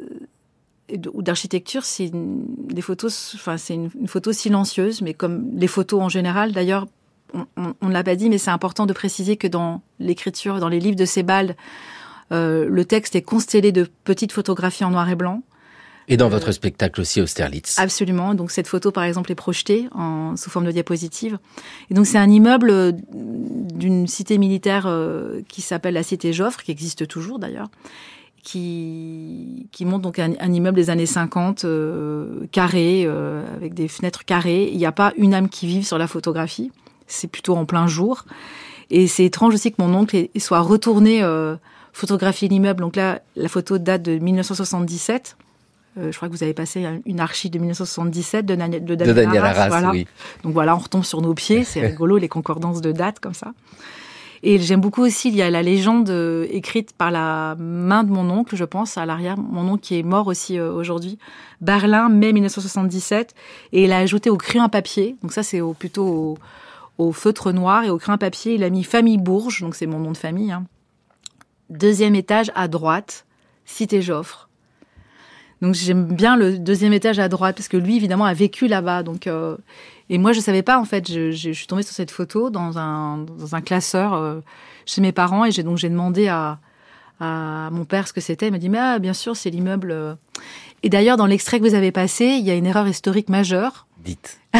ou 1.13 1.21
d'architecture, 1.21 1.83
c'est 1.85 2.09
des 2.13 2.81
photos, 2.81 3.33
enfin 3.35 3.57
c'est 3.57 3.75
une, 3.75 4.07
photo 4.07 4.31
silencieuse, 4.31 5.01
mais 5.01 5.13
comme 5.13 5.49
les 5.53 5.67
photos 5.67 6.01
en 6.01 6.09
général. 6.09 6.51
D'ailleurs, 6.51 6.87
on 7.33 7.87
ne 7.87 7.93
l'a 7.93 8.03
pas 8.03 8.15
dit, 8.15 8.29
mais 8.29 8.37
c'est 8.37 8.51
important 8.51 8.85
de 8.85 8.93
préciser 8.93 9.37
que 9.37 9.47
dans 9.47 9.81
l'écriture, 9.99 10.59
dans 10.59 10.69
les 10.69 10.79
livres 10.79 10.97
de 10.97 11.05
Sebald, 11.05 11.55
euh, 12.31 12.67
le 12.69 12.85
texte 12.85 13.15
est 13.15 13.21
constellé 13.21 13.71
de 13.71 13.89
petites 14.03 14.31
photographies 14.31 14.83
en 14.83 14.91
noir 14.91 15.09
et 15.09 15.15
blanc. 15.15 15.43
Et 16.07 16.17
dans 16.17 16.29
votre 16.29 16.51
spectacle 16.51 16.99
aussi 16.99 17.21
Austerlitz. 17.21 17.77
Absolument. 17.79 18.33
Donc 18.33 18.51
cette 18.51 18.67
photo, 18.67 18.91
par 18.91 19.03
exemple, 19.03 19.31
est 19.31 19.35
projetée 19.35 19.87
en, 19.93 20.35
sous 20.35 20.49
forme 20.49 20.65
de 20.65 20.71
diapositive. 20.71 21.37
Et 21.89 21.93
donc 21.93 22.05
c'est 22.05 22.17
un 22.17 22.29
immeuble 22.29 22.69
euh, 22.69 22.91
d'une 23.13 24.07
cité 24.07 24.37
militaire 24.37 24.87
euh, 24.87 25.41
qui 25.47 25.61
s'appelle 25.61 25.93
la 25.93 26.03
cité 26.03 26.33
Joffre, 26.33 26.63
qui 26.63 26.71
existe 26.71 27.07
toujours 27.07 27.39
d'ailleurs, 27.39 27.69
qui, 28.43 29.67
qui 29.71 29.85
montre 29.85 30.01
donc 30.01 30.19
un, 30.19 30.33
immeuble 30.51 30.75
des 30.75 30.89
années 30.89 31.05
50, 31.05 31.65
euh, 31.65 32.47
carré, 32.51 33.07
avec 33.55 33.73
des 33.73 33.87
fenêtres 33.87 34.25
carrées. 34.25 34.69
Il 34.71 34.77
n'y 34.77 34.85
a 34.85 34.91
pas 34.91 35.13
une 35.17 35.33
âme 35.33 35.49
qui 35.49 35.67
vive 35.67 35.85
sur 35.85 35.97
la 35.97 36.07
photographie. 36.07 36.71
C'est 37.07 37.27
plutôt 37.27 37.55
en 37.55 37.65
plein 37.65 37.87
jour. 37.87 38.25
Et 38.89 39.07
c'est 39.07 39.25
étrange 39.25 39.53
aussi 39.53 39.71
que 39.71 39.81
mon 39.81 39.93
oncle 39.93 40.27
soit 40.37 40.59
retourné 40.59 41.23
photographier 41.93 42.47
l'immeuble. 42.47 42.81
Donc 42.81 42.95
là, 42.95 43.21
la 43.35 43.47
photo 43.47 43.77
date 43.77 44.03
de 44.03 44.17
1977. 44.17 45.37
Euh, 45.97 46.11
je 46.11 46.15
crois 46.15 46.29
que 46.29 46.33
vous 46.33 46.43
avez 46.43 46.53
passé 46.53 46.87
une 47.05 47.19
archive 47.19 47.51
de 47.51 47.59
1977 47.59 48.45
de, 48.45 48.55
Daniel, 48.55 48.85
de 48.85 48.95
Daniel, 48.95 49.43
Arras. 49.43 49.67
voilà. 49.67 49.91
Donc 50.43 50.53
voilà, 50.53 50.75
on 50.75 50.79
retombe 50.79 51.03
sur 51.03 51.21
nos 51.21 51.33
pieds. 51.33 51.63
C'est 51.63 51.81
rigolo, 51.87 52.17
les 52.17 52.29
concordances 52.29 52.81
de 52.81 52.91
dates 52.91 53.19
comme 53.19 53.33
ça. 53.33 53.53
Et 54.43 54.57
j'aime 54.59 54.81
beaucoup 54.81 55.03
aussi, 55.03 55.29
il 55.29 55.35
y 55.35 55.41
a 55.41 55.51
la 55.51 55.61
légende 55.61 56.09
euh, 56.09 56.47
écrite 56.49 56.93
par 56.93 57.11
la 57.11 57.55
main 57.59 58.03
de 58.03 58.09
mon 58.09 58.29
oncle, 58.29 58.55
je 58.55 58.63
pense, 58.65 58.97
à 58.97 59.05
l'arrière. 59.05 59.37
Mon 59.37 59.67
oncle 59.71 59.81
qui 59.81 59.99
est 59.99 60.03
mort 60.03 60.27
aussi 60.27 60.57
euh, 60.57 60.73
aujourd'hui. 60.73 61.19
Berlin, 61.61 62.09
mai 62.09 62.33
1977. 62.33 63.35
Et 63.71 63.83
il 63.83 63.91
a 63.91 63.97
ajouté 63.99 64.31
au 64.31 64.37
crayon 64.37 64.67
papier. 64.67 65.15
Donc 65.21 65.31
ça, 65.31 65.43
c'est 65.43 65.61
au, 65.61 65.73
plutôt 65.73 66.07
au, 66.07 66.37
au, 66.97 67.11
feutre 67.11 67.51
noir. 67.51 67.83
Et 67.83 67.91
au 67.91 67.99
crayon 67.99 68.17
papier, 68.17 68.55
il 68.55 68.63
a 68.63 68.69
mis 68.71 68.83
Famille 68.83 69.19
Bourges. 69.19 69.61
Donc 69.61 69.75
c'est 69.75 69.85
mon 69.85 69.99
nom 69.99 70.11
de 70.11 70.17
famille. 70.17 70.51
Hein. 70.51 70.65
Deuxième 71.69 72.15
étage 72.15 72.51
à 72.55 72.67
droite, 72.67 73.25
Cité 73.65 74.01
Joffre. 74.01 74.49
Donc 75.61 75.75
j'aime 75.75 76.05
bien 76.05 76.35
le 76.35 76.57
deuxième 76.57 76.91
étage 76.91 77.19
à 77.19 77.29
droite 77.29 77.55
parce 77.55 77.67
que 77.67 77.77
lui 77.77 77.95
évidemment 77.95 78.25
a 78.25 78.33
vécu 78.33 78.67
là-bas. 78.67 79.03
Donc 79.03 79.27
euh, 79.27 79.57
et 80.09 80.17
moi 80.17 80.33
je 80.33 80.39
savais 80.39 80.63
pas 80.63 80.79
en 80.79 80.85
fait. 80.85 81.07
Je, 81.11 81.51
suis 81.51 81.67
tombée 81.67 81.83
sur 81.83 81.93
cette 81.93 82.11
photo 82.11 82.49
dans 82.49 82.79
un 82.79 83.19
dans 83.19 83.55
un 83.55 83.61
classeur 83.61 84.13
euh, 84.13 84.39
chez 84.85 85.01
mes 85.01 85.11
parents 85.11 85.45
et 85.45 85.51
j'ai 85.51 85.63
donc 85.63 85.77
j'ai 85.77 85.89
demandé 85.89 86.27
à 86.27 86.59
à 87.19 87.69
mon 87.71 87.85
père 87.85 88.07
ce 88.07 88.13
que 88.13 88.21
c'était. 88.21 88.47
Il 88.47 88.51
m'a 88.51 88.57
dit 88.57 88.69
mais 88.69 88.79
ah, 88.79 88.97
bien 88.97 89.13
sûr 89.13 89.35
c'est 89.35 89.51
l'immeuble. 89.51 89.91
Euh. 89.91 90.15
Et 90.81 90.89
d'ailleurs 90.89 91.17
dans 91.17 91.27
l'extrait 91.27 91.59
que 91.59 91.67
vous 91.67 91.75
avez 91.75 91.91
passé, 91.91 92.25
il 92.25 92.43
y 92.45 92.49
a 92.49 92.55
une 92.55 92.65
erreur 92.65 92.87
historique 92.87 93.29
majeure. 93.29 93.85
Dites. 94.03 94.39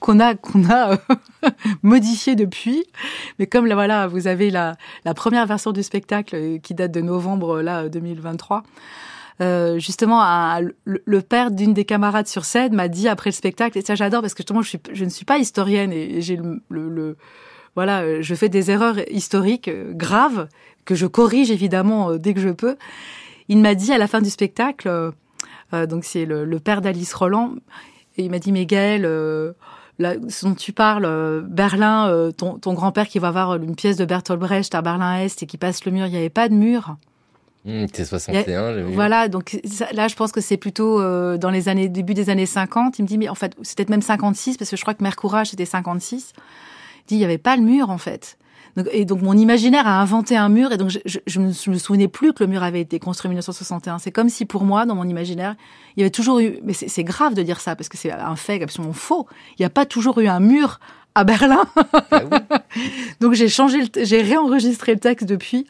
qu'on 0.00 0.20
a 0.20 0.34
qu'on 0.34 0.70
a 0.70 0.98
modifié 1.82 2.36
depuis. 2.36 2.84
Mais 3.38 3.46
comme 3.46 3.64
là 3.64 3.74
voilà, 3.74 4.08
vous 4.08 4.26
avez 4.26 4.50
la 4.50 4.76
la 5.06 5.14
première 5.14 5.46
version 5.46 5.72
du 5.72 5.82
spectacle 5.82 6.60
qui 6.60 6.74
date 6.74 6.92
de 6.92 7.00
novembre 7.00 7.62
là 7.62 7.88
2023. 7.88 8.62
Euh, 9.40 9.78
justement, 9.78 10.22
le, 10.84 11.20
père 11.22 11.50
d'une 11.50 11.72
des 11.72 11.86
camarades 11.86 12.26
sur 12.26 12.44
scène 12.44 12.74
m'a 12.74 12.88
dit 12.88 13.08
après 13.08 13.30
le 13.30 13.34
spectacle, 13.34 13.78
et 13.78 13.82
ça 13.82 13.94
j'adore 13.94 14.20
parce 14.20 14.34
que 14.34 14.42
justement, 14.42 14.60
je, 14.60 14.68
suis, 14.68 14.80
je 14.92 15.04
ne 15.04 15.08
suis 15.08 15.24
pas 15.24 15.38
historienne 15.38 15.92
et, 15.92 16.20
j'ai 16.20 16.36
le, 16.36 16.60
le, 16.68 17.16
voilà, 17.74 18.02
euh, 18.02 18.18
je 18.20 18.34
fais 18.34 18.50
des 18.50 18.70
erreurs 18.70 18.98
historiques 19.10 19.68
euh, 19.68 19.92
graves 19.94 20.48
que 20.84 20.94
je 20.94 21.06
corrige 21.06 21.50
évidemment 21.50 22.16
dès 22.16 22.34
que 22.34 22.40
je 22.40 22.50
peux. 22.50 22.76
Il 23.48 23.58
m'a 23.58 23.74
dit 23.74 23.92
à 23.92 23.98
la 23.98 24.08
fin 24.08 24.20
du 24.20 24.30
spectacle, 24.30 25.12
donc 25.72 26.04
c'est 26.04 26.24
le, 26.24 26.58
père 26.58 26.80
d'Alice 26.80 27.12
Roland, 27.14 27.54
et 28.16 28.24
il 28.24 28.30
m'a 28.30 28.38
dit, 28.38 28.52
mais 28.52 28.64
Gaël, 28.64 29.02
là, 29.98 30.14
ce 30.28 30.46
dont 30.46 30.54
tu 30.54 30.72
parles, 30.72 31.44
Berlin, 31.48 32.30
ton, 32.36 32.58
ton 32.58 32.74
grand-père 32.74 33.08
qui 33.08 33.18
va 33.18 33.30
voir 33.30 33.56
une 33.56 33.74
pièce 33.74 33.96
de 33.96 34.04
Bertolt 34.04 34.38
Brecht 34.38 34.74
à 34.74 34.82
Berlin-Est 34.82 35.42
et 35.42 35.46
qui 35.46 35.58
passe 35.58 35.84
le 35.84 35.90
mur, 35.90 36.06
il 36.06 36.12
n'y 36.12 36.16
avait 36.16 36.30
pas 36.30 36.48
de 36.48 36.54
mur. 36.54 36.96
Mmh, 37.64 37.86
c'est 37.92 38.06
61, 38.06 38.84
Voilà, 38.84 39.28
donc 39.28 39.60
là, 39.92 40.08
je 40.08 40.16
pense 40.16 40.32
que 40.32 40.40
c'est 40.40 40.56
plutôt 40.56 41.00
euh, 41.00 41.36
dans 41.36 41.50
les 41.50 41.68
années 41.68 41.88
début 41.88 42.14
des 42.14 42.30
années 42.30 42.46
50. 42.46 42.98
Il 42.98 43.02
me 43.02 43.06
dit, 43.06 43.18
mais 43.18 43.28
en 43.28 43.34
fait, 43.34 43.54
c'était 43.62 43.84
même 43.90 44.00
56 44.00 44.56
parce 44.56 44.70
que 44.70 44.76
je 44.76 44.82
crois 44.82 44.94
que 44.94 45.02
Mercourage 45.02 45.50
c'était 45.50 45.66
56. 45.66 46.32
Il 46.34 47.08
dit, 47.08 47.14
il 47.16 47.18
n'y 47.18 47.24
avait 47.24 47.38
pas 47.38 47.56
le 47.56 47.62
mur 47.62 47.90
en 47.90 47.98
fait. 47.98 48.38
Donc, 48.76 48.86
et 48.92 49.04
donc 49.04 49.20
mon 49.20 49.36
imaginaire 49.36 49.86
a 49.86 50.00
inventé 50.00 50.36
un 50.36 50.48
mur 50.48 50.72
et 50.72 50.76
donc 50.76 50.90
je, 50.90 51.00
je, 51.04 51.18
je, 51.26 51.40
me, 51.40 51.52
souvenais 51.52 52.08
plus 52.08 52.32
que 52.32 52.44
le 52.44 52.48
mur 52.48 52.62
avait 52.62 52.80
été 52.80 52.98
construit 52.98 53.28
en 53.28 53.30
1961. 53.30 53.98
C'est 53.98 54.12
comme 54.12 54.28
si 54.28 54.46
pour 54.46 54.64
moi, 54.64 54.86
dans 54.86 54.94
mon 54.94 55.04
imaginaire, 55.04 55.56
il 55.96 56.00
y 56.00 56.02
avait 56.02 56.10
toujours 56.10 56.38
eu. 56.38 56.60
Mais 56.62 56.72
c'est 56.72 57.04
grave 57.04 57.34
de 57.34 57.42
dire 57.42 57.60
ça 57.60 57.76
parce 57.76 57.88
que 57.88 57.98
c'est 57.98 58.12
un 58.12 58.36
fait 58.36 58.62
absolument 58.62 58.94
faux. 58.94 59.26
Il 59.58 59.62
n'y 59.62 59.66
a 59.66 59.70
pas 59.70 59.84
toujours 59.84 60.18
eu 60.20 60.28
un 60.28 60.40
mur 60.40 60.80
à 61.14 61.24
Berlin. 61.24 61.64
Ah 62.10 62.22
donc 63.20 63.34
j'ai 63.34 63.48
changé, 63.48 63.80
j'ai 64.00 64.22
réenregistré 64.22 64.94
le 64.94 65.00
texte 65.00 65.26
depuis 65.26 65.66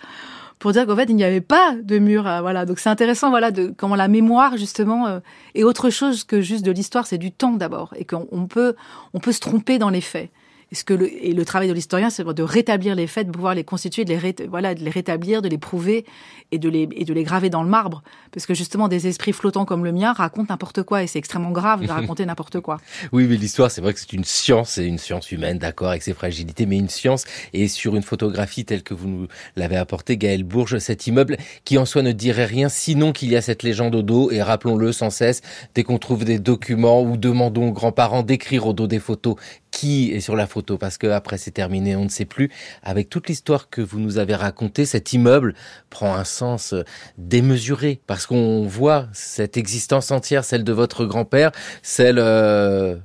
pour 0.60 0.72
dire 0.72 0.86
qu'en 0.86 0.94
fait 0.94 1.06
il 1.08 1.16
n'y 1.16 1.24
avait 1.24 1.40
pas 1.40 1.74
de 1.74 1.98
mur. 1.98 2.28
Euh, 2.28 2.40
voilà, 2.40 2.64
donc 2.66 2.78
c'est 2.78 2.90
intéressant, 2.90 3.30
voilà, 3.30 3.50
de 3.50 3.74
comment 3.76 3.96
la 3.96 4.06
mémoire 4.06 4.56
justement 4.56 5.08
euh, 5.08 5.18
est 5.56 5.64
autre 5.64 5.90
chose 5.90 6.22
que 6.22 6.40
juste 6.40 6.64
de 6.64 6.70
l'histoire, 6.70 7.06
c'est 7.06 7.18
du 7.18 7.32
temps 7.32 7.54
d'abord, 7.54 7.92
et 7.96 8.04
qu'on 8.04 8.46
peut 8.46 8.76
on 9.12 9.18
peut 9.18 9.32
se 9.32 9.40
tromper 9.40 9.78
dans 9.78 9.90
les 9.90 10.02
faits. 10.02 10.30
Et, 10.72 10.74
ce 10.74 10.84
que 10.84 10.94
le, 10.94 11.10
et 11.24 11.32
le 11.32 11.44
travail 11.44 11.68
de 11.68 11.72
l'historien, 11.72 12.10
c'est 12.10 12.24
de 12.24 12.42
rétablir 12.42 12.94
les 12.94 13.06
faits, 13.06 13.26
de 13.26 13.32
pouvoir 13.32 13.54
les 13.54 13.64
constituer, 13.64 14.04
de 14.04 14.14
les, 14.14 14.46
voilà, 14.48 14.74
de 14.74 14.84
les 14.84 14.90
rétablir, 14.90 15.42
de 15.42 15.48
les 15.48 15.58
prouver 15.58 16.04
et 16.52 16.58
de 16.58 16.68
les, 16.68 16.88
et 16.92 17.04
de 17.04 17.12
les 17.12 17.24
graver 17.24 17.50
dans 17.50 17.62
le 17.62 17.68
marbre. 17.68 18.02
Parce 18.32 18.46
que 18.46 18.54
justement, 18.54 18.88
des 18.88 19.06
esprits 19.06 19.32
flottants 19.32 19.64
comme 19.64 19.84
le 19.84 19.92
mien 19.92 20.12
racontent 20.12 20.52
n'importe 20.52 20.82
quoi 20.82 21.02
et 21.02 21.06
c'est 21.06 21.18
extrêmement 21.18 21.50
grave 21.50 21.82
de 21.82 21.88
raconter 21.90 22.24
n'importe 22.24 22.60
quoi. 22.60 22.78
Oui, 23.12 23.26
mais 23.28 23.36
l'histoire, 23.36 23.70
c'est 23.70 23.80
vrai 23.80 23.94
que 23.94 24.00
c'est 24.00 24.12
une 24.12 24.24
science, 24.24 24.70
c'est 24.70 24.86
une 24.86 24.98
science 24.98 25.32
humaine, 25.32 25.58
d'accord, 25.58 25.88
avec 25.88 26.02
ses 26.02 26.14
fragilités, 26.14 26.66
mais 26.66 26.78
une 26.78 26.88
science. 26.88 27.24
Et 27.52 27.68
sur 27.68 27.96
une 27.96 28.02
photographie 28.02 28.64
telle 28.64 28.82
que 28.82 28.94
vous 28.94 29.08
nous 29.08 29.26
l'avez 29.56 29.76
apportée, 29.76 30.16
Gaël 30.16 30.44
Bourges, 30.44 30.78
cet 30.78 31.06
immeuble 31.06 31.36
qui 31.64 31.78
en 31.78 31.84
soi 31.84 32.02
ne 32.02 32.12
dirait 32.12 32.44
rien, 32.44 32.68
sinon 32.68 33.12
qu'il 33.12 33.30
y 33.30 33.36
a 33.36 33.42
cette 33.42 33.62
légende 33.62 33.94
au 33.94 34.02
dos. 34.02 34.30
Et 34.30 34.42
rappelons-le 34.42 34.92
sans 34.92 35.10
cesse, 35.10 35.42
dès 35.74 35.82
qu'on 35.82 35.98
trouve 35.98 36.24
des 36.24 36.38
documents 36.38 37.02
ou 37.02 37.16
demandons 37.16 37.68
aux 37.68 37.72
grands-parents 37.72 38.22
d'écrire 38.22 38.66
au 38.66 38.72
dos 38.72 38.86
des 38.86 39.00
photos 39.00 39.36
qui 39.70 40.12
est 40.12 40.20
sur 40.20 40.36
la 40.36 40.46
photo 40.46 40.78
parce 40.78 40.98
que 40.98 41.06
après 41.06 41.38
c'est 41.38 41.50
terminé, 41.50 41.96
on 41.96 42.04
ne 42.04 42.08
sait 42.08 42.24
plus. 42.24 42.50
Avec 42.82 43.08
toute 43.08 43.28
l'histoire 43.28 43.70
que 43.70 43.80
vous 43.80 44.00
nous 44.00 44.18
avez 44.18 44.34
racontée, 44.34 44.84
cet 44.84 45.12
immeuble 45.12 45.54
prend 45.90 46.14
un 46.14 46.24
sens 46.24 46.72
euh, 46.72 46.82
démesuré 47.18 48.00
parce 48.06 48.26
qu'on 48.26 48.66
voit 48.66 49.08
cette 49.12 49.56
existence 49.56 50.10
entière, 50.10 50.44
celle 50.44 50.64
de 50.64 50.72
votre 50.72 51.04
grand-père, 51.04 51.52
celle 51.82 52.18
euh, 52.18 52.96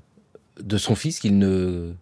de 0.59 0.77
son 0.77 0.95
fils 0.95 1.19
qu'il 1.19 1.37
ne 1.37 1.93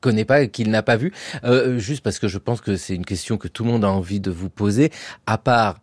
connaît 0.00 0.24
pas 0.24 0.46
qu'il 0.46 0.70
n'a 0.70 0.82
pas 0.82 0.96
vu. 0.96 1.12
Euh, 1.44 1.78
juste 1.78 2.02
parce 2.02 2.18
que 2.18 2.28
je 2.28 2.38
pense 2.38 2.60
que 2.60 2.76
c'est 2.76 2.94
une 2.94 3.06
question 3.06 3.38
que 3.38 3.48
tout 3.48 3.64
le 3.64 3.70
monde 3.70 3.84
a 3.84 3.90
envie 3.90 4.20
de 4.20 4.30
vous 4.30 4.50
poser. 4.50 4.90
À 5.26 5.38
part 5.38 5.78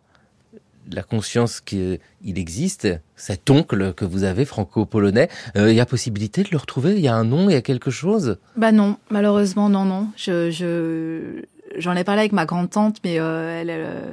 la 0.94 1.02
conscience 1.02 1.60
qu'il 1.60 1.98
existe, 2.24 2.88
cet 3.16 3.50
oncle 3.50 3.92
que 3.94 4.04
vous 4.04 4.24
avez 4.24 4.44
franco-polonais, 4.44 5.28
euh, 5.56 5.70
il 5.70 5.76
y 5.76 5.80
a 5.80 5.86
possibilité 5.86 6.42
de 6.42 6.48
le 6.50 6.58
retrouver? 6.58 6.94
Il 6.94 7.00
y 7.00 7.08
a 7.08 7.14
un 7.14 7.24
nom, 7.24 7.48
il 7.48 7.52
y 7.52 7.56
a 7.56 7.62
quelque 7.62 7.90
chose? 7.90 8.38
Bah 8.56 8.72
non, 8.72 8.96
malheureusement 9.10 9.68
non, 9.68 9.84
non. 9.84 10.08
Je, 10.16 11.42
j'en 11.76 11.94
ai 11.94 12.04
parlé 12.04 12.20
avec 12.20 12.32
ma 12.32 12.46
grande 12.46 12.70
tante, 12.70 12.98
mais 13.04 13.18
euh, 13.18 13.60
elle, 13.60 13.70
euh, 13.70 14.12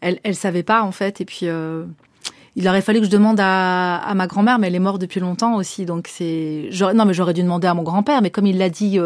elle, 0.00 0.18
elle, 0.22 0.34
savait 0.34 0.62
pas 0.62 0.82
en 0.82 0.92
fait. 0.92 1.20
Et 1.20 1.24
puis 1.24 1.46
il 2.56 2.68
aurait 2.68 2.82
fallu 2.82 3.00
que 3.00 3.06
je 3.06 3.10
demande 3.10 3.38
à, 3.40 3.96
à 3.96 4.14
ma 4.14 4.26
grand-mère, 4.26 4.58
mais 4.58 4.68
elle 4.68 4.74
est 4.74 4.80
morte 4.80 5.00
depuis 5.00 5.20
longtemps 5.20 5.56
aussi, 5.56 5.84
donc 5.84 6.08
c'est. 6.08 6.70
Non, 6.94 7.04
mais 7.04 7.14
j'aurais 7.14 7.34
dû 7.34 7.42
demander 7.42 7.66
à 7.66 7.74
mon 7.74 7.82
grand-père, 7.82 8.22
mais 8.22 8.30
comme 8.30 8.46
il 8.46 8.58
l'a 8.58 8.70
dit 8.70 8.98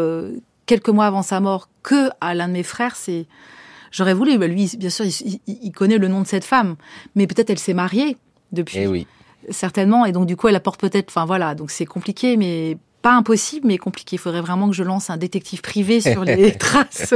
quelques 0.65 0.89
mois 0.89 1.07
avant 1.07 1.21
sa 1.21 1.39
mort 1.39 1.67
que 1.83 2.09
à 2.21 2.33
l'un 2.33 2.47
de 2.47 2.53
mes 2.53 2.63
frères, 2.63 2.95
c'est 2.95 3.25
J'aurais 3.91 4.13
voulu, 4.13 4.37
bah, 4.37 4.47
lui, 4.47 4.71
bien 4.77 4.89
sûr, 4.89 5.05
il, 5.05 5.71
connaît 5.71 5.97
le 5.97 6.07
nom 6.07 6.21
de 6.21 6.27
cette 6.27 6.45
femme, 6.45 6.75
mais 7.15 7.27
peut-être 7.27 7.49
elle 7.49 7.59
s'est 7.59 7.73
mariée 7.73 8.17
depuis. 8.51 8.79
Eh 8.79 8.87
oui. 8.87 9.07
Certainement, 9.49 10.05
et 10.05 10.11
donc 10.11 10.27
du 10.27 10.35
coup, 10.35 10.47
elle 10.47 10.55
apporte 10.55 10.79
peut-être. 10.79 11.09
Enfin 11.09 11.25
voilà, 11.25 11.55
donc 11.55 11.71
c'est 11.71 11.85
compliqué, 11.85 12.37
mais 12.37 12.77
pas 13.01 13.13
impossible, 13.13 13.67
mais 13.67 13.77
compliqué. 13.77 14.15
Il 14.15 14.19
faudrait 14.19 14.41
vraiment 14.41 14.69
que 14.69 14.75
je 14.75 14.83
lance 14.83 15.09
un 15.09 15.17
détective 15.17 15.61
privé 15.61 15.99
sur 15.99 16.23
les 16.23 16.51
traces 16.57 17.13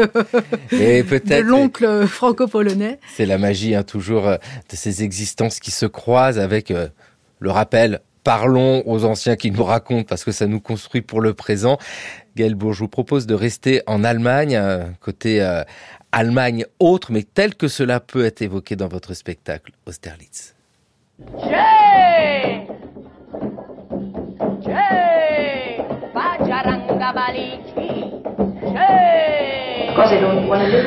et 0.71 1.03
de 1.03 1.39
l'oncle 1.41 2.07
franco-polonais. 2.07 2.99
C'est 3.15 3.25
la 3.25 3.37
magie, 3.37 3.75
hein, 3.75 3.83
toujours, 3.83 4.27
euh, 4.27 4.37
de 4.69 4.75
ces 4.75 5.03
existences 5.03 5.59
qui 5.59 5.71
se 5.71 5.85
croisent 5.85 6.39
avec 6.39 6.71
euh, 6.71 6.87
le 7.39 7.51
rappel. 7.51 8.01
Parlons 8.23 8.81
aux 8.87 9.05
anciens 9.05 9.35
qui 9.35 9.51
nous 9.51 9.63
racontent 9.63 10.05
parce 10.09 10.23
que 10.23 10.31
ça 10.31 10.47
nous 10.47 10.59
construit 10.59 11.03
pour 11.03 11.21
le 11.21 11.35
présent. 11.35 11.77
Gaël 12.35 12.55
Bourg, 12.55 12.73
je 12.73 12.79
vous 12.79 12.87
propose 12.87 13.27
de 13.27 13.35
rester 13.35 13.83
en 13.85 14.03
Allemagne, 14.03 14.55
euh, 14.55 14.85
côté 14.99 15.41
Allemagne 16.17 16.63
autre, 16.79 17.11
mais 17.11 17.23
tel 17.23 17.55
que 17.55 17.67
cela 17.67 17.99
peut 17.99 18.23
être 18.23 18.41
évoqué 18.41 18.77
dans 18.77 18.87
votre 18.87 19.13
spectacle 19.13 19.73
Austerlitz. 19.85 20.55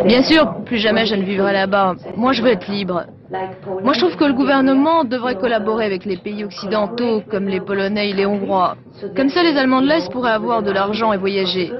Bien 0.06 0.22
sûr, 0.22 0.64
plus 0.64 0.78
jamais 0.78 1.04
je 1.04 1.14
ne 1.14 1.24
vivrai 1.24 1.52
là-bas. 1.52 1.96
Moi, 2.16 2.32
je 2.32 2.40
veux 2.40 2.48
être 2.48 2.66
libre. 2.68 3.04
Moi, 3.30 3.92
je 3.92 3.98
trouve 3.98 4.16
que 4.16 4.24
le 4.24 4.32
gouvernement 4.32 5.04
devrait 5.04 5.36
collaborer 5.36 5.84
avec 5.84 6.06
les 6.06 6.16
pays 6.16 6.42
occidentaux, 6.42 7.20
comme 7.30 7.48
les 7.48 7.60
Polonais 7.60 8.08
et 8.08 8.14
les 8.14 8.24
Hongrois. 8.24 8.78
Comme 9.14 9.28
ça, 9.28 9.42
les 9.42 9.58
Allemands 9.58 9.82
de 9.82 9.88
l'Est 9.88 10.10
pourraient 10.10 10.32
avoir 10.32 10.62
de 10.62 10.70
l'argent 10.70 11.12
et 11.12 11.18
voyager. 11.18 11.70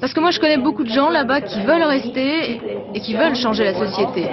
Parce 0.00 0.12
que 0.12 0.20
moi, 0.20 0.30
je 0.30 0.40
connais 0.40 0.58
beaucoup 0.58 0.84
de 0.84 0.90
gens 0.90 1.10
là-bas 1.10 1.40
qui 1.40 1.60
veulent 1.62 1.82
rester 1.82 2.60
et 2.94 3.00
qui 3.00 3.14
veulent 3.14 3.34
changer 3.34 3.64
la 3.64 3.74
société. 3.74 4.28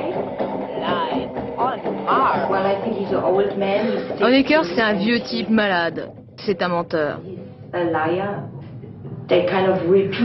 Honecker, 4.22 4.64
c'est 4.66 4.82
un 4.82 4.94
vieux 4.94 5.20
type 5.20 5.50
malade. 5.50 6.10
C'est 6.38 6.62
un 6.62 6.70
menteur. 6.70 7.20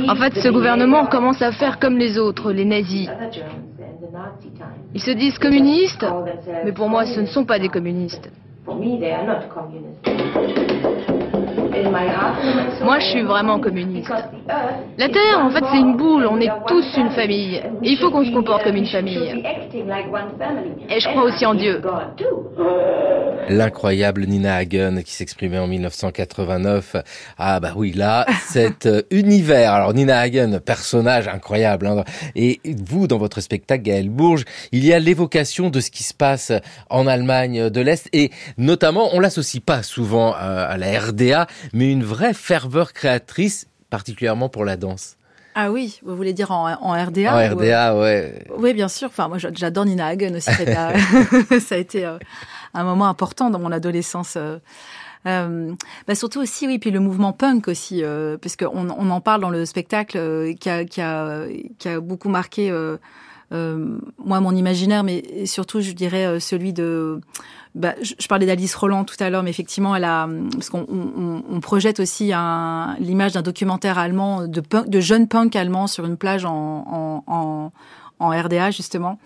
En 0.09 0.15
fait, 0.17 0.35
ce 0.39 0.49
gouvernement 0.49 1.07
commence 1.07 1.43
à 1.43 1.53
faire 1.53 1.79
comme 1.79 1.99
les 1.99 2.19
autres, 2.19 2.53
les 2.53 2.65
nazis. 2.65 3.09
Ils 4.95 5.01
se 5.01 5.11
disent 5.11 5.39
communistes, 5.39 6.07
mais 6.65 6.73
pour 6.73 6.89
moi, 6.89 7.07
ce 7.07 7.21
ne 7.21 7.27
sont 7.27 7.45
pas 7.45 7.59
des 7.59 7.69
communistes. 7.69 8.31
Moi, 12.83 12.99
je 12.99 13.07
suis 13.07 13.23
vraiment 13.23 13.59
communiste. 13.61 14.13
La 14.99 15.09
Terre, 15.09 15.39
en 15.39 15.51
fait, 15.51 15.65
c'est 15.71 15.79
une 15.79 15.97
boule. 15.97 16.27
On 16.27 16.41
est 16.41 16.51
tous 16.67 16.85
une 16.97 17.11
famille. 17.11 17.57
Et 17.83 17.91
il 17.91 17.99
faut 17.99 18.11
qu'on 18.11 18.25
se 18.25 18.31
comporte 18.31 18.65
comme 18.65 18.77
une 18.77 18.87
famille. 18.87 19.43
Et 20.89 21.01
je 21.01 21.09
crois 21.09 21.25
aussi 21.25 21.47
en 21.47 21.55
Dieu. 21.55 21.81
L'incroyable 23.49 24.25
Nina 24.27 24.57
Hagen 24.57 25.03
qui 25.05 25.13
s'exprimait 25.13 25.59
en 25.59 25.67
1989. 25.67 26.97
Ah 27.39 27.61
bah 27.61 27.73
oui, 27.77 27.93
là, 27.93 28.27
cet 28.49 28.87
euh, 28.87 29.03
univers. 29.11 29.73
Alors 29.73 29.95
Nina 29.95 30.19
Hagen, 30.19 30.61
personnage 30.65 31.29
incroyable. 31.29 31.87
Hein. 31.87 32.05
Et 32.37 32.61
vous, 32.87 33.07
dans 33.07 33.19
votre 33.19 33.41
spectacle, 33.41 33.83
Gaël 33.83 34.11
Bourges, 34.11 34.45
il 34.71 34.85
y 34.85 34.93
a 34.93 34.99
l'évocation 34.99 35.71
de 35.71 35.81
ce 35.81 35.91
qui 35.91 36.03
se 36.03 36.15
passe 36.15 36.53
en 36.89 37.07
Allemagne 37.07 37.69
de 37.69 37.81
l'Est. 37.81 38.09
Et 38.13 38.31
notamment, 38.59 39.09
on 39.13 39.21
l'associe 39.21 39.63
pas 39.63 39.83
souvent 39.83 40.33
à 40.33 40.77
la 40.77 40.99
RDA, 40.99 41.47
mais 41.73 41.91
une 41.91 42.05
vraie 42.05 42.35
ferveur 42.35 42.93
créatrice, 42.93 43.67
particulièrement 43.91 44.49
pour 44.49 44.65
la 44.65 44.77
danse. 44.77 45.17
Ah 45.55 45.71
oui, 45.71 46.01
vous 46.03 46.17
voulez 46.17 46.33
dire 46.33 46.51
en, 46.51 46.65
RDA 46.65 47.35
En 47.35 47.55
RDA, 47.55 47.97
ouais. 47.99 48.47
Oui, 48.57 48.73
bien 48.73 48.89
sûr. 48.89 49.09
Enfin, 49.09 49.29
moi, 49.29 49.37
j'adore 49.39 49.85
Nina 49.85 50.07
Hagen 50.07 50.35
aussi. 50.35 50.51
ça 51.61 51.75
a 51.75 51.79
été 51.79 52.07
euh, 52.07 52.17
un 52.75 52.85
moment 52.85 53.07
important 53.07 53.51
dans 53.51 53.59
mon 53.59 53.73
adolescence. 53.73 54.35
Euh, 54.37 54.59
euh, 55.27 55.73
bah 56.09 56.15
surtout 56.15 56.41
aussi, 56.41 56.67
oui, 56.67 56.79
puis 56.79 56.91
le 56.91 57.01
mouvement 57.01 57.33
punk 57.33 57.69
aussi, 57.69 58.03
euh, 58.03 58.37
puisqu'on 58.39 58.91
on 58.91 59.11
en 59.11 59.21
parle 59.21 59.41
dans 59.41 59.51
le 59.51 59.65
spectacle 59.67 60.55
qui, 60.59 60.69
a, 60.69 60.85
qui, 60.85 61.01
a, 61.01 61.47
qui 61.79 61.89
a 61.89 62.01
beaucoup 62.01 62.29
marqué 62.29 62.73
moi 63.51 64.41
mon 64.41 64.57
imaginaire, 64.57 65.05
mais 65.05 65.47
surtout, 65.47 65.81
je 65.81 65.93
dirais, 65.93 66.41
celui 66.41 66.73
de 66.73 67.21
bah, 67.75 67.95
je, 68.03 68.27
parlais 68.27 68.45
d'Alice 68.45 68.75
Roland 68.75 69.05
tout 69.05 69.17
à 69.21 69.31
l'heure, 69.31 69.43
mais 69.43 69.51
effectivement, 69.51 69.97
elle 69.97 70.05
a, 70.05 70.29
parce 70.53 70.69
qu'on 70.69 70.87
on, 70.89 71.43
on 71.49 71.61
projette 71.61 72.01
aussi 72.01 72.33
l'image 73.01 73.33
d'un 73.33 73.43
documentaire 73.43 73.99
allemand 73.99 74.47
de, 74.47 74.61
punk, 74.61 74.89
de 74.89 75.01
jeunes 75.01 75.27
punks 75.27 75.57
allemands 75.57 75.87
sur 75.87 76.05
une 76.05 76.17
plage 76.17 76.45
en, 76.45 77.23
en, 77.27 77.73
en, 78.19 78.29
RDA 78.29 78.71
justement. 78.71 79.19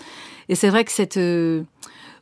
Et 0.49 0.55
c'est 0.55 0.68
vrai 0.68 0.84
que 0.84 0.92
cette 0.92 1.16
euh, 1.16 1.62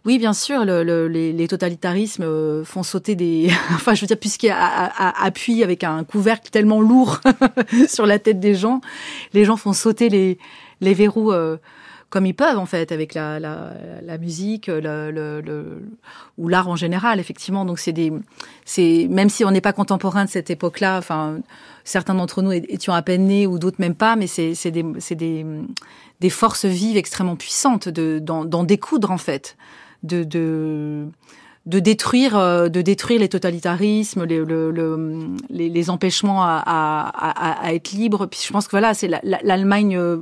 oui, 0.07 0.19
bien 0.19 0.35
sûr, 0.35 0.67
le, 0.67 1.09
les, 1.09 1.33
les, 1.33 1.49
totalitarismes 1.49 2.25
euh, 2.25 2.65
font 2.65 2.83
sauter 2.83 3.15
des. 3.17 3.51
enfin, 3.75 3.95
je 3.95 4.03
veux 4.03 4.07
dire, 4.07 4.19
puisqu'il 4.19 4.55
appuie 4.55 5.63
avec 5.63 5.83
un 5.83 6.05
couvercle 6.05 6.51
tellement 6.51 6.81
lourd 6.81 7.21
sur 7.89 8.07
la 8.07 8.19
tête 8.19 8.39
des 8.39 8.55
gens, 8.55 8.81
les 9.33 9.45
gens 9.45 9.57
font 9.57 9.73
sauter 9.73 10.09
les, 10.09 10.39
les 10.81 10.95
verrous. 10.95 11.33
Euh, 11.33 11.57
comme 12.15 12.27
ils 12.27 12.35
peuvent 12.35 12.59
en 12.59 12.65
fait 12.65 12.93
avec 12.93 13.13
la, 13.13 13.73
musique 14.21 14.69
le, 14.69 15.11
le, 15.11 15.41
le 15.41 15.83
ou 16.39 16.47
l'art 16.47 16.69
en 16.69 16.77
général 16.77 17.19
effectivement. 17.19 17.65
Donc 17.65 17.81
c'est 17.81 17.93
des 17.93 18.13
c'est 18.65 19.09
même 19.11 19.29
si 19.29 19.45
on 19.45 19.51
n'est 19.51 19.61
pas 19.61 19.73
contemporain 19.73 20.25
de 20.25 20.31
cette 20.31 20.49
époque-là 20.49 20.97
enfin 20.97 21.41
certains 21.83 22.15
d'entre 22.15 22.41
nous 22.41 22.53
étions 22.53 22.93
à 22.93 23.03
peine 23.03 23.27
nés 23.27 23.49
ou 23.49 23.59
d'autres 23.59 23.81
même 23.81 23.97
pas 23.97 24.15
mais 24.15 24.29
c'est 24.29 24.55
c'est 24.55 24.71
des 24.71 24.85
c'est 25.01 25.17
des 25.17 25.45
des 26.21 26.31
forces 26.31 26.67
vives 26.67 26.97
extrêmement 26.97 27.35
puissantes 27.35 27.89
de 27.89 28.21
d'en 28.21 28.63
découdre 28.63 29.11
en 29.11 29.19
fait 29.19 29.57
de 30.05 30.23
de 30.23 31.09
de 31.67 31.81
détruire 31.81 32.37
euh, 32.37 32.69
de 32.69 32.81
détruire 32.81 33.19
les 33.19 33.29
totalitarismes 33.29 34.23
les, 34.23 34.39
le, 34.39 34.71
les, 35.51 35.69
les, 35.69 35.91
empêchements 35.91 36.45
à, 36.45 36.63
à, 36.65 37.67
à, 37.67 37.73
être 37.75 37.91
libre 37.91 38.27
puis 38.27 38.39
je 38.47 38.53
pense 38.53 38.67
que 38.67 38.71
voilà 38.71 38.95
c'est 38.95 39.09
l'Allemagne 39.09 39.97
euh, 39.97 40.19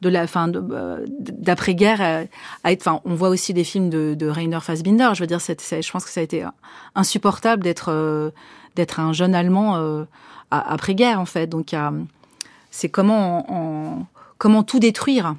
de 0.00 0.08
la 0.08 0.26
fin 0.26 0.50
euh, 0.54 1.04
d'après-guerre 1.08 2.00
euh, 2.00 2.24
à, 2.64 2.72
être. 2.72 2.86
Enfin, 2.86 3.00
on 3.04 3.14
voit 3.14 3.28
aussi 3.28 3.52
des 3.52 3.64
films 3.64 3.90
de, 3.90 4.14
de 4.14 4.26
Rainer 4.26 4.60
Fassbinder. 4.60 5.10
Je 5.14 5.20
veux 5.20 5.26
dire, 5.26 5.40
c'est, 5.40 5.60
je 5.60 5.90
pense 5.92 6.04
que 6.04 6.10
ça 6.10 6.20
a 6.20 6.22
été 6.22 6.44
insupportable 6.94 7.62
d'être 7.62 7.90
euh, 7.90 8.30
d'être 8.76 9.00
un 9.00 9.12
jeune 9.12 9.34
Allemand 9.34 10.06
après-guerre 10.50 11.20
en 11.20 11.26
fait. 11.26 11.46
Donc, 11.46 11.74
c'est 12.70 12.88
comment 12.88 14.06
comment 14.38 14.62
tout 14.62 14.78
détruire. 14.78 15.34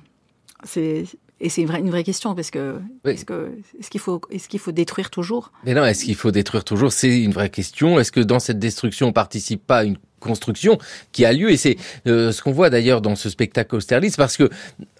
C'est 0.64 1.06
et 1.44 1.50
c'est 1.50 1.62
une 1.62 1.68
vraie, 1.68 1.80
une 1.80 1.90
vraie 1.90 2.04
question 2.04 2.36
parce 2.36 2.52
que 2.52 2.80
est-ce 3.04 3.26
que 3.26 3.52
est-ce 3.80 3.90
qu'il 3.90 4.00
faut 4.00 4.22
est-ce 4.30 4.48
qu'il 4.48 4.60
faut 4.60 4.72
détruire 4.72 5.10
toujours? 5.10 5.52
Mais 5.66 5.74
non, 5.74 5.84
est-ce 5.84 6.06
qu'il 6.06 6.16
faut 6.16 6.30
détruire 6.30 6.64
toujours? 6.64 6.92
C'est 6.92 7.22
une 7.22 7.32
vraie 7.32 7.50
question. 7.50 8.00
Est-ce 8.00 8.12
que 8.12 8.20
dans 8.20 8.40
cette 8.40 8.60
destruction 8.60 9.08
on 9.08 9.14
participe 9.14 9.66
pas 9.66 9.80
à 9.80 9.84
une 9.86 9.98
construction 10.22 10.78
qui 11.12 11.26
a 11.26 11.34
lieu. 11.34 11.52
Et 11.52 11.58
c'est 11.58 11.76
euh, 12.08 12.32
ce 12.32 12.42
qu'on 12.42 12.54
voit 12.54 12.70
d'ailleurs 12.70 13.02
dans 13.02 13.16
ce 13.16 13.30
spectacle 13.30 13.76
Austerlitz 13.76 14.16
parce 14.16 14.38
que 14.38 14.50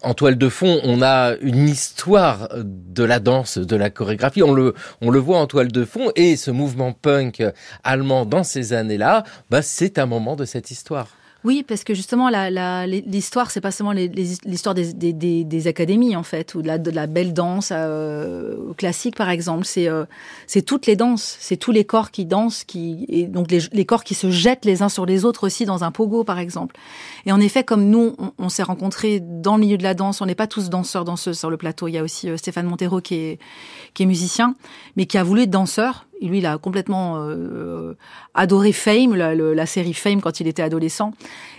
en 0.02 0.14
toile 0.14 0.38
de 0.38 0.50
fond 0.50 0.82
on 0.84 1.02
a 1.02 1.36
une 1.42 1.70
histoire 1.70 2.50
de 2.58 3.04
la 3.04 3.20
danse 3.20 3.58
de 3.58 3.76
la 3.78 3.90
chorégraphie. 3.90 4.44
On 4.44 4.54
le 4.54 4.74
on 5.00 5.10
le 5.10 5.20
voit 5.20 5.40
en 5.40 5.48
toile 5.48 5.72
de 5.72 5.86
fond. 5.86 6.12
Et 6.16 6.36
ce 6.36 6.52
mouvement 6.52 6.92
punk 6.92 7.42
allemand 7.84 8.26
dans 8.26 8.44
ces 8.44 8.74
années-là 8.74 9.24
bah 9.50 9.62
c'est 9.62 9.98
un 9.98 10.06
moment 10.06 10.36
de 10.36 10.44
cette 10.44 10.72
histoire 10.72 11.08
oui, 11.44 11.64
parce 11.68 11.84
que 11.84 11.96
justement, 11.96 12.30
l'histoire, 12.86 13.50
c'est 13.50 13.62
pas 13.62 13.72
seulement 13.72 13.94
l'histoire 13.94 14.76
des, 14.76 15.68
académies, 15.68 16.16
en 16.16 16.22
fait, 16.22 16.54
ou 16.54 16.62
de 16.62 16.68
la, 16.68 16.78
de 16.78 16.92
la 16.92 17.08
belle 17.08 17.34
danse 17.34 17.70
euh, 17.72 18.74
classique, 18.74 19.16
par 19.16 19.30
exemple. 19.30 19.66
C'est 19.66 19.88
euh, 19.88 20.06
toutes 20.66 20.86
les 20.86 20.96
danses, 20.96 21.38
c'est 21.40 21.58
tous 21.58 21.72
les 21.72 21.84
corps 21.84 22.12
qui 22.12 22.26
dansent, 22.26 22.64
qui, 22.64 23.06
et 23.10 23.26
donc 23.26 23.50
les, 23.50 23.86
corps 23.86 24.04
qui 24.04 24.14
se 24.14 24.30
jettent 24.30 24.66
les 24.66 24.84
uns 24.84 24.90
sur 24.90 25.08
les 25.08 25.26
autres 25.26 25.48
aussi 25.48 25.66
dans 25.66 25.84
un 25.84 25.92
pogo, 25.92 26.24
par 26.24 26.38
exemple. 26.38 26.76
Et 27.26 27.32
en 27.32 27.40
effet, 27.40 27.64
comme 27.64 27.86
nous, 27.86 28.16
on, 28.38 28.50
s'est 28.50 28.64
rencontrés 28.64 29.20
dans 29.20 29.56
le 29.56 29.62
milieu 29.62 29.78
de 29.78 29.84
la 29.84 29.96
danse, 29.96 30.22
on 30.22 30.28
n'est 30.28 30.36
pas 30.36 30.48
tous 30.48 30.70
danseurs, 30.70 31.06
danseuses 31.06 31.40
sur 31.40 31.50
le 31.50 31.58
plateau. 31.58 31.88
Il 31.88 31.94
y 31.94 31.98
a 31.98 32.04
aussi 32.04 32.30
euh, 32.30 32.38
Stéphane 32.38 32.68
Montero 32.68 33.02
qui 33.02 33.16
est, 33.16 33.40
qui 33.96 34.04
est 34.04 34.08
musicien, 34.08 34.56
mais 34.96 35.08
qui 35.08 35.18
a 35.18 35.24
voulu 35.24 35.42
être 35.42 35.50
danseur 35.50 36.06
lui, 36.28 36.38
il 36.40 36.46
a 36.46 36.58
complètement 36.58 37.16
euh, 37.18 37.96
adoré 38.34 38.72
Fame, 38.72 39.16
la, 39.16 39.66
série 39.66 39.94
Fame 39.94 40.22
quand 40.22 40.40
il 40.40 40.48
était 40.48 40.62
adolescent. 40.62 41.14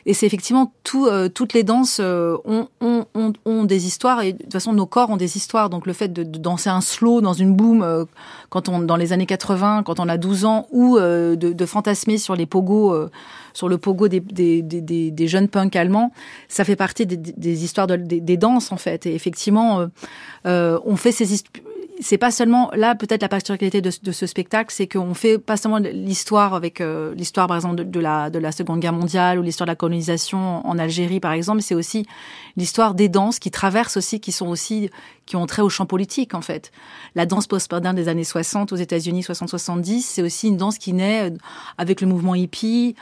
Et 0.06 0.14
c'est 0.14 0.26
effectivement 0.26 0.72
euh, 0.94 1.28
toutes 1.28 1.52
les 1.52 1.62
danses 1.62 1.98
euh, 2.00 2.36
ont, 2.46 3.64
des 3.64 3.86
histoires 3.86 4.22
et 4.22 4.32
de 4.32 4.42
toute 4.42 4.52
façon 4.52 4.72
nos 4.72 4.86
corps 4.86 5.10
ont 5.10 5.16
des 5.16 5.36
histoires. 5.36 5.70
Donc 5.70 5.86
le 5.86 5.92
fait 5.92 6.12
de, 6.12 6.22
danser 6.22 6.70
un 6.70 6.80
slow 6.80 7.20
dans 7.20 7.32
une 7.32 7.54
boom 7.54 8.06
quand 8.50 8.68
on 8.68 8.80
dans 8.80 8.96
les 8.96 9.12
années 9.12 9.26
80, 9.26 9.82
quand 9.84 10.00
on 10.00 10.08
a 10.08 10.16
12 10.16 10.44
ans, 10.44 10.66
ou 10.70 10.98
de, 10.98 11.66
fantasmer 11.66 12.18
sur 12.18 12.36
les 12.36 12.46
pogos, 12.46 13.08
sur 13.52 13.68
le 13.68 13.78
pogo 13.78 14.08
des, 14.08 15.26
jeunes 15.26 15.48
punks 15.48 15.76
allemands, 15.76 16.12
ça 16.48 16.64
fait 16.64 16.76
partie 16.76 17.06
des, 17.06 17.64
histoires 17.64 17.86
de, 17.86 17.96
des, 17.96 18.36
danses 18.36 18.72
en 18.72 18.76
fait. 18.76 19.06
Et 19.06 19.14
effectivement, 19.14 19.86
on 20.44 20.96
fait 20.96 21.12
ces 21.12 21.32
histoires 21.32 21.62
c'est 22.03 22.18
pas 22.18 22.30
seulement 22.30 22.70
là 22.74 22.94
peut-être 22.94 23.22
la 23.22 23.28
particularité 23.28 23.80
de, 23.80 23.90
ce 23.90 24.26
spectacle, 24.26 24.72
c'est 24.74 24.86
qu'on 24.86 25.14
fait 25.14 25.38
pas 25.38 25.57
seulement 25.57 25.78
l'histoire 25.78 26.55
avec 26.55 26.80
euh, 26.80 27.14
l'histoire 27.14 27.46
par 27.46 27.57
exemple 27.57 27.84
de, 27.84 28.00
la 28.00 28.30
de 28.30 28.38
la 28.38 28.53
Seconde 28.53 28.80
Guerre 28.80 28.92
mondiale 28.92 29.38
ou 29.38 29.42
l'histoire 29.42 29.66
de 29.66 29.72
la 29.72 29.76
colonisation 29.76 30.66
en 30.66 30.78
Algérie 30.78 31.20
par 31.20 31.32
exemple, 31.32 31.62
c'est 31.62 31.74
aussi 31.74 32.07
l'histoire 32.57 32.94
des 32.94 33.09
danses 33.09 33.38
qui 33.38 33.50
traversent 33.50 33.96
aussi, 33.96 34.20
qui 34.20 34.32
sont 34.32 34.48
aussi 34.48 34.90
qui 35.26 35.36
ont 35.36 35.46
trait 35.46 35.62
au 35.62 35.68
champ 35.68 35.86
politique 35.86 36.34
en 36.34 36.42
fait. 36.42 36.72
La 37.14 37.26
danse 37.26 37.46
post-moderne 37.46 37.96
des 37.96 38.09
années 38.09 38.24
60 38.24 38.72
aux 38.72 38.76
États-Unis 38.76 39.22
60-70, 39.22 40.00
c'est 40.03 40.22
aussi 40.22 40.48
une 40.48 40.57
danse 40.57 40.78
qui 40.78 40.92
naît 40.92 41.30
euh, 41.30 41.36
avec 41.78 42.00
le 42.00 42.07
mouvement 42.07 42.34
hippie, 42.34 42.96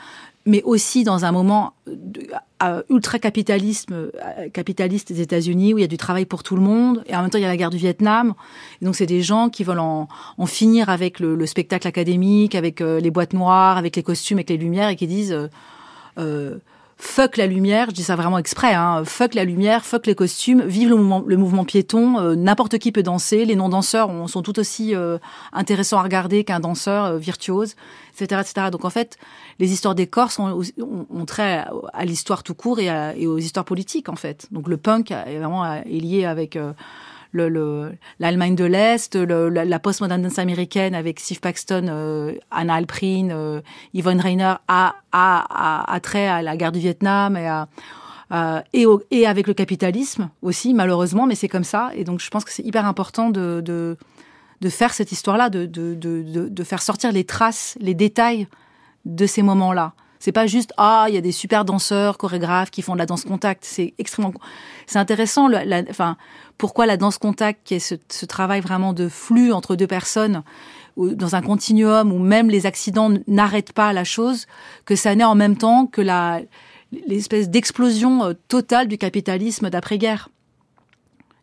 mais 0.45 0.63
aussi 0.63 1.03
dans 1.03 1.25
un 1.25 1.31
moment 1.31 1.73
ultra 2.89 3.19
capitalisme 3.19 4.11
capitaliste 4.53 5.11
des 5.11 5.21
États-Unis 5.21 5.73
où 5.73 5.77
il 5.77 5.81
y 5.81 5.83
a 5.83 5.87
du 5.87 5.97
travail 5.97 6.25
pour 6.25 6.43
tout 6.43 6.55
le 6.55 6.61
monde 6.61 7.03
et 7.07 7.15
en 7.15 7.21
même 7.21 7.29
temps 7.29 7.37
il 7.37 7.41
y 7.41 7.45
a 7.45 7.47
la 7.47 7.57
guerre 7.57 7.69
du 7.69 7.77
Vietnam. 7.77 8.33
Et 8.81 8.85
donc 8.85 8.95
c'est 8.95 9.05
des 9.05 9.21
gens 9.21 9.49
qui 9.49 9.63
veulent 9.63 9.79
en, 9.79 10.07
finir 10.45 10.89
avec 10.89 11.19
le, 11.19 11.35
le, 11.35 11.45
spectacle 11.45 11.87
académique 11.87 12.55
avec 12.55 12.81
euh, 12.81 12.99
les 12.99 13.11
boîtes 13.11 13.33
noires 13.33 13.77
avec 13.77 13.95
les 13.95 14.03
costumes 14.03 14.37
avec 14.37 14.49
les 14.49 14.57
lumières 14.57 14.89
et 14.89 14.95
qui 14.95 15.07
disent 15.07 15.31
euh, 15.31 15.47
euh 16.17 16.57
fuck 17.01 17.37
la 17.37 17.47
lumière, 17.47 17.89
je 17.89 17.95
dis 17.95 18.03
ça 18.03 18.15
vraiment 18.15 18.37
exprès, 18.37 18.75
hein, 18.75 19.03
fuck 19.05 19.33
la 19.33 19.43
lumière, 19.43 19.83
fuck 19.85 20.05
les 20.05 20.13
costumes, 20.13 20.61
vive 20.61 20.89
le 20.89 21.37
mouvement, 21.37 21.65
piéton, 21.65 22.19
euh, 22.19 22.35
n'importe 22.35 22.77
qui 22.77 22.91
peut 22.91 23.01
danser, 23.01 23.43
les 23.43 23.55
non-danseurs 23.55 24.09
sont 24.29 24.41
tout 24.43 24.59
aussi 24.59 24.95
euh, 24.95 25.17
intéressants 25.51 25.97
à 25.97 26.03
regarder 26.03 26.43
qu'un 26.43 26.59
danseur 26.59 27.05
euh, 27.05 27.17
virtuose, 27.17 27.75
etc., 28.13 28.41
etc. 28.41 28.67
Donc 28.71 28.85
en 28.85 28.91
fait, 28.91 29.17
les 29.57 29.73
histoires 29.73 29.95
des 29.95 30.05
corps 30.05 30.31
sont, 30.31 30.61
ont, 30.79 31.25
trait 31.25 31.65
à, 31.91 32.05
l'histoire 32.05 32.43
tout 32.43 32.53
court 32.53 32.79
et, 32.79 32.87
et, 33.17 33.25
aux 33.25 33.39
histoires 33.39 33.65
politiques 33.65 34.07
en 34.07 34.15
fait. 34.15 34.47
Donc 34.51 34.67
le 34.67 34.77
punk 34.77 35.09
est 35.09 35.39
vraiment 35.39 35.73
est 35.73 35.85
lié 35.85 36.25
avec 36.25 36.57
l'Allemagne 37.33 38.55
de 38.55 38.65
l'Est, 38.65 39.15
la, 39.15 39.65
la 39.65 39.79
postmodernité 39.79 40.41
américaine 40.41 40.95
avec 40.95 41.19
Steve 41.19 41.39
Paxton, 41.39 42.35
Anna 42.51 42.73
Alprin, 42.73 43.61
Yvonne 43.93 44.19
Rainer 44.19 44.55
a, 44.67 44.95
a, 45.11 45.99
trait 46.01 46.27
à 46.27 46.41
la 46.41 46.57
guerre 46.57 46.71
du 46.71 46.79
Vietnam 46.79 47.37
et 47.37 47.49
et, 48.73 48.85
et, 49.11 49.27
avec 49.27 49.47
le 49.47 49.53
capitalisme 49.53 50.29
aussi, 50.41 50.73
malheureusement, 50.73 51.25
mais 51.25 51.35
c'est 51.35 51.49
comme 51.49 51.65
ça. 51.65 51.91
Et 51.95 52.05
donc, 52.05 52.21
je 52.21 52.29
pense 52.29 52.45
que 52.45 52.51
c'est 52.51 52.63
hyper 52.63 52.85
important 52.85 53.29
de, 53.29 53.61
de, 53.63 53.97
de 54.61 54.69
faire 54.69 54.93
cette 54.93 55.11
histoire-là, 55.11 55.49
de, 55.49 55.65
de, 55.65 55.95
de, 55.95 56.63
faire 56.63 56.81
sortir 56.81 57.11
les 57.11 57.23
traces, 57.23 57.77
les 57.81 57.93
détails 57.93 58.47
de 59.05 59.25
ces 59.25 59.41
moments-là. 59.41 59.93
C'est 60.21 60.31
pas 60.31 60.45
juste 60.45 60.71
ah 60.77 61.07
il 61.09 61.15
y 61.15 61.17
a 61.17 61.21
des 61.21 61.31
super 61.31 61.65
danseurs, 61.65 62.19
chorégraphes 62.19 62.69
qui 62.69 62.83
font 62.83 62.93
de 62.93 62.99
la 62.99 63.07
danse 63.07 63.25
contact. 63.25 63.65
C'est 63.65 63.95
extrêmement, 63.97 64.33
c'est 64.85 64.99
intéressant. 64.99 65.47
La, 65.47 65.81
enfin 65.89 66.15
pourquoi 66.59 66.85
la 66.85 66.95
danse 66.95 67.17
contact, 67.17 67.61
qui 67.65 67.73
est 67.73 67.79
ce, 67.79 67.95
ce, 68.07 68.27
travail 68.27 68.61
vraiment 68.61 68.93
de 68.93 69.09
flux 69.09 69.51
entre 69.51 69.75
deux 69.75 69.87
personnes, 69.87 70.43
dans 70.95 71.35
un 71.35 71.41
continuum 71.41 72.13
où 72.13 72.19
même 72.19 72.51
les 72.51 72.67
accidents 72.67 73.11
n'arrêtent 73.27 73.73
pas 73.73 73.93
la 73.93 74.03
chose, 74.03 74.45
que 74.85 74.95
ça 74.95 75.15
naît 75.15 75.23
en 75.23 75.33
même 75.33 75.57
temps 75.57 75.87
que 75.87 76.01
la 76.01 76.41
l'espèce 77.07 77.49
d'explosion 77.49 78.23
euh, 78.23 78.33
totale 78.47 78.87
du 78.87 78.99
capitalisme 78.99 79.71
d'après-guerre. 79.71 80.29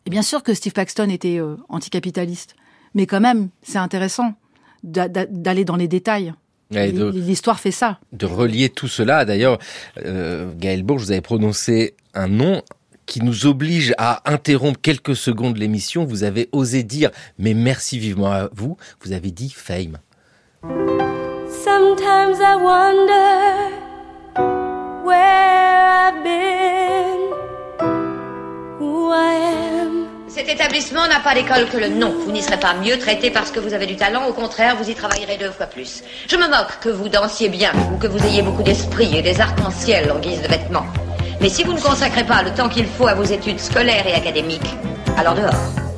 Et 0.05 0.09
bien 0.09 0.21
sûr 0.21 0.41
que 0.41 0.53
Steve 0.53 0.73
Paxton 0.73 1.09
était 1.09 1.39
euh, 1.39 1.57
anticapitaliste, 1.67 2.55
mais 2.93 3.05
quand 3.05 3.19
même, 3.19 3.49
c'est 3.61 3.77
intéressant 3.77 4.35
d'aller 4.83 5.65
dans 5.65 5.75
les 5.75 5.89
détails. 5.89 6.33
L'histoire 6.71 7.59
fait 7.59 7.71
ça. 7.71 7.99
De 8.13 8.25
relier 8.25 8.69
tout 8.69 8.87
cela. 8.87 9.25
D'ailleurs, 9.25 9.57
euh, 10.05 10.51
Gaël 10.55 10.83
Bourges, 10.83 11.03
vous 11.05 11.11
avez 11.11 11.21
prononcé 11.21 11.95
un 12.13 12.27
nom 12.27 12.61
qui 13.07 13.23
nous 13.23 13.47
oblige 13.47 13.95
à 13.97 14.21
interrompre 14.31 14.79
quelques 14.79 15.15
secondes 15.15 15.57
l'émission. 15.57 16.05
Vous 16.05 16.23
avez 16.23 16.47
osé 16.51 16.83
dire, 16.83 17.09
mais 17.39 17.55
merci 17.55 17.97
vivement 17.97 18.31
à 18.31 18.49
vous, 18.53 18.77
vous 19.01 19.13
avez 19.13 19.31
dit 19.31 19.49
fame. 19.49 19.97
Sometimes 21.63 22.39
I 22.39 22.55
wonder 22.55 23.71
where 25.03 25.87
I've 26.07 26.23
been, 26.23 27.33
who 28.79 29.09
I 29.11 29.33
am. 29.33 29.48
Cet 30.39 30.47
établissement 30.47 31.05
n'a 31.05 31.19
pas 31.19 31.33
d'école 31.33 31.67
que 31.69 31.75
le 31.75 31.89
nom. 31.89 32.13
Vous 32.23 32.31
n'y 32.31 32.41
serez 32.41 32.57
pas 32.57 32.73
mieux 32.73 32.97
traité 32.97 33.29
parce 33.29 33.51
que 33.51 33.59
vous 33.59 33.73
avez 33.73 33.85
du 33.85 33.97
talent. 33.97 34.25
Au 34.25 34.31
contraire, 34.31 34.77
vous 34.77 34.89
y 34.89 34.95
travaillerez 34.95 35.35
deux 35.35 35.51
fois 35.51 35.65
plus. 35.65 36.01
Je 36.29 36.37
me 36.37 36.47
moque 36.47 36.79
que 36.79 36.87
vous 36.87 37.09
dansiez 37.09 37.49
bien 37.49 37.73
ou 37.93 37.97
que 37.97 38.07
vous 38.07 38.25
ayez 38.25 38.41
beaucoup 38.41 38.63
d'esprit 38.63 39.17
et 39.17 39.21
des 39.21 39.41
arcs-en-ciel 39.41 40.09
en 40.09 40.19
guise 40.19 40.41
de 40.41 40.47
vêtements. 40.47 40.85
Mais 41.41 41.49
si 41.49 41.65
vous 41.65 41.73
ne 41.73 41.81
consacrez 41.81 42.23
pas 42.23 42.41
le 42.41 42.51
temps 42.51 42.69
qu'il 42.69 42.85
faut 42.85 43.07
à 43.07 43.15
vos 43.15 43.25
études 43.25 43.59
scolaires 43.59 44.07
et 44.07 44.13
académiques, 44.13 44.77
alors 45.17 45.35
dehors. 45.35 45.88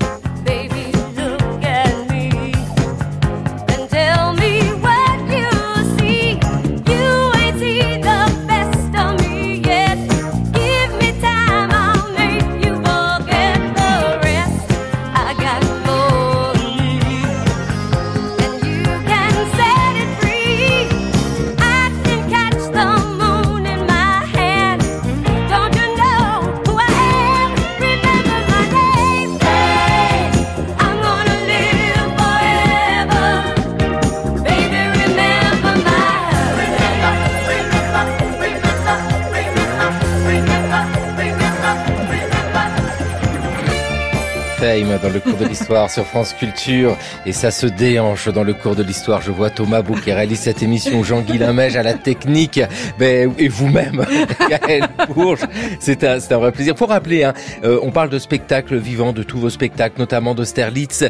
Dans 44.61 45.09
le 45.11 45.19
cours 45.19 45.39
de 45.39 45.45
l'histoire 45.45 45.89
sur 45.89 46.05
France 46.05 46.33
Culture 46.33 46.95
et 47.25 47.31
ça 47.31 47.49
se 47.49 47.65
déhanche 47.65 48.29
dans 48.29 48.43
le 48.43 48.53
cours 48.53 48.75
de 48.75 48.83
l'histoire. 48.83 49.19
Je 49.19 49.31
vois 49.31 49.49
Thomas 49.49 49.81
Bou 49.81 49.95
qui 49.95 50.11
réalise 50.11 50.39
cette 50.39 50.61
émission, 50.61 51.03
Jean-Guy 51.03 51.39
Limège 51.39 51.75
à 51.77 51.81
la 51.81 51.95
technique 51.95 52.61
ben, 52.99 53.33
et 53.39 53.47
vous-même, 53.47 54.05
Gaël 54.49 54.87
Bourges. 55.15 55.47
C'est 55.79 56.03
un, 56.03 56.19
un, 56.19 56.37
vrai 56.37 56.51
plaisir. 56.51 56.75
Pour 56.75 56.89
rappeler, 56.89 57.23
hein, 57.23 57.33
euh, 57.63 57.79
on 57.81 57.89
parle 57.89 58.09
de 58.09 58.19
spectacles 58.19 58.77
vivants, 58.77 59.13
de 59.13 59.23
tous 59.23 59.39
vos 59.39 59.49
spectacles, 59.49 59.97
notamment 59.97 60.35
d'Austerlitz. 60.35 61.01
Euh, 61.01 61.09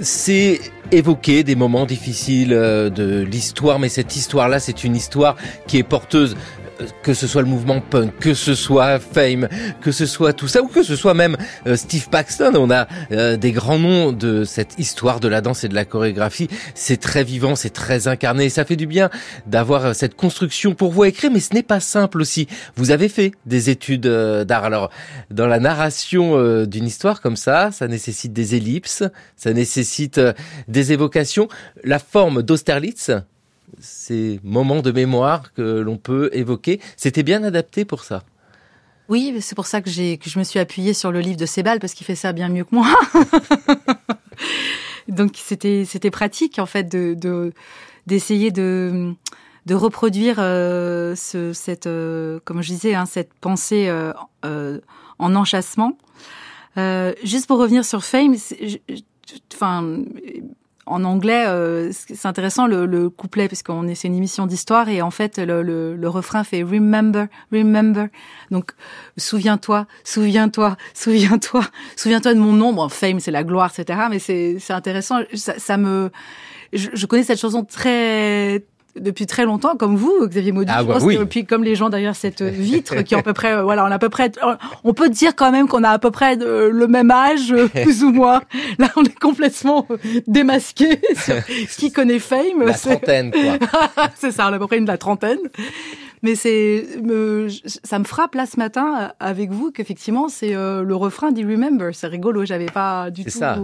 c'est 0.00 0.60
évoquer 0.92 1.42
des 1.42 1.56
moments 1.56 1.86
difficiles 1.86 2.52
euh, 2.52 2.90
de 2.90 3.22
l'histoire, 3.22 3.80
mais 3.80 3.88
cette 3.88 4.14
histoire-là, 4.14 4.60
c'est 4.60 4.84
une 4.84 4.94
histoire 4.94 5.34
qui 5.66 5.78
est 5.78 5.82
porteuse 5.82 6.36
que 7.02 7.14
ce 7.14 7.26
soit 7.26 7.42
le 7.42 7.48
mouvement 7.48 7.80
punk, 7.80 8.18
que 8.18 8.34
ce 8.34 8.54
soit 8.54 8.98
Fame, 8.98 9.48
que 9.80 9.92
ce 9.92 10.06
soit 10.06 10.32
tout 10.32 10.48
ça, 10.48 10.62
ou 10.62 10.68
que 10.68 10.82
ce 10.82 10.96
soit 10.96 11.14
même 11.14 11.36
euh, 11.66 11.76
Steve 11.76 12.08
Paxton. 12.08 12.52
On 12.56 12.70
a 12.70 12.86
euh, 13.12 13.36
des 13.36 13.52
grands 13.52 13.78
noms 13.78 14.12
de 14.12 14.44
cette 14.44 14.78
histoire 14.78 15.20
de 15.20 15.28
la 15.28 15.40
danse 15.40 15.64
et 15.64 15.68
de 15.68 15.74
la 15.74 15.84
chorégraphie. 15.84 16.48
C'est 16.74 17.00
très 17.00 17.24
vivant, 17.24 17.56
c'est 17.56 17.70
très 17.70 18.08
incarné. 18.08 18.48
Ça 18.48 18.64
fait 18.64 18.76
du 18.76 18.86
bien 18.86 19.10
d'avoir 19.46 19.86
euh, 19.86 19.92
cette 19.92 20.16
construction 20.16 20.74
pour 20.74 20.92
vous 20.92 21.04
écrire, 21.04 21.30
mais 21.30 21.40
ce 21.40 21.54
n'est 21.54 21.62
pas 21.62 21.80
simple 21.80 22.20
aussi. 22.20 22.48
Vous 22.76 22.90
avez 22.90 23.08
fait 23.08 23.32
des 23.46 23.70
études 23.70 24.06
d'art. 24.06 24.64
Alors, 24.64 24.90
dans 25.30 25.46
la 25.46 25.60
narration 25.60 26.64
d'une 26.64 26.86
histoire 26.86 27.20
comme 27.20 27.36
ça, 27.36 27.70
ça 27.70 27.86
nécessite 27.86 28.32
des 28.32 28.54
ellipses, 28.54 29.02
ça 29.36 29.52
nécessite 29.52 30.20
des 30.68 30.92
évocations. 30.92 31.48
La 31.82 31.98
forme 31.98 32.42
d'Austerlitz, 32.42 33.10
ces 33.80 34.40
moments 34.42 34.82
de 34.82 34.92
mémoire 34.92 35.52
que 35.52 35.80
l'on 35.80 35.96
peut 35.96 36.30
évoquer. 36.32 36.80
C'était 36.96 37.22
bien 37.22 37.42
adapté 37.42 37.84
pour 37.84 38.04
ça. 38.04 38.22
Oui, 39.08 39.36
c'est 39.40 39.54
pour 39.54 39.66
ça 39.66 39.82
que, 39.82 40.16
que 40.16 40.30
je 40.30 40.38
me 40.38 40.44
suis 40.44 40.58
appuyée 40.58 40.94
sur 40.94 41.12
le 41.12 41.20
livre 41.20 41.36
de 41.36 41.46
Sebal 41.46 41.78
parce 41.78 41.94
qu'il 41.94 42.06
fait 42.06 42.14
ça 42.14 42.32
bien 42.32 42.48
mieux 42.48 42.64
que 42.64 42.74
moi. 42.74 42.88
Donc 45.08 45.36
c'était 45.36 46.10
pratique 46.10 46.58
en 46.58 46.66
fait 46.66 46.84
de 46.84 47.52
d'essayer 48.06 48.50
de, 48.50 49.14
de, 49.66 49.74
reproduire 49.74 50.36
euh, 50.38 51.14
ce, 51.14 51.52
cette 51.52 51.86
euh, 51.86 52.40
comme 52.44 52.62
je 52.62 52.68
disais 52.68 52.94
hein, 52.94 53.06
cette 53.06 53.32
pensée 53.34 53.88
euh, 53.88 54.80
en 55.18 55.34
enchâssement. 55.34 55.96
juste 57.22 57.46
pour 57.46 57.58
revenir 57.58 57.84
sur 57.84 58.04
Fame, 58.04 58.34
enfin 59.54 59.98
en 60.86 61.04
anglais, 61.04 61.44
euh, 61.46 61.90
c'est 61.92 62.26
intéressant 62.26 62.66
le, 62.66 62.86
le 62.86 63.08
couplet 63.08 63.48
parce 63.48 63.62
qu'on 63.62 63.86
est 63.88 63.94
c'est 63.94 64.08
une 64.08 64.16
émission 64.16 64.46
d'histoire 64.46 64.88
et 64.88 65.02
en 65.02 65.10
fait 65.10 65.38
le, 65.38 65.62
le, 65.62 65.96
le, 65.96 66.08
refrain 66.08 66.44
fait 66.44 66.62
remember, 66.62 67.26
remember. 67.52 68.08
Donc 68.50 68.72
souviens-toi, 69.16 69.86
souviens-toi, 70.04 70.76
souviens-toi, 70.94 71.62
souviens-toi 71.96 72.34
de 72.34 72.38
mon 72.38 72.52
nom. 72.52 72.88
Fame 72.88 73.20
c'est 73.20 73.30
la 73.30 73.44
gloire, 73.44 73.72
etc. 73.76 74.00
Mais 74.10 74.18
c'est 74.18 74.58
c'est 74.58 74.72
intéressant. 74.72 75.20
Ça, 75.34 75.58
ça 75.58 75.76
me 75.76 76.10
je, 76.72 76.90
je, 76.92 77.06
connais 77.06 77.22
cette 77.22 77.40
chanson 77.40 77.64
très 77.64 78.64
depuis 78.98 79.26
très 79.26 79.44
longtemps, 79.44 79.76
comme 79.76 79.96
vous, 79.96 80.26
Xavier 80.26 80.52
Maudu. 80.52 80.70
Ah, 80.74 80.82
bah 80.82 80.98
puis 81.28 81.44
comme 81.44 81.64
les 81.64 81.74
gens 81.74 81.90
derrière 81.90 82.16
cette 82.16 82.42
vitre, 82.42 83.02
qui 83.02 83.14
ont 83.14 83.20
à 83.20 83.22
peu 83.22 83.32
près, 83.32 83.54
euh, 83.54 83.62
voilà, 83.62 83.84
on 83.84 83.90
a 83.90 83.94
à 83.94 83.98
peu 83.98 84.08
près, 84.08 84.30
on 84.84 84.94
peut 84.94 85.08
dire 85.08 85.34
quand 85.34 85.50
même 85.50 85.68
qu'on 85.68 85.82
a 85.84 85.90
à 85.90 85.98
peu 85.98 86.10
près 86.10 86.36
le 86.36 86.86
même 86.86 87.10
âge, 87.10 87.52
euh, 87.52 87.68
plus 87.82 88.04
ou 88.04 88.10
moins. 88.10 88.42
Là, 88.78 88.88
on 88.96 89.04
est 89.04 89.18
complètement 89.18 89.86
euh, 89.90 89.96
démasqué. 90.26 91.00
qui 91.78 91.92
connaît 91.92 92.18
Fame 92.18 92.64
La 92.64 92.74
trentaine, 92.74 93.30
quoi. 93.30 94.08
c'est 94.16 94.30
ça, 94.30 94.48
on 94.48 94.52
a 94.52 94.56
à 94.56 94.58
peu 94.58 94.66
près 94.66 94.78
une 94.78 94.84
de 94.84 94.90
la 94.90 94.98
trentaine. 94.98 95.38
Mais 96.24 96.36
c'est, 96.36 96.86
ça 97.84 97.98
me 97.98 98.04
frappe 98.04 98.34
là 98.34 98.46
ce 98.46 98.58
matin 98.58 99.12
avec 99.20 99.50
vous 99.50 99.70
qu'effectivement 99.70 100.30
c'est 100.30 100.56
euh, 100.56 100.82
le 100.82 100.96
refrain 100.96 101.32
dit 101.32 101.44
Remember. 101.44 101.90
C'est 101.94 102.06
rigolo, 102.06 102.46
j'avais 102.46 102.64
pas 102.64 103.10
du 103.10 103.24
tout. 103.24 103.30
C'est 103.30 103.38
ça. 103.38 103.58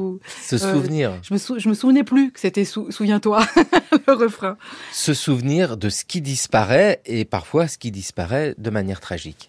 Se 0.59 0.67
euh, 0.67 0.75
souvenir. 0.75 1.13
je 1.23 1.33
me 1.33 1.59
je 1.59 1.69
me 1.71 1.73
souvenais 1.73 2.05
plus 2.05 2.31
que 2.33 2.39
c'était 2.39 2.65
Souviens-toi 2.65 3.41
le 4.07 4.13
refrain. 4.13 4.59
Se 4.93 5.15
souvenir 5.15 5.79
de 5.79 5.89
ce 5.89 6.05
qui 6.05 6.21
disparaît 6.21 7.01
et 7.07 7.25
parfois 7.25 7.67
ce 7.67 7.79
qui 7.79 7.91
disparaît 7.91 8.55
de 8.59 8.69
manière 8.69 9.01
tragique. 9.01 9.49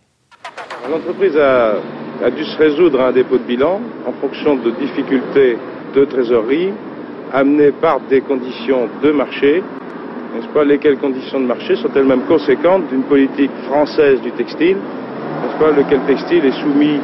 L'entreprise 0.89 1.35
a, 1.35 1.81
a 2.23 2.31
dû 2.31 2.45
se 2.45 2.57
résoudre 2.57 3.01
à 3.01 3.09
un 3.09 3.11
dépôt 3.11 3.39
de 3.39 3.43
bilan 3.43 3.81
en 4.07 4.13
fonction 4.21 4.55
de 4.55 4.71
difficultés 4.71 5.57
de 5.93 6.05
trésorerie 6.05 6.71
amenées 7.33 7.73
par 7.73 7.99
des 8.09 8.21
conditions 8.21 8.87
de 9.03 9.11
marché 9.11 9.63
n'est-ce 10.33 10.53
pas, 10.53 10.63
lesquelles 10.63 10.97
conditions 10.97 11.39
de 11.39 11.45
marché 11.45 11.75
sont 11.75 11.89
elles-mêmes 11.95 12.25
conséquentes 12.27 12.89
d'une 12.89 13.03
politique 13.03 13.51
française 13.67 14.21
du 14.21 14.31
textile, 14.31 14.77
n'est-ce 14.77 15.59
pas, 15.59 15.71
lequel 15.71 15.99
textile 16.07 16.45
est 16.45 16.61
soumis 16.61 16.99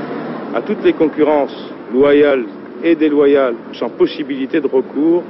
à 0.55 0.61
toutes 0.61 0.84
les 0.84 0.93
concurrences 0.93 1.73
loyales 1.93 2.45
et 2.84 2.95
déloyales 2.95 3.55
sans 3.73 3.89
possibilité 3.89 4.61
de 4.61 4.67
recours 4.67 5.23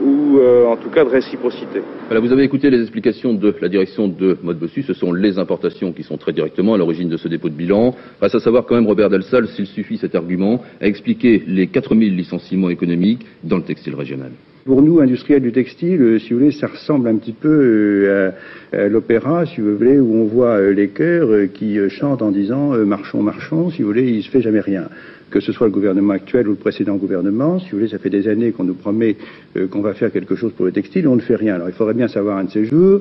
ou 0.00 0.38
euh, 0.38 0.66
en 0.66 0.76
tout 0.76 0.88
cas 0.88 1.04
de 1.04 1.10
réciprocité? 1.10 1.82
Vous 2.10 2.32
avez 2.32 2.44
écouté 2.44 2.70
les 2.70 2.80
explications 2.80 3.34
de 3.34 3.54
la 3.60 3.68
direction 3.68 4.08
de 4.08 4.36
Mode 4.42 4.58
Bossu. 4.58 4.82
Ce 4.82 4.94
sont 4.94 5.12
les 5.12 5.38
importations 5.38 5.92
qui 5.92 6.02
sont 6.02 6.16
très 6.16 6.32
directement 6.32 6.74
à 6.74 6.78
l'origine 6.78 7.08
de 7.08 7.16
ce 7.16 7.28
dépôt 7.28 7.48
de 7.48 7.54
bilan. 7.54 7.94
Reste 8.20 8.36
à 8.36 8.40
savoir 8.40 8.64
quand 8.64 8.74
même, 8.74 8.86
Robert 8.86 9.10
Delsal, 9.10 9.48
s'il 9.48 9.66
suffit 9.66 9.98
cet 9.98 10.14
argument 10.14 10.62
à 10.80 10.86
expliquer 10.86 11.42
les 11.46 11.66
4000 11.66 12.16
licenciements 12.16 12.70
économiques 12.70 13.24
dans 13.44 13.56
le 13.56 13.62
textile 13.62 13.94
régional. 13.94 14.30
Pour 14.64 14.82
nous, 14.82 15.00
industriels 15.00 15.42
du 15.42 15.52
textile, 15.52 16.00
euh, 16.00 16.18
si 16.18 16.30
vous 16.30 16.38
voulez, 16.38 16.52
ça 16.52 16.68
ressemble 16.68 17.08
un 17.08 17.16
petit 17.16 17.32
peu 17.32 17.48
euh, 17.48 18.30
à, 18.72 18.88
l'opéra, 18.88 19.44
si 19.46 19.60
vous 19.60 19.76
voulez, 19.76 19.98
où 19.98 20.14
on 20.14 20.24
voit 20.26 20.70
les 20.70 20.88
chœurs 20.88 21.48
qui 21.52 21.78
chantent 21.90 22.22
en 22.22 22.30
disant 22.30 22.70
marchons, 22.86 23.22
marchons, 23.22 23.70
si 23.70 23.82
vous 23.82 23.88
voulez, 23.88 24.08
il 24.08 24.22
se 24.22 24.30
fait 24.30 24.40
jamais 24.40 24.60
rien 24.60 24.88
que 25.32 25.40
ce 25.40 25.50
soit 25.50 25.66
le 25.66 25.72
gouvernement 25.72 26.12
actuel 26.12 26.46
ou 26.46 26.50
le 26.50 26.56
précédent 26.56 26.96
gouvernement. 26.96 27.58
Si 27.58 27.70
vous 27.70 27.78
voulez, 27.78 27.88
ça 27.88 27.98
fait 27.98 28.10
des 28.10 28.28
années 28.28 28.52
qu'on 28.52 28.64
nous 28.64 28.74
promet 28.74 29.16
euh, 29.56 29.66
qu'on 29.66 29.80
va 29.80 29.94
faire 29.94 30.12
quelque 30.12 30.36
chose 30.36 30.52
pour 30.52 30.66
le 30.66 30.72
textile 30.72 31.08
on 31.08 31.16
ne 31.16 31.20
fait 31.20 31.36
rien. 31.36 31.54
Alors 31.54 31.68
il 31.68 31.74
faudrait 31.74 31.94
bien 31.94 32.08
savoir 32.08 32.36
un 32.36 32.44
de 32.44 32.50
ces 32.50 32.66
jours 32.66 33.00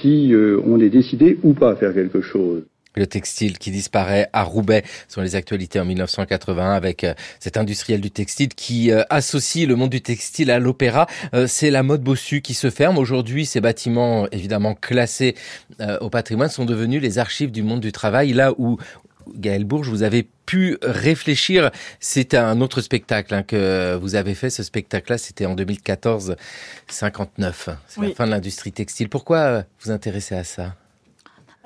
si 0.00 0.34
euh, 0.34 0.60
on 0.66 0.80
est 0.80 0.90
décidé 0.90 1.38
ou 1.42 1.54
pas 1.54 1.70
à 1.70 1.76
faire 1.76 1.94
quelque 1.94 2.20
chose. 2.20 2.64
Le 2.98 3.06
textile 3.06 3.58
qui 3.58 3.70
disparaît 3.70 4.28
à 4.32 4.42
Roubaix 4.42 4.82
sont 5.08 5.20
les 5.20 5.36
actualités 5.36 5.80
en 5.80 5.84
1981 5.84 6.72
avec 6.72 7.04
euh, 7.04 7.14
cet 7.40 7.56
industriel 7.56 8.00
du 8.00 8.10
textile 8.10 8.48
qui 8.48 8.90
associe 9.10 9.66
le 9.66 9.76
monde 9.76 9.90
du 9.90 10.00
textile 10.00 10.50
à 10.50 10.58
l'opéra. 10.58 11.06
C'est 11.46 11.70
la 11.70 11.82
mode 11.82 12.02
Bossu 12.02 12.40
qui 12.40 12.54
se 12.54 12.70
ferme. 12.70 12.98
Aujourd'hui, 12.98 13.46
ces 13.46 13.60
bâtiments 13.60 14.26
évidemment 14.32 14.74
classés 14.74 15.34
au 16.00 16.10
patrimoine 16.10 16.48
sont 16.48 16.64
devenus 16.64 17.00
les 17.00 17.18
archives 17.18 17.50
du 17.50 17.62
monde 17.62 17.80
du 17.80 17.92
travail, 17.92 18.32
là 18.32 18.52
où 18.58 18.78
Gaël 19.34 19.64
Bourges, 19.64 19.88
vous 19.88 20.02
avez 20.02 20.28
pu 20.46 20.78
réfléchir. 20.82 21.70
C'est 22.00 22.34
un 22.34 22.60
autre 22.60 22.80
spectacle 22.80 23.34
hein, 23.34 23.42
que 23.42 23.96
vous 24.00 24.14
avez 24.14 24.34
fait. 24.34 24.50
Ce 24.50 24.62
spectacle-là, 24.62 25.18
c'était 25.18 25.46
en 25.46 25.54
2014-59. 25.54 26.36
C'est 27.86 28.00
la 28.00 28.10
fin 28.14 28.26
de 28.26 28.30
l'industrie 28.30 28.72
textile. 28.72 29.08
Pourquoi 29.08 29.64
vous 29.82 29.90
intéressez 29.90 30.34
à 30.34 30.44
ça? 30.44 30.74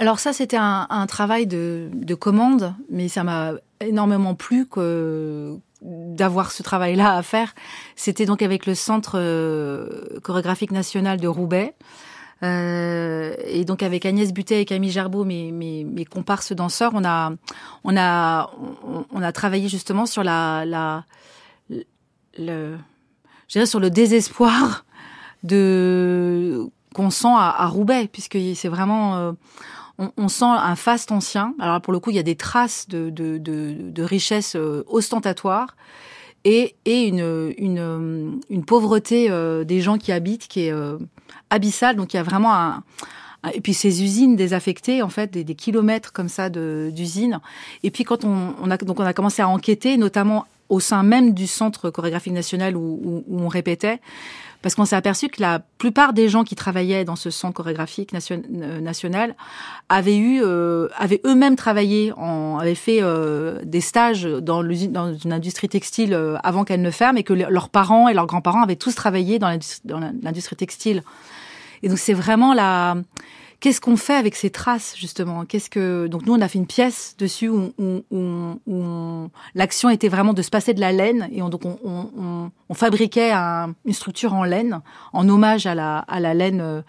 Alors 0.03 0.19
ça, 0.19 0.33
c'était 0.33 0.57
un, 0.59 1.07
travail 1.07 1.47
de, 1.47 2.15
commande, 2.19 2.75
mais 2.91 3.07
ça 3.07 3.23
m'a 3.23 3.53
énormément 3.79 4.35
plu 4.35 4.67
d'avoir 5.81 6.51
ce 6.51 6.65
travail-là 6.65 7.15
à 7.15 7.23
faire. 7.23 7.55
C'était 7.95 8.27
donc 8.27 8.43
avec 8.43 8.67
le 8.67 8.75
Centre 8.75 9.13
euh, 9.15 10.19
chorégraphique 10.25 10.73
national 10.73 11.21
de 11.21 11.29
Roubaix. 11.29 11.77
Euh, 12.43 13.37
et 13.45 13.65
donc 13.65 13.85
avec 13.85 14.05
Agnès 14.05 14.33
Butet 14.33 14.63
et 14.63 14.65
Camille 14.65 14.91
Gerbeau, 14.91 15.23
mes, 15.25 16.05
comparses 16.11 16.51
danseurs, 16.51 16.91
on 16.95 17.05
a, 17.97 19.33
travaillé 19.33 19.69
justement 19.69 20.07
sur 20.07 20.25
la, 20.25 20.65
la, 20.65 21.05
le, 22.37 22.79
désespoir 23.89 24.85
qu'on 26.93 27.11
sent 27.11 27.29
à, 27.29 27.67
Roubaix, 27.69 28.09
puisque 28.11 28.39
c'est 28.55 28.69
vraiment, 28.69 29.17
euh, 29.17 29.33
on, 29.99 30.29
sent 30.29 30.45
un 30.45 30.77
faste 30.77 31.13
ancien. 31.13 31.55
Alors 31.59 31.81
pour 31.81 31.93
le 31.93 32.01
coup, 32.01 32.11
il 32.11 32.17
y 32.17 32.21
a 32.21 32.25
des 32.25 32.37
traces 32.37 32.89
de, 32.89 33.11
de, 33.11 33.39
de, 33.39 33.75
de 33.79 34.03
richesse 34.03 34.57
euh, 34.57 34.85
ostentatoire 34.89 35.77
et, 36.45 36.75
une, 36.87 38.41
une 38.51 38.65
pauvreté 38.65 39.31
euh, 39.31 39.65
des 39.65 39.81
gens 39.81 39.99
qui 39.99 40.13
habitent 40.13 40.49
qui 40.49 40.67
est 40.67 40.73
euh, 40.73 40.99
abyssale. 41.51 41.97
Donc 41.97 42.15
il 42.15 42.17
y 42.17 42.21
a 42.21 42.23
vraiment 42.23 42.83
et 43.53 43.61
puis 43.61 43.75
ces 43.75 44.05
usines 44.05 44.37
désaffectées, 44.37 45.03
en 45.03 45.09
fait, 45.09 45.33
des, 45.33 45.55
kilomètres 45.55 46.13
comme 46.13 46.29
ça 46.29 46.49
d'usines. 46.49 47.41
Et 47.83 47.91
puis 47.91 48.05
quand 48.05 48.25
on, 48.25 48.71
a 48.71 48.77
donc 48.77 49.01
on 49.01 49.05
a 49.05 49.13
commencé 49.13 49.43
à 49.43 49.49
enquêter, 49.49 49.97
notamment 49.97 50.47
au 50.69 50.79
sein 50.79 51.03
même 51.03 51.35
du 51.35 51.47
centre 51.47 51.91
chorégraphique 51.91 52.33
national 52.33 52.77
où 52.77 53.25
on 53.29 53.49
répétait, 53.49 54.01
parce 54.63 54.75
qu'on 54.75 54.85
s'est 54.85 54.97
aperçu 54.97 55.29
que 55.29 55.41
la 55.43 55.59
plupart 55.59 56.13
des 56.13 56.29
gens 56.29 56.45
qui 56.45 56.55
travaillaient 56.55 57.05
dans 57.05 57.17
ce 57.17 57.31
centre 57.31 57.55
chorégraphique 57.55 58.15
euh, 58.15 58.81
national 58.81 59.35
avaient 59.89 60.17
eu, 60.17 60.41
euh, 60.43 60.89
avaient 60.97 61.21
eux-mêmes 61.27 61.57
travaillé, 61.57 62.13
en, 62.17 62.59
avaient 62.59 62.75
fait 62.75 63.03
euh, 63.03 63.59
des 63.65 63.81
stages 63.81 64.23
dans, 64.23 64.63
dans 64.63 65.15
une 65.15 65.33
industrie 65.33 65.69
textile 65.69 66.15
euh, 66.15 66.37
avant 66.45 66.65
qu'elle 66.65 66.83
ne 66.83 66.91
ferme, 66.91 67.19
et 67.19 67.25
que 67.25 67.33
leurs 67.33 67.69
parents 67.69 68.09
et 68.09 68.15
leurs 68.15 68.27
grands-parents 68.27 68.63
avaient 68.63 68.77
tous 68.77 68.95
travaillé 68.95 69.39
dans 69.39 69.59
l'industrie 70.23 70.57
textile. 70.57 71.03
Et 71.83 71.89
donc 71.89 71.99
c'est 71.99 72.15
vraiment 72.15 72.55
la 72.55 72.97
qu'est-ce 73.63 73.81
qu'on 73.81 73.97
fait 73.97 74.15
avec 74.15 74.35
ces 74.35 74.51
traces 74.51 74.95
justement? 74.99 75.47
Qu'est-ce 75.47 75.71
que 75.71 76.09
donc 76.09 76.27
nous 76.27 76.35
on 76.35 76.41
a 76.41 76.49
fait 76.49 76.59
une 76.59 76.67
pièce 76.67 77.15
dessus 77.17 77.49
où, 77.49 77.73
où, 77.79 79.29
l'action 79.55 79.89
était 79.89 80.09
vraiment 80.09 80.35
de 80.35 80.43
se 80.43 80.51
passer 80.51 80.75
de 80.75 80.81
la 80.81 80.93
laine 80.93 81.29
et 81.33 81.41
on, 81.41 81.49
donc 81.49 81.65
on, 81.65 82.51
on 82.69 82.75
fabriquait 82.75 83.33
une 83.33 83.93
structure 83.93 84.35
en 84.35 84.45
laine 84.45 84.81
en 85.13 85.29
hommage 85.29 85.67
à 85.67 85.75
la, 85.75 85.99
à 85.99 86.19
la 86.21 86.35
laine 86.35 86.61
euh, 86.61 86.83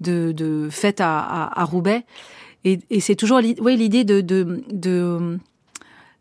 de, 0.00 0.32
de 0.32 0.68
faite 0.70 1.00
à, 1.00 1.18
à, 1.18 1.64
Roubaix. 1.64 2.04
Et, 2.64 2.78
et 2.90 3.00
c'est 3.00 3.16
toujours 3.16 3.40
oui 3.60 3.76
l'idée 3.76 4.04
de, 4.04 4.20
de, 4.20 4.64
de 4.70 5.38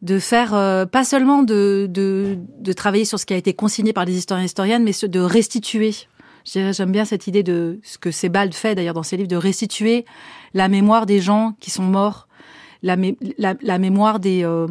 de 0.03 0.19
faire 0.19 0.53
euh, 0.53 0.85
pas 0.85 1.03
seulement 1.03 1.41
de, 1.43 1.87
de, 1.89 2.37
de 2.59 2.73
travailler 2.73 3.05
sur 3.05 3.19
ce 3.19 3.25
qui 3.25 3.33
a 3.33 3.37
été 3.37 3.53
consigné 3.53 3.93
par 3.93 4.05
les 4.05 4.15
historiens 4.15 4.43
et 4.43 4.45
historiennes, 4.45 4.83
mais 4.83 4.91
de 5.07 5.19
restituer 5.19 5.93
J'aime 6.47 6.91
bien 6.91 7.03
cette 7.03 7.27
idée 7.27 7.43
de 7.43 7.79
ce 7.83 7.97
que 7.97 8.09
Sebald 8.09 8.53
fait 8.53 8.73
d'ailleurs 8.73 8.93
dans 8.93 9.03
ses 9.03 9.17
livres, 9.17 9.27
de 9.27 9.35
restituer 9.35 10.05
la 10.53 10.69
mémoire 10.69 11.05
des 11.05 11.19
gens 11.19 11.55
qui 11.59 11.71
sont 11.71 11.83
morts, 11.83 12.27
la, 12.83 12.95
mémoire 12.95 14.19
des, 14.19 14.45
euh, 14.45 14.65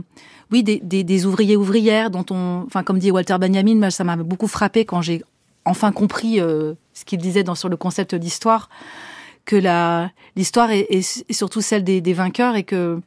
oui, 0.51 0.63
des, 0.63 1.27
ouvriers 1.27 1.57
ouvrières 1.57 2.11
dont 2.11 2.25
on, 2.31 2.65
enfin 2.67 2.83
comme 2.83 2.99
dit 2.99 3.11
Walter 3.11 3.37
Benjamin, 3.39 3.91
ça 3.91 4.05
m'a 4.05 4.17
beaucoup 4.17 4.49
frappé 4.49 4.87
quand 4.87 5.03
j'ai 5.03 5.23
enfin 5.67 5.93
compris 5.93 6.41
euh, 6.41 6.75
ce 6.95 7.05
qu'il 7.05 7.19
disait 7.19 7.43
dans 7.43 7.55
sur 7.55 7.69
le 7.69 7.77
concept 7.77 8.15
d'histoire, 8.15 8.71
que 9.45 9.57
l'histoire 10.35 10.71
est, 10.71 11.03
surtout 11.31 11.61
celle 11.61 11.85
des 11.85 12.13
vainqueurs 12.15 12.57
et 12.57 12.65
que 12.65 13.01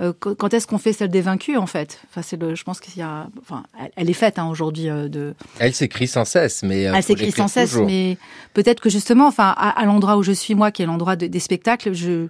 euh, 0.00 0.12
quand 0.12 0.54
est-ce 0.54 0.66
qu'on 0.66 0.78
fait 0.78 0.92
celle 0.92 1.10
des 1.10 1.20
vaincus 1.20 1.58
en 1.58 1.66
fait? 1.66 2.00
Enfin, 2.08 2.22
c'est 2.22 2.40
le, 2.40 2.54
je 2.54 2.64
pense 2.64 2.80
qu'il 2.80 2.96
y 2.96 3.02
a, 3.02 3.28
enfin, 3.40 3.64
elle, 3.96 4.08
est 4.08 4.14
faite 4.14 4.38
hein, 4.38 4.48
aujourd'hui. 4.48 4.88
Euh, 4.88 5.08
de... 5.08 5.34
Elle 5.58 5.74
s'écrit 5.74 6.08
sans 6.08 6.24
cesse, 6.24 6.62
mais 6.62 6.86
euh, 6.86 6.94
elle 6.94 7.02
s'écrit 7.02 7.30
sans 7.30 7.48
cesse, 7.48 7.76
mais 7.76 8.16
peut-être 8.54 8.80
que 8.80 8.88
justement, 8.88 9.26
enfin, 9.26 9.54
à, 9.56 9.84
l'endroit 9.84 10.16
où 10.16 10.22
je 10.22 10.32
suis 10.32 10.54
moi, 10.54 10.70
qui 10.70 10.82
est 10.82 10.86
l'endroit 10.86 11.16
des 11.16 11.40
spectacles, 11.40 11.92
je 11.92 12.28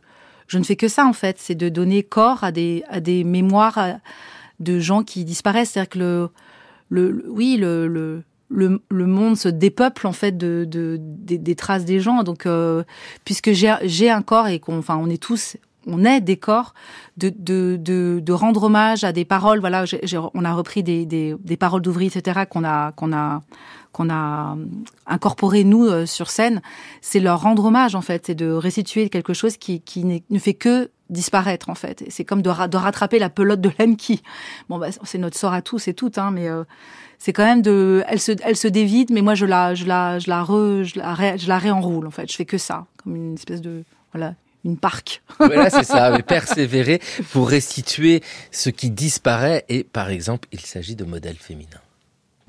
je 0.49 0.59
ne 0.59 0.65
fais 0.65 0.77
que 0.77 0.89
ça 0.89 1.07
en 1.07 1.13
fait, 1.13 1.37
c'est 1.39 1.55
de 1.55 1.69
donner 1.69 2.03
corps 2.03 2.45
à 2.45 2.53
des 2.53 2.83
à 2.89 3.01
des 3.01 3.25
mémoires 3.25 3.79
de 4.61 4.79
gens 4.81 5.03
qui 5.03 5.25
disparaissent. 5.25 5.71
C'est-à-dire 5.71 5.91
que 5.91 5.99
le, 5.99 6.31
le, 6.91 7.25
oui, 7.29 7.57
le, 7.59 7.87
le 7.87 8.23
le, 8.55 8.83
le, 8.91 9.07
monde 9.07 9.39
se 9.39 9.49
dépeuple 9.49 10.07
en 10.07 10.13
fait 10.13 10.37
de, 10.37 10.67
de, 10.69 10.99
des 11.01 11.55
traces 11.55 11.87
des 11.87 12.01
gens. 12.01 12.23
Donc, 12.23 12.47
puisque 13.25 13.53
j'ai 13.53 14.11
un 14.11 14.21
corps 14.21 14.49
et 14.49 14.61
qu'on, 14.61 14.77
enfin, 14.77 14.99
on 15.01 15.09
est 15.09 15.23
tous 15.23 15.57
on 15.87 16.05
est 16.05 16.21
des 16.21 16.37
corps, 16.37 16.75
de, 17.17 17.33
de, 17.37 17.77
de, 17.81 18.21
de, 18.23 18.33
rendre 18.33 18.65
hommage 18.65 19.05
à 19.05 19.13
des 19.13 19.25
paroles. 19.25 19.61
Voilà, 19.61 19.85
on 20.35 20.45
a 20.45 20.53
repris 20.53 20.83
des, 20.83 21.07
des, 21.07 21.35
des 21.39 21.57
paroles 21.57 21.83
d'ouvriers, 21.83 22.11
etc. 22.15 22.43
qu'on 22.49 22.65
a 22.65 22.93
qu'on 22.93 23.13
a 23.13 23.41
qu'on 23.93 24.09
a 24.11 24.57
incorporé 25.07 25.65
nous 25.65 25.85
euh, 25.85 26.07
sur 26.07 26.31
scène. 26.31 26.63
C'est 27.01 27.21
leur 27.21 27.43
rendre 27.43 27.67
hommage 27.67 27.95
en 27.95 28.01
fait, 28.01 28.27
c'est 28.27 28.35
de 28.35 28.51
restituer 28.51 29.09
quelque 29.11 29.35
chose 29.35 29.57
qui, 29.57 29.81
qui 29.81 30.05
ne 30.05 30.39
fait 30.39 30.55
que 30.55 30.91
disparaître 31.11 31.69
en 31.69 31.75
fait. 31.75 32.05
C'est 32.09 32.25
comme 32.25 32.43
de, 32.43 32.51
de, 32.69 32.77
rattraper 32.77 33.19
la 33.19 33.29
pelote 33.29 33.61
de 33.61 33.71
laine 33.79 33.97
qui, 33.97 34.23
bon 34.69 34.79
bah, 34.79 34.89
c'est 35.05 35.19
notre 35.19 35.39
sort 35.39 35.53
à 35.53 35.63
tous 35.63 35.89
et 35.89 35.95
toutes, 35.95 36.19
hein, 36.19 36.31
mais 36.31 36.49
euh, 36.49 36.65
c'est 37.19 37.33
quand 37.33 37.45
même 37.45 37.63
de, 37.63 38.03
elle 38.09 38.19
se, 38.19 38.33
elle 38.43 38.57
se 38.57 38.67
dévide, 38.67 39.11
mais 39.13 39.21
moi 39.21 39.35
je 39.35 39.47
la, 39.47 39.75
je 39.75 39.85
la, 39.85 40.19
je 40.19 40.29
la 40.29 40.43
re, 40.43 40.83
je 40.83 40.99
la, 40.99 41.37
je 41.37 41.47
la 41.47 41.59
réenroule 41.59 42.07
en 42.07 42.11
fait. 42.11 42.31
Je 42.31 42.37
fais 42.37 42.47
que 42.47 42.59
ça, 42.59 42.87
comme 43.03 43.15
une 43.15 43.35
espèce 43.35 43.61
de, 43.61 43.85
voilà, 44.13 44.35
une 44.65 44.77
parc. 44.77 45.23
voilà, 45.39 45.71
c'est 45.71 45.85
ça, 45.85 46.17
persévérer 46.23 47.01
pour 47.33 47.49
restituer 47.49 48.23
ce 48.51 48.71
qui 48.71 48.91
disparaît 48.91 49.65
et 49.69 49.85
par 49.85 50.11
exemple, 50.11 50.49
il 50.53 50.61
s'agit 50.61 50.97
de 50.97 51.05
modèles 51.05 51.37
féminins. 51.37 51.81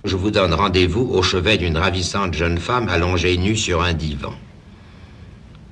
Je 0.03 0.15
vous 0.15 0.31
donne 0.31 0.53
rendez-vous 0.53 1.09
au 1.11 1.21
chevet 1.21 1.57
d'une 1.57 1.77
ravissante 1.77 2.33
jeune 2.33 2.57
femme 2.57 2.89
allongée 2.89 3.37
nue 3.37 3.55
sur 3.55 3.81
un 3.81 3.93
divan. 3.93 4.33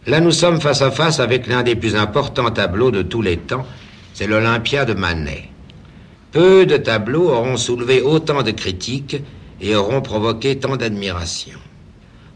Là, 0.07 0.19
nous 0.19 0.31
sommes 0.31 0.61
face 0.61 0.81
à 0.81 0.89
face 0.89 1.19
avec 1.19 1.47
l'un 1.47 1.63
des 1.63 1.75
plus 1.75 1.95
importants 1.95 2.49
tableaux 2.49 2.91
de 2.91 3.01
tous 3.01 3.21
les 3.21 3.37
temps, 3.37 3.65
c'est 4.13 4.27
l'Olympia 4.27 4.85
de 4.85 4.93
Manet. 4.93 5.49
Peu 6.31 6.65
de 6.65 6.77
tableaux 6.77 7.29
auront 7.29 7.57
soulevé 7.57 8.01
autant 8.01 8.41
de 8.41 8.51
critiques 8.51 9.17
et 9.59 9.75
auront 9.75 10.01
provoqué 10.01 10.57
tant 10.57 10.77
d'admiration. 10.77 11.59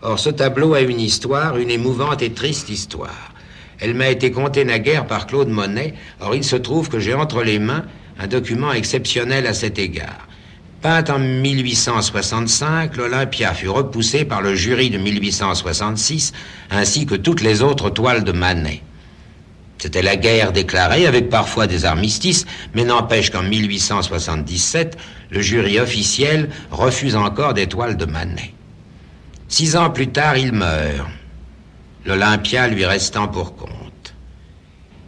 Or, 0.01 0.19
ce 0.19 0.29
tableau 0.29 0.73
a 0.73 0.81
une 0.81 0.99
histoire, 0.99 1.57
une 1.57 1.71
émouvante 1.71 2.21
et 2.21 2.33
triste 2.33 2.69
histoire. 2.69 3.34
Elle 3.79 3.93
m'a 3.93 4.09
été 4.09 4.31
contée 4.31 4.65
naguère 4.65 5.07
par 5.07 5.27
Claude 5.27 5.49
Monet. 5.49 5.93
Or, 6.19 6.35
il 6.35 6.43
se 6.43 6.55
trouve 6.55 6.89
que 6.89 6.99
j'ai 6.99 7.13
entre 7.13 7.43
les 7.43 7.59
mains 7.59 7.85
un 8.19 8.27
document 8.27 8.71
exceptionnel 8.71 9.45
à 9.47 9.53
cet 9.53 9.77
égard. 9.77 10.27
Peinte 10.81 11.09
en 11.09 11.19
1865, 11.19 12.95
l'Olympia 12.95 13.53
fut 13.53 13.69
repoussée 13.69 14.23
par 14.23 14.41
le 14.41 14.55
jury 14.55 14.89
de 14.89 14.97
1866, 14.97 16.31
ainsi 16.69 17.05
que 17.05 17.15
toutes 17.15 17.41
les 17.41 17.61
autres 17.63 17.89
toiles 17.89 18.23
de 18.23 18.31
Manet. 18.31 18.81
C'était 19.79 20.03
la 20.03 20.15
guerre 20.15 20.51
déclarée, 20.51 21.05
avec 21.05 21.29
parfois 21.29 21.67
des 21.67 21.85
armistices, 21.85 22.45
mais 22.73 22.85
n'empêche 22.85 23.29
qu'en 23.29 23.43
1877, 23.43 24.97
le 25.31 25.41
jury 25.41 25.79
officiel 25.79 26.49
refuse 26.71 27.15
encore 27.15 27.53
des 27.53 27.67
toiles 27.67 27.97
de 27.97 28.05
Manet. 28.05 28.53
Six 29.47 29.75
ans 29.75 29.89
plus 29.89 30.07
tard, 30.07 30.37
il 30.37 30.53
meurt, 30.53 31.09
l'Olympia 32.05 32.67
lui 32.67 32.85
restant 32.85 33.27
pour 33.27 33.55
compte. 33.55 34.13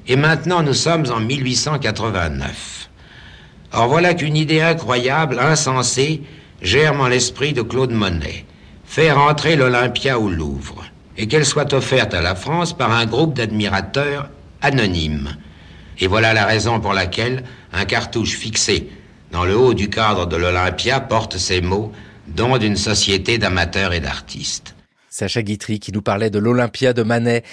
Et 0.08 0.16
maintenant, 0.16 0.64
nous 0.64 0.74
sommes 0.74 1.06
en 1.12 1.20
1889. 1.20 2.90
Or 3.74 3.88
voilà 3.88 4.14
qu'une 4.14 4.38
idée 4.38 4.62
incroyable, 4.62 5.40
insensée, 5.40 6.24
germe 6.62 7.02
en 7.02 7.08
l'esprit 7.08 7.54
de 7.54 7.62
Claude 7.62 7.92
Monet. 7.92 8.46
Faire 8.86 9.20
entrer 9.20 9.56
l'Olympia 9.56 10.18
au 10.18 10.30
Louvre, 10.30 10.86
et 11.18 11.28
qu'elle 11.28 11.46
soit 11.46 11.74
offerte 11.74 12.14
à 12.14 12.22
la 12.22 12.36
France 12.36 12.76
par 12.76 12.92
un 12.92 13.06
groupe 13.06 13.34
d'admirateurs 13.36 14.30
anonymes. 14.62 15.36
Et 16.00 16.08
voilà 16.08 16.34
la 16.34 16.46
raison 16.46 16.80
pour 16.80 16.94
laquelle 16.94 17.44
un 17.74 17.86
cartouche 17.86 18.38
fixé 18.38 18.90
dans 19.32 19.44
le 19.44 19.58
haut 19.58 19.74
du 19.74 19.90
cadre 19.90 20.26
de 20.26 20.38
l'Olympia 20.38 21.02
porte 21.02 21.38
ces 21.38 21.62
mots 21.62 21.92
don 22.28 22.58
d'une 22.58 22.78
société 22.78 23.38
d'amateurs 23.38 23.94
et 23.94 24.00
d'artistes. 24.00 24.77
Sacha 25.18 25.42
Guitry 25.42 25.80
qui 25.80 25.92
nous 25.92 26.04
parlait 26.04 26.30
de 26.30 26.38
l'Olympia 26.38 26.94
de 26.94 27.02
Manet. 27.02 27.44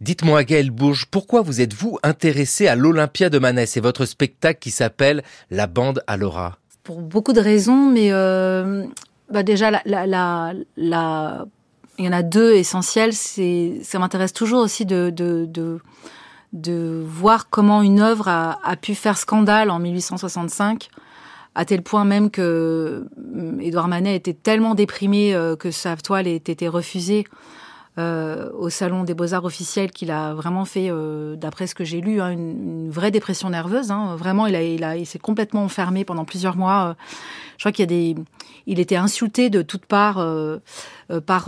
Dites-moi, 0.00 0.44
Gaël 0.44 0.70
Bourges, 0.70 1.06
pourquoi 1.10 1.42
vous 1.42 1.60
êtes-vous 1.60 1.98
intéressé 2.04 2.68
à 2.68 2.76
l'Olympia 2.76 3.28
de 3.28 3.40
Manet 3.40 3.66
C'est 3.66 3.80
votre 3.80 4.06
spectacle 4.06 4.60
qui 4.60 4.70
s'appelle 4.70 5.24
La 5.50 5.66
bande 5.66 6.00
à 6.06 6.16
Laura. 6.16 6.58
Pour 6.84 7.00
beaucoup 7.02 7.32
de 7.32 7.40
raisons, 7.40 7.90
mais 7.90 8.12
euh, 8.12 8.84
bah 9.32 9.42
déjà, 9.42 9.82
il 9.84 10.54
y 11.98 12.08
en 12.08 12.12
a 12.12 12.22
deux 12.22 12.54
essentielles. 12.54 13.12
Ça 13.12 13.98
m'intéresse 13.98 14.32
toujours 14.32 14.60
aussi 14.60 14.86
de, 14.86 15.80
voir 17.04 17.50
comment 17.50 17.82
une 17.82 17.98
œuvre 17.98 18.28
a, 18.28 18.60
a 18.62 18.76
pu 18.76 18.94
faire 18.94 19.18
scandale 19.18 19.70
en 19.70 19.80
1865 19.80 20.88
à 21.58 21.64
tel 21.64 21.82
point 21.82 22.04
même 22.04 22.30
que 22.30 23.08
euh, 23.18 23.58
Édouard 23.58 23.88
Manet 23.88 24.14
était 24.14 24.32
tellement 24.32 24.76
déprimé 24.76 25.34
euh, 25.34 25.56
que 25.56 25.72
sa 25.72 25.96
toile 25.96 26.28
ait 26.28 26.36
été 26.36 26.68
refusée 26.68 27.26
euh, 27.98 28.48
au 28.56 28.70
salon 28.70 29.02
des 29.02 29.12
beaux-arts 29.12 29.44
officiels 29.44 29.90
qu'il 29.90 30.12
a 30.12 30.34
vraiment 30.34 30.64
fait, 30.64 30.88
d'après 31.36 31.66
ce 31.66 31.74
que 31.74 31.82
j'ai 31.82 32.00
lu, 32.00 32.20
hein, 32.20 32.30
une, 32.30 32.90
vraie 32.90 33.10
dépression 33.10 33.50
nerveuse. 33.50 33.90
Hein. 33.90 34.14
Vraiment, 34.14 34.46
il 34.46 35.04
s'est 35.04 35.18
complètement 35.18 35.64
enfermé 35.64 36.04
pendant 36.04 36.24
plusieurs 36.24 36.56
mois. 36.56 36.94
Je 37.56 37.62
crois 37.62 37.72
qu'il 37.72 37.82
y 37.82 38.12
a 38.12 38.14
des, 38.14 38.14
il 38.68 38.78
était 38.78 38.96
insulté 38.96 39.50
de 39.50 39.62
toutes 39.62 39.86
parts 39.86 40.24
par 41.26 41.44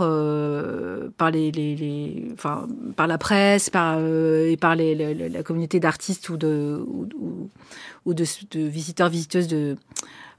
par 1.17 1.31
les, 1.31 1.51
les, 1.51 1.75
les, 1.75 2.27
enfin 2.33 2.67
par 2.95 3.07
la 3.07 3.17
presse, 3.17 3.69
par 3.69 3.99
et 3.99 4.57
par 4.59 4.75
les, 4.75 4.95
la 5.29 5.43
communauté 5.43 5.79
d'artistes 5.79 6.29
ou 6.29 6.37
de 6.37 6.83
ou, 6.85 7.49
ou 8.05 8.13
de, 8.13 8.25
visiteurs 8.55 9.09
visiteuses 9.09 9.47
de 9.47 9.77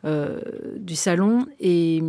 euh, 0.05 0.41
du 0.79 0.97
salon 0.97 1.47
et 1.61 2.03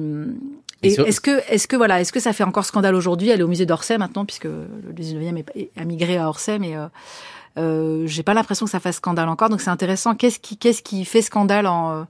est-ce 0.82 1.22
que, 1.22 1.42
est-ce 1.48 1.68
que 1.68 1.76
voilà, 1.76 2.02
est-ce 2.02 2.12
que 2.12 2.20
ça 2.20 2.34
fait 2.34 2.44
encore 2.44 2.66
scandale 2.66 2.96
aujourd'hui 2.96 3.30
Elle 3.30 3.40
est 3.40 3.44
au 3.44 3.48
musée 3.48 3.66
d'Orsay 3.66 3.98
maintenant, 3.98 4.26
puisque 4.26 4.46
le 4.46 4.94
19e 4.94 5.44
a 5.78 5.86
migré 5.86 6.18
à 6.18 6.28
Orsay, 6.28 6.60
mais 6.60 6.76
euh, 6.76 6.88
euh, 7.58 8.04
j'ai 8.06 8.24
pas 8.24 8.34
l'impression 8.34 8.66
que 8.66 8.72
ça 8.72 8.80
fasse 8.80 8.98
scandale 8.98 9.30
encore. 9.30 9.50
Donc 9.50 9.62
c'est 9.62 9.70
intéressant. 9.70 10.16
Qu'est-ce 10.16 10.40
qui, 10.40 10.58
qu'est-ce 10.58 10.82
qui 10.82 11.06
fait 11.06 11.22
scandale 11.22 11.68
en 11.68 12.06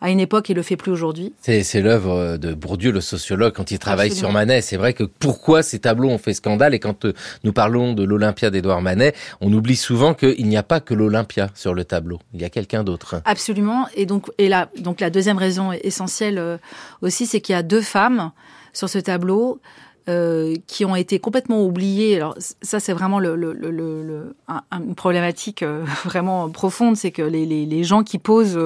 à 0.00 0.10
une 0.10 0.20
époque, 0.20 0.48
il 0.48 0.56
le 0.56 0.62
fait 0.62 0.76
plus 0.76 0.90
aujourd'hui. 0.90 1.34
C'est 1.40 1.82
l'œuvre 1.82 2.38
de 2.38 2.54
Bourdieu, 2.54 2.90
le 2.90 3.00
sociologue, 3.00 3.52
quand 3.52 3.70
il 3.70 3.78
travaille 3.78 4.10
sur 4.10 4.32
Manet. 4.32 4.62
C'est 4.62 4.76
vrai 4.76 4.94
que 4.94 5.04
pourquoi 5.04 5.62
ces 5.62 5.78
tableaux 5.78 6.08
ont 6.08 6.18
fait 6.18 6.32
scandale 6.32 6.74
et 6.74 6.78
quand 6.78 7.04
euh, 7.04 7.12
nous 7.44 7.52
parlons 7.52 7.92
de 7.92 8.02
l'Olympia 8.02 8.50
d'Édouard 8.50 8.80
Manet, 8.80 9.14
on 9.40 9.52
oublie 9.52 9.76
souvent 9.76 10.14
qu'il 10.14 10.46
n'y 10.46 10.56
a 10.56 10.62
pas 10.62 10.80
que 10.80 10.94
l'Olympia 10.94 11.50
sur 11.54 11.74
le 11.74 11.84
tableau. 11.84 12.18
Il 12.32 12.40
y 12.40 12.44
a 12.44 12.50
quelqu'un 12.50 12.82
d'autre. 12.82 13.20
Absolument. 13.24 13.86
Et 13.94 14.06
donc, 14.06 14.30
et 14.38 14.48
là, 14.48 14.70
donc 14.78 15.00
la 15.00 15.10
deuxième 15.10 15.38
raison 15.38 15.72
essentielle 15.72 16.38
euh, 16.38 16.56
aussi, 17.02 17.26
c'est 17.26 17.40
qu'il 17.40 17.54
y 17.54 17.58
a 17.58 17.62
deux 17.62 17.82
femmes 17.82 18.32
sur 18.72 18.88
ce 18.88 18.98
tableau. 18.98 19.60
Euh, 20.08 20.56
qui 20.66 20.86
ont 20.86 20.96
été 20.96 21.20
complètement 21.20 21.62
oubliées. 21.62 22.16
Alors 22.16 22.34
ça, 22.62 22.80
c'est 22.80 22.94
vraiment 22.94 23.20
le, 23.20 23.36
le, 23.36 23.52
le, 23.52 24.34
une 24.72 24.94
problématique 24.94 25.62
vraiment 26.04 26.48
profonde, 26.48 26.96
c'est 26.96 27.10
que 27.10 27.20
les, 27.20 27.44
les, 27.44 27.66
les, 27.66 27.84
gens 27.84 28.02
qui 28.02 28.18
posent 28.18 28.58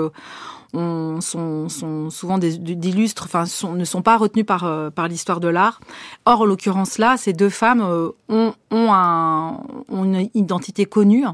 sont, 1.21 1.69
sont, 1.69 2.11
souvent 2.11 2.39
d'illustres, 2.39 3.25
enfin, 3.25 3.45
ne 3.75 3.85
sont 3.85 4.03
pas 4.03 4.17
retenus 4.17 4.47
par, 4.47 4.65
euh, 4.65 4.91
par 4.91 5.09
l'histoire 5.09 5.41
de 5.41 5.49
l'art. 5.49 5.81
Or, 6.25 6.43
en 6.43 6.45
l'occurrence 6.45 6.99
là, 6.99 7.17
ces 7.17 7.33
deux 7.33 7.49
femmes 7.49 7.81
euh, 7.81 8.11
ont, 8.29 8.53
ont, 8.71 8.93
un, 8.93 9.61
ont 9.89 10.05
une 10.05 10.29
identité 10.35 10.85
connue, 10.85 11.25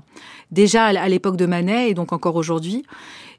déjà 0.51 0.87
à 0.87 1.09
l'époque 1.09 1.37
de 1.37 1.47
Manet 1.47 1.91
et 1.91 1.95
donc 1.95 2.13
encore 2.13 2.37
aujourd'hui. 2.37 2.85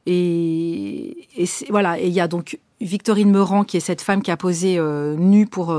Et, 0.05 1.27
et 1.37 1.45
voilà, 1.69 1.99
et 1.99 2.07
il 2.07 2.13
y 2.13 2.19
a 2.19 2.27
donc 2.27 2.59
Victorine 2.79 3.29
Meurant, 3.29 3.63
qui 3.63 3.77
est 3.77 3.81
cette 3.81 4.01
femme 4.01 4.23
qui 4.23 4.31
a 4.31 4.37
posé 4.37 4.77
euh, 4.79 5.15
nue 5.15 5.45
pour 5.45 5.75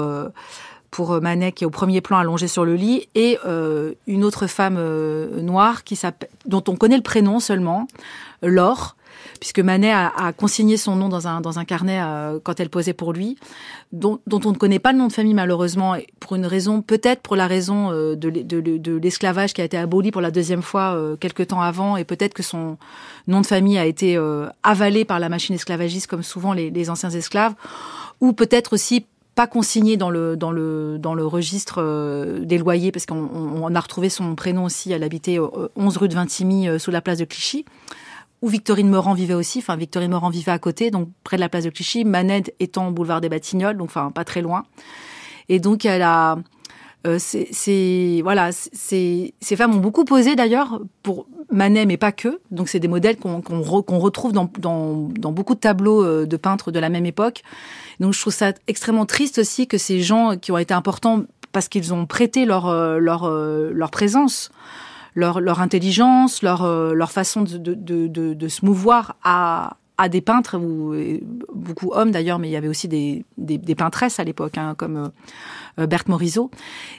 pour 0.91 1.20
Manet 1.23 1.53
qui 1.53 1.64
est 1.64 1.66
au 1.66 1.70
premier 1.70 2.03
plan 2.03 2.18
allongée 2.18 2.49
sur 2.49 2.66
le 2.66 2.75
lit, 2.75 3.09
et 3.14 3.39
une 4.07 4.25
autre 4.25 4.47
femme 4.47 4.79
noire 5.41 5.85
qui 5.85 5.99
dont 6.45 6.62
on 6.68 6.77
connaît 6.77 6.97
le 6.97 7.03
prénom 7.03 7.41
seulement, 7.41 7.89
Laure, 8.43 8.95
puisque 9.43 9.59
Manet 9.59 9.90
a, 9.90 10.32
consigné 10.36 10.76
son 10.76 10.95
nom 10.95 11.09
dans 11.09 11.26
un, 11.26 11.40
dans 11.40 11.59
un 11.59 11.64
carnet 11.64 11.99
euh, 12.01 12.38
quand 12.40 12.61
elle 12.61 12.70
posait 12.70 12.93
pour 12.93 13.12
lui, 13.12 13.36
dont, 13.90 14.20
dont, 14.28 14.38
on 14.45 14.53
ne 14.53 14.57
connaît 14.57 14.78
pas 14.78 14.93
le 14.93 14.99
nom 14.99 15.09
de 15.09 15.12
famille 15.12 15.34
malheureusement, 15.34 15.97
pour 16.20 16.36
une 16.36 16.47
raison, 16.47 16.80
peut-être 16.80 17.22
pour 17.22 17.34
la 17.34 17.49
raison 17.49 17.90
euh, 17.90 18.14
de, 18.14 18.30
de, 18.30 18.61
de 18.61 18.97
l'esclavage 18.99 19.53
qui 19.53 19.61
a 19.61 19.64
été 19.64 19.76
aboli 19.76 20.12
pour 20.12 20.20
la 20.20 20.30
deuxième 20.30 20.62
fois 20.62 20.95
euh, 20.95 21.16
quelques 21.16 21.49
temps 21.49 21.61
avant, 21.61 21.97
et 21.97 22.05
peut-être 22.05 22.34
que 22.34 22.45
son 22.45 22.78
nom 23.26 23.40
de 23.40 23.47
famille 23.47 23.78
a 23.78 23.84
été 23.84 24.16
avalé 24.62 25.05
par 25.05 25.18
la 25.18 25.28
machine 25.28 25.57
esclavagiste 25.57 26.07
comme 26.07 26.22
souvent 26.22 26.53
les, 26.53 26.70
les 26.70 26.88
anciens 26.88 27.11
esclaves, 27.11 27.55
ou 28.20 28.34
peut-être 28.34 28.74
aussi 28.74 29.07
pas 29.34 29.49
consigné 29.49 29.97
dans 29.97 30.11
le 30.11 30.36
dans 30.36 30.53
le 30.53 30.99
dans 31.01 31.14
le 31.14 31.26
registre 31.26 32.38
des 32.45 32.59
loyers 32.59 32.93
parce 32.93 33.07
qu'on 33.07 33.28
on 33.34 33.74
a 33.74 33.80
retrouvé 33.80 34.09
son 34.09 34.36
prénom 34.36 34.64
aussi. 34.64 34.93
Elle 34.93 35.03
habitait 35.03 35.38
11 35.74 35.97
rue 35.97 36.09
de 36.09 36.14
Vintimille 36.14 36.78
sous 36.78 36.93
la 36.93 37.01
place 37.01 37.18
de 37.18 37.24
Clichy 37.24 37.64
où 38.43 38.49
Victorine 38.49 38.90
Morand 38.90 39.14
vivait 39.14 39.34
aussi. 39.34 39.61
Enfin, 39.61 39.76
Victorine 39.76 40.11
Morand 40.11 40.28
vivait 40.30 40.53
à 40.53 40.59
côté, 40.59 40.90
donc 40.90 41.09
près 41.24 41.36
de 41.36 41.40
la 41.40 41.49
place 41.49 41.64
de 41.64 41.70
Clichy. 41.70 42.05
Manette 42.05 42.55
étant 42.61 42.88
au 42.88 42.90
boulevard 42.90 43.20
des 43.20 43.28
Batignolles, 43.28 43.76
donc 43.76 43.88
enfin 43.88 44.11
pas 44.11 44.24
très 44.24 44.43
loin. 44.43 44.64
Et 45.49 45.61
donc 45.61 45.84
elle 45.84 46.03
a, 46.03 46.38
euh, 47.07 47.18
c'est 47.18 48.20
voilà, 48.22 48.51
ces 48.53 49.32
femmes 49.57 49.74
ont 49.74 49.80
beaucoup 49.80 50.05
posé 50.05 50.36
d'ailleurs 50.36 50.80
pour 51.03 51.26
Manet, 51.51 51.86
mais 51.86 51.97
pas 51.97 52.12
que. 52.12 52.40
Donc 52.51 52.68
c'est 52.68 52.78
des 52.80 52.88
modèles 52.88 53.16
qu'on 53.16 53.61
retrouve 53.62 54.32
dans, 54.32 54.51
dans, 54.59 55.09
dans, 55.09 55.32
beaucoup 55.32 55.55
de 55.55 55.61
tableaux 55.61 56.05
euh, 56.05 56.26
de 56.26 56.36
peintres 56.36 56.70
de 56.70 56.78
la 56.78 56.88
même 56.88 57.07
époque. 57.07 57.43
Donc 58.01 58.12
je 58.14 58.20
trouve 58.20 58.32
ça 58.32 58.53
extrêmement 58.68 59.07
triste 59.07 59.38
aussi 59.38 59.66
que 59.66 59.78
ces 59.78 60.01
gens 60.01 60.36
qui 60.36 60.53
ont 60.53 60.59
été 60.59 60.74
importants 60.74 61.24
parce 61.51 61.68
qu'ils 61.68 61.93
ont 61.93 62.07
prêté 62.07 62.45
leur 62.45 62.66
euh, 62.68 62.99
leur 62.99 63.28
leur 63.28 63.90
présence 63.90 64.51
leur, 65.14 65.40
leur 65.40 65.60
intelligence, 65.60 66.42
leur, 66.42 66.62
euh, 66.64 66.94
leur 66.94 67.10
façon 67.10 67.42
de, 67.42 67.58
de, 67.58 67.74
de, 67.74 68.34
de, 68.34 68.48
se 68.48 68.64
mouvoir 68.64 69.16
à, 69.22 69.76
à 69.98 70.08
des 70.08 70.20
peintres, 70.20 70.58
ou 70.58 70.94
beaucoup 71.54 71.90
hommes 71.92 72.10
d'ailleurs, 72.10 72.38
mais 72.38 72.48
il 72.48 72.52
y 72.52 72.56
avait 72.56 72.68
aussi 72.68 72.88
des, 72.88 73.24
des, 73.36 73.58
des 73.58 73.74
peintresses 73.74 74.18
à 74.20 74.24
l'époque, 74.24 74.56
hein, 74.58 74.74
comme 74.76 75.10
euh, 75.78 75.86
Berthe 75.86 76.08
Morisot, 76.08 76.50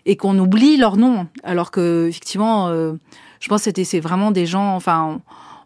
et 0.05 0.15
qu'on 0.15 0.37
oublie 0.37 0.77
leur 0.77 0.97
nom, 0.97 1.27
alors 1.43 1.71
que 1.71 2.07
effectivement, 2.07 2.67
euh, 2.67 2.93
je 3.39 3.49
pense 3.49 3.61
que 3.61 3.65
c'était 3.65 3.83
c'est 3.83 3.99
vraiment 3.99 4.31
des 4.31 4.45
gens, 4.45 4.75
enfin. 4.75 5.21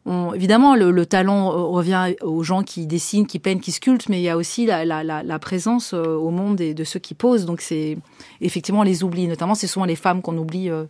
On, 0.10 0.34
évidemment, 0.34 0.74
le, 0.74 0.90
le, 0.90 1.06
talent 1.06 1.70
revient 1.70 2.16
aux 2.22 2.42
gens 2.42 2.64
qui 2.64 2.88
dessinent, 2.88 3.28
qui 3.28 3.40
peignent, 3.40 3.60
qui 3.60 3.74
sculptent, 3.74 4.08
mais 4.08 4.22
il 4.22 4.24
y 4.24 4.30
a 4.30 4.38
aussi 4.38 4.66
la, 4.66 4.86
la, 4.86 5.04
la, 5.04 5.40
présence 5.40 5.92
au 5.92 6.30
monde 6.30 6.56
de, 6.56 6.72
de 6.72 6.84
ceux 6.86 7.02
qui 7.02 7.14
posent. 7.14 7.46
Donc 7.46 7.60
c'est 7.60 7.98
effectivement 8.40 8.80
on 8.80 8.84
les 8.84 9.04
oublie. 9.04 9.28
Notamment, 9.28 9.54
c'est 9.54 9.68
souvent 9.68 9.86
les 9.86 9.98
femmes 9.98 10.22
qu'on 10.22 10.38
oublie 10.38 10.70
euh, 10.70 10.86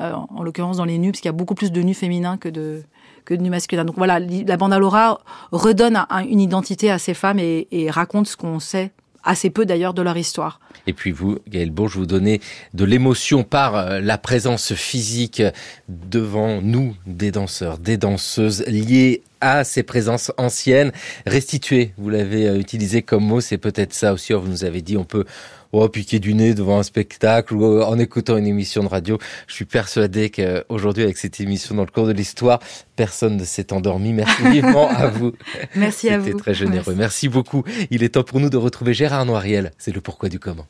en 0.00 0.42
l'occurrence 0.42 0.76
dans 0.76 0.84
les 0.84 0.98
nus, 0.98 1.10
parce 1.10 1.20
qu'il 1.20 1.28
y 1.28 1.30
a 1.30 1.32
beaucoup 1.32 1.54
plus 1.54 1.72
de 1.72 1.82
nus 1.82 1.94
féminins 1.94 2.36
que 2.36 2.48
de, 2.48 2.82
que 3.24 3.34
de 3.34 3.42
nus 3.42 3.50
masculins. 3.50 3.84
Donc 3.84 3.96
voilà, 3.96 4.20
la 4.20 4.56
bande 4.56 4.72
à 4.72 4.78
Laura 4.78 5.20
redonne 5.52 6.06
une 6.28 6.40
identité 6.40 6.90
à 6.90 6.98
ces 6.98 7.14
femmes 7.14 7.38
et, 7.38 7.68
et 7.70 7.90
raconte 7.90 8.26
ce 8.26 8.36
qu'on 8.36 8.60
sait 8.60 8.92
assez 9.24 9.50
peu 9.50 9.66
d'ailleurs 9.66 9.94
de 9.94 10.02
leur 10.02 10.16
histoire. 10.16 10.60
Et 10.86 10.92
puis 10.92 11.12
vous, 11.12 11.38
Gaël 11.48 11.70
Bourge, 11.70 11.96
vous 11.96 12.06
donnez 12.06 12.40
de 12.72 12.84
l'émotion 12.84 13.44
par 13.44 13.76
euh, 13.76 14.00
la 14.00 14.16
présence 14.16 14.72
physique 14.74 15.42
devant 15.88 16.62
nous 16.62 16.94
des 17.06 17.30
danseurs, 17.30 17.78
des 17.78 17.96
danseuses 17.96 18.64
liées 18.66 19.22
à 19.40 19.64
ces 19.64 19.82
présences 19.82 20.32
anciennes, 20.36 20.92
restituées. 21.26 21.92
Vous 21.98 22.10
l'avez 22.10 22.48
euh, 22.48 22.58
utilisé 22.58 23.02
comme 23.02 23.24
mot, 23.24 23.40
c'est 23.40 23.58
peut-être 23.58 23.94
ça 23.94 24.12
aussi. 24.12 24.32
Vous 24.32 24.48
nous 24.48 24.64
avez 24.64 24.82
dit, 24.82 24.96
on 24.96 25.04
peut 25.04 25.24
oh, 25.72 25.88
piquer 25.88 26.18
du 26.18 26.34
nez 26.34 26.54
devant 26.54 26.78
un 26.78 26.82
spectacle 26.82 27.54
ou 27.54 27.64
euh, 27.64 27.84
en 27.84 27.98
écoutant 27.98 28.36
une 28.36 28.46
émission 28.46 28.82
de 28.82 28.88
radio. 28.88 29.18
Je 29.46 29.54
suis 29.54 29.64
persuadé 29.64 30.30
qu'aujourd'hui, 30.30 31.04
avec 31.04 31.18
cette 31.18 31.40
émission 31.40 31.74
dans 31.74 31.84
le 31.84 31.90
cours 31.90 32.06
de 32.06 32.12
l'histoire, 32.12 32.60
personne 32.96 33.36
ne 33.36 33.44
s'est 33.44 33.72
endormi. 33.72 34.12
Merci 34.12 34.42
vivement 34.50 34.88
à 34.88 35.08
vous. 35.08 35.32
Merci 35.74 36.08
à 36.10 36.18
vous. 36.18 36.26
C'était 36.26 36.38
très 36.38 36.54
généreux. 36.54 36.94
Merci. 36.96 37.28
beaucoup. 37.28 37.64
Il 37.90 38.02
est 38.02 38.10
temps 38.10 38.22
pour 38.22 38.40
nous 38.40 38.50
de 38.50 38.56
retrouver 38.56 38.94
Gérard 38.94 39.26
Noiriel. 39.26 39.72
C'est 39.78 39.92
le 39.92 40.00
pourquoi 40.00 40.28
du 40.28 40.38
comment. 40.38 40.66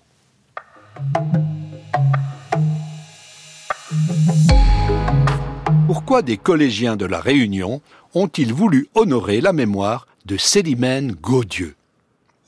Pourquoi 5.87 6.23
des 6.23 6.37
collégiens 6.37 6.97
de 6.97 7.07
la 7.07 7.21
Réunion 7.21 7.81
ont-ils 8.15 8.53
voulu 8.53 8.89
honorer 8.95 9.41
la 9.41 9.53
mémoire 9.53 10.07
de 10.27 10.37
Célimène 10.37 11.13
Gaudieu 11.13 11.75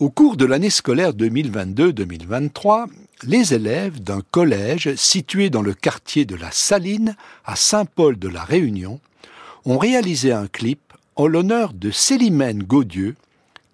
au 0.01 0.09
cours 0.09 0.39
de 0.39 0.47
l'année 0.47 0.71
scolaire 0.71 1.13
2022-2023, 1.13 2.87
les 3.25 3.53
élèves 3.53 4.03
d'un 4.03 4.23
collège 4.31 4.95
situé 4.95 5.51
dans 5.51 5.61
le 5.61 5.75
quartier 5.75 6.25
de 6.25 6.37
la 6.37 6.51
Saline, 6.51 7.17
à 7.45 7.55
Saint-Paul 7.55 8.19
de 8.19 8.29
la 8.29 8.43
Réunion, 8.43 8.99
ont 9.67 9.77
réalisé 9.77 10.33
un 10.33 10.47
clip 10.47 10.81
en 11.17 11.27
l'honneur 11.27 11.75
de 11.75 11.91
Célimène 11.91 12.63
Gaudieu, 12.63 13.15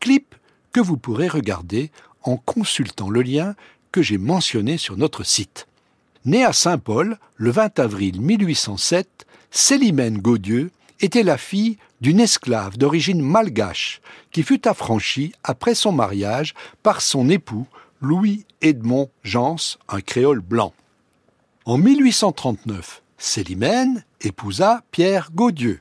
clip 0.01 0.34
que 0.72 0.80
vous 0.80 0.97
pourrez 0.97 1.28
regarder 1.28 1.93
en 2.24 2.37
consultant 2.37 3.09
le 3.09 3.22
lien 3.22 3.55
que 3.93 4.03
j'ai 4.03 4.18
mentionné 4.18 4.78
sur 4.78 4.97
notre 4.97 5.22
site. 5.22 5.68
Née 6.24 6.45
à 6.45 6.53
Saint-Paul 6.53 7.18
le 7.37 7.51
20 7.53 7.78
avril 7.78 8.20
1807, 8.20 9.26
Célimène 9.53 10.18
Gaudieu 10.18 10.72
était 11.01 11.22
la 11.22 11.38
fille 11.38 11.78
d'une 12.01 12.20
esclave 12.20 12.76
d'origine 12.76 13.22
malgache 13.22 14.01
qui 14.30 14.42
fut 14.42 14.66
affranchie 14.68 15.32
après 15.44 15.74
son 15.74 15.92
mariage 15.92 16.55
par 16.82 17.01
son 17.01 17.28
époux 17.28 17.66
Louis-Edmond 18.01 19.09
Jans, 19.24 19.57
un 19.88 20.01
créole 20.01 20.40
blanc. 20.40 20.72
En 21.64 21.78
1839, 21.78 23.03
Célimène 23.18 24.05
épousa 24.20 24.82
Pierre 24.90 25.30
Gaudieu. 25.34 25.80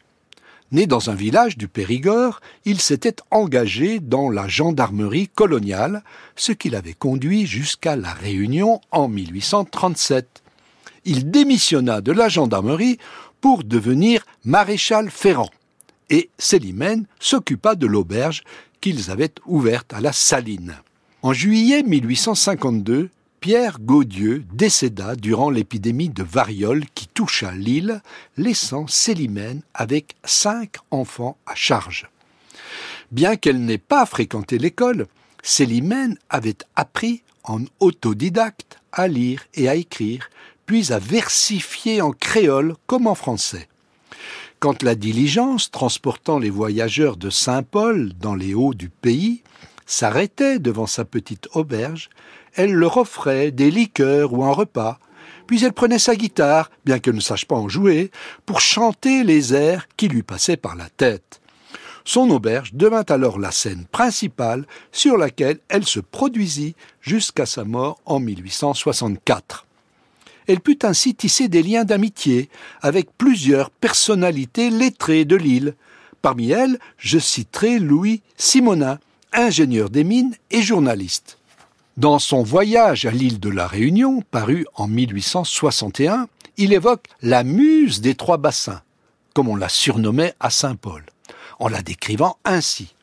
Né 0.71 0.87
dans 0.87 1.09
un 1.09 1.15
village 1.15 1.57
du 1.57 1.67
Périgord, 1.67 2.41
il 2.65 2.81
s'était 2.81 3.17
engagé 3.29 3.99
dans 3.99 4.29
la 4.29 4.47
gendarmerie 4.47 5.27
coloniale, 5.27 6.03
ce 6.35 6.53
qui 6.53 6.69
l'avait 6.69 6.93
conduit 6.93 7.45
jusqu'à 7.45 7.95
la 7.95 8.13
Réunion 8.13 8.81
en 8.91 9.07
1837. 9.07 10.41
Il 11.05 11.29
démissionna 11.29 12.01
de 12.01 12.11
la 12.11 12.29
gendarmerie 12.29 12.97
devenir 13.63 14.25
maréchal 14.43 15.09
ferrant, 15.09 15.49
et 16.09 16.29
Célimène 16.37 17.05
s'occupa 17.19 17.75
de 17.75 17.87
l'auberge 17.87 18.43
qu'ils 18.81 19.11
avaient 19.11 19.33
ouverte 19.45 19.93
à 19.93 20.01
la 20.01 20.11
Saline. 20.11 20.75
En 21.21 21.33
juillet 21.33 21.83
1852, 21.83 23.09
Pierre 23.39 23.79
Gaudieu 23.79 24.43
décéda 24.53 25.15
durant 25.15 25.49
l'épidémie 25.49 26.09
de 26.09 26.23
variole 26.23 26.85
qui 26.95 27.07
toucha 27.07 27.51
l'île, 27.51 28.01
laissant 28.37 28.87
Célimène 28.87 29.61
avec 29.73 30.15
cinq 30.23 30.77
enfants 30.91 31.37
à 31.45 31.55
charge. 31.55 32.09
Bien 33.11 33.35
qu'elle 33.35 33.63
n'ait 33.63 33.77
pas 33.77 34.05
fréquenté 34.05 34.57
l'école, 34.57 35.07
Célimène 35.43 36.17
avait 36.29 36.57
appris 36.75 37.21
en 37.43 37.61
autodidacte 37.79 38.79
à 38.91 39.07
lire 39.07 39.43
et 39.53 39.69
à 39.69 39.75
écrire, 39.75 40.29
puis 40.65 40.91
à 40.91 40.99
versifier 40.99 42.01
en 42.01 42.11
créole 42.11 42.75
comme 42.87 43.07
en 43.07 43.15
français. 43.15 43.67
Quand 44.59 44.83
la 44.83 44.95
diligence 44.95 45.69
transportant 45.69 46.39
les 46.39 46.49
voyageurs 46.49 47.17
de 47.17 47.29
Saint-Paul 47.29 48.13
dans 48.19 48.35
les 48.35 48.53
hauts 48.53 48.73
du 48.73 48.89
pays 48.89 49.43
s'arrêtait 49.85 50.59
devant 50.59 50.87
sa 50.87 51.05
petite 51.05 51.47
auberge, 51.53 52.09
elle 52.55 52.73
leur 52.73 52.97
offrait 52.97 53.51
des 53.51 53.69
liqueurs 53.69 54.33
ou 54.33 54.43
un 54.43 54.51
repas, 54.51 54.97
puis 55.45 55.63
elle 55.63 55.73
prenait 55.73 55.99
sa 55.99 56.15
guitare, 56.15 56.71
bien 56.85 56.99
qu'elle 56.99 57.15
ne 57.15 57.19
sache 57.19 57.45
pas 57.45 57.55
en 57.55 57.69
jouer, 57.69 58.11
pour 58.45 58.61
chanter 58.61 59.23
les 59.23 59.53
airs 59.53 59.87
qui 59.97 60.07
lui 60.07 60.23
passaient 60.23 60.57
par 60.57 60.75
la 60.75 60.89
tête. 60.89 61.41
Son 62.05 62.29
auberge 62.29 62.73
devint 62.73 63.05
alors 63.09 63.39
la 63.39 63.51
scène 63.51 63.85
principale 63.91 64.65
sur 64.91 65.17
laquelle 65.17 65.59
elle 65.69 65.85
se 65.85 65.99
produisit 65.99 66.75
jusqu'à 67.01 67.45
sa 67.45 67.63
mort 67.63 67.99
en 68.05 68.19
1864. 68.19 69.64
Elle 70.47 70.59
put 70.59 70.79
ainsi 70.83 71.15
tisser 71.15 71.47
des 71.47 71.63
liens 71.63 71.83
d'amitié 71.83 72.49
avec 72.81 73.09
plusieurs 73.17 73.69
personnalités 73.69 74.69
lettrées 74.69 75.25
de 75.25 75.35
l'île. 75.35 75.75
Parmi 76.21 76.51
elles, 76.51 76.79
je 76.97 77.19
citerai 77.19 77.79
Louis 77.79 78.21
Simonin, 78.37 78.99
ingénieur 79.33 79.89
des 79.89 80.03
mines 80.03 80.35
et 80.51 80.61
journaliste. 80.61 81.37
Dans 81.97 82.19
son 82.19 82.43
voyage 82.43 83.05
à 83.05 83.11
l'île 83.11 83.39
de 83.39 83.49
la 83.49 83.67
Réunion, 83.67 84.21
paru 84.31 84.65
en 84.75 84.87
1861, 84.87 86.27
il 86.57 86.73
évoque 86.73 87.07
la 87.21 87.43
muse 87.43 88.01
des 88.01 88.15
trois 88.15 88.37
bassins, 88.37 88.81
comme 89.33 89.47
on 89.47 89.55
la 89.55 89.69
surnommait 89.69 90.33
à 90.39 90.49
Saint-Paul, 90.49 91.03
en 91.59 91.67
la 91.67 91.81
décrivant 91.81 92.37
ainsi. 92.45 92.94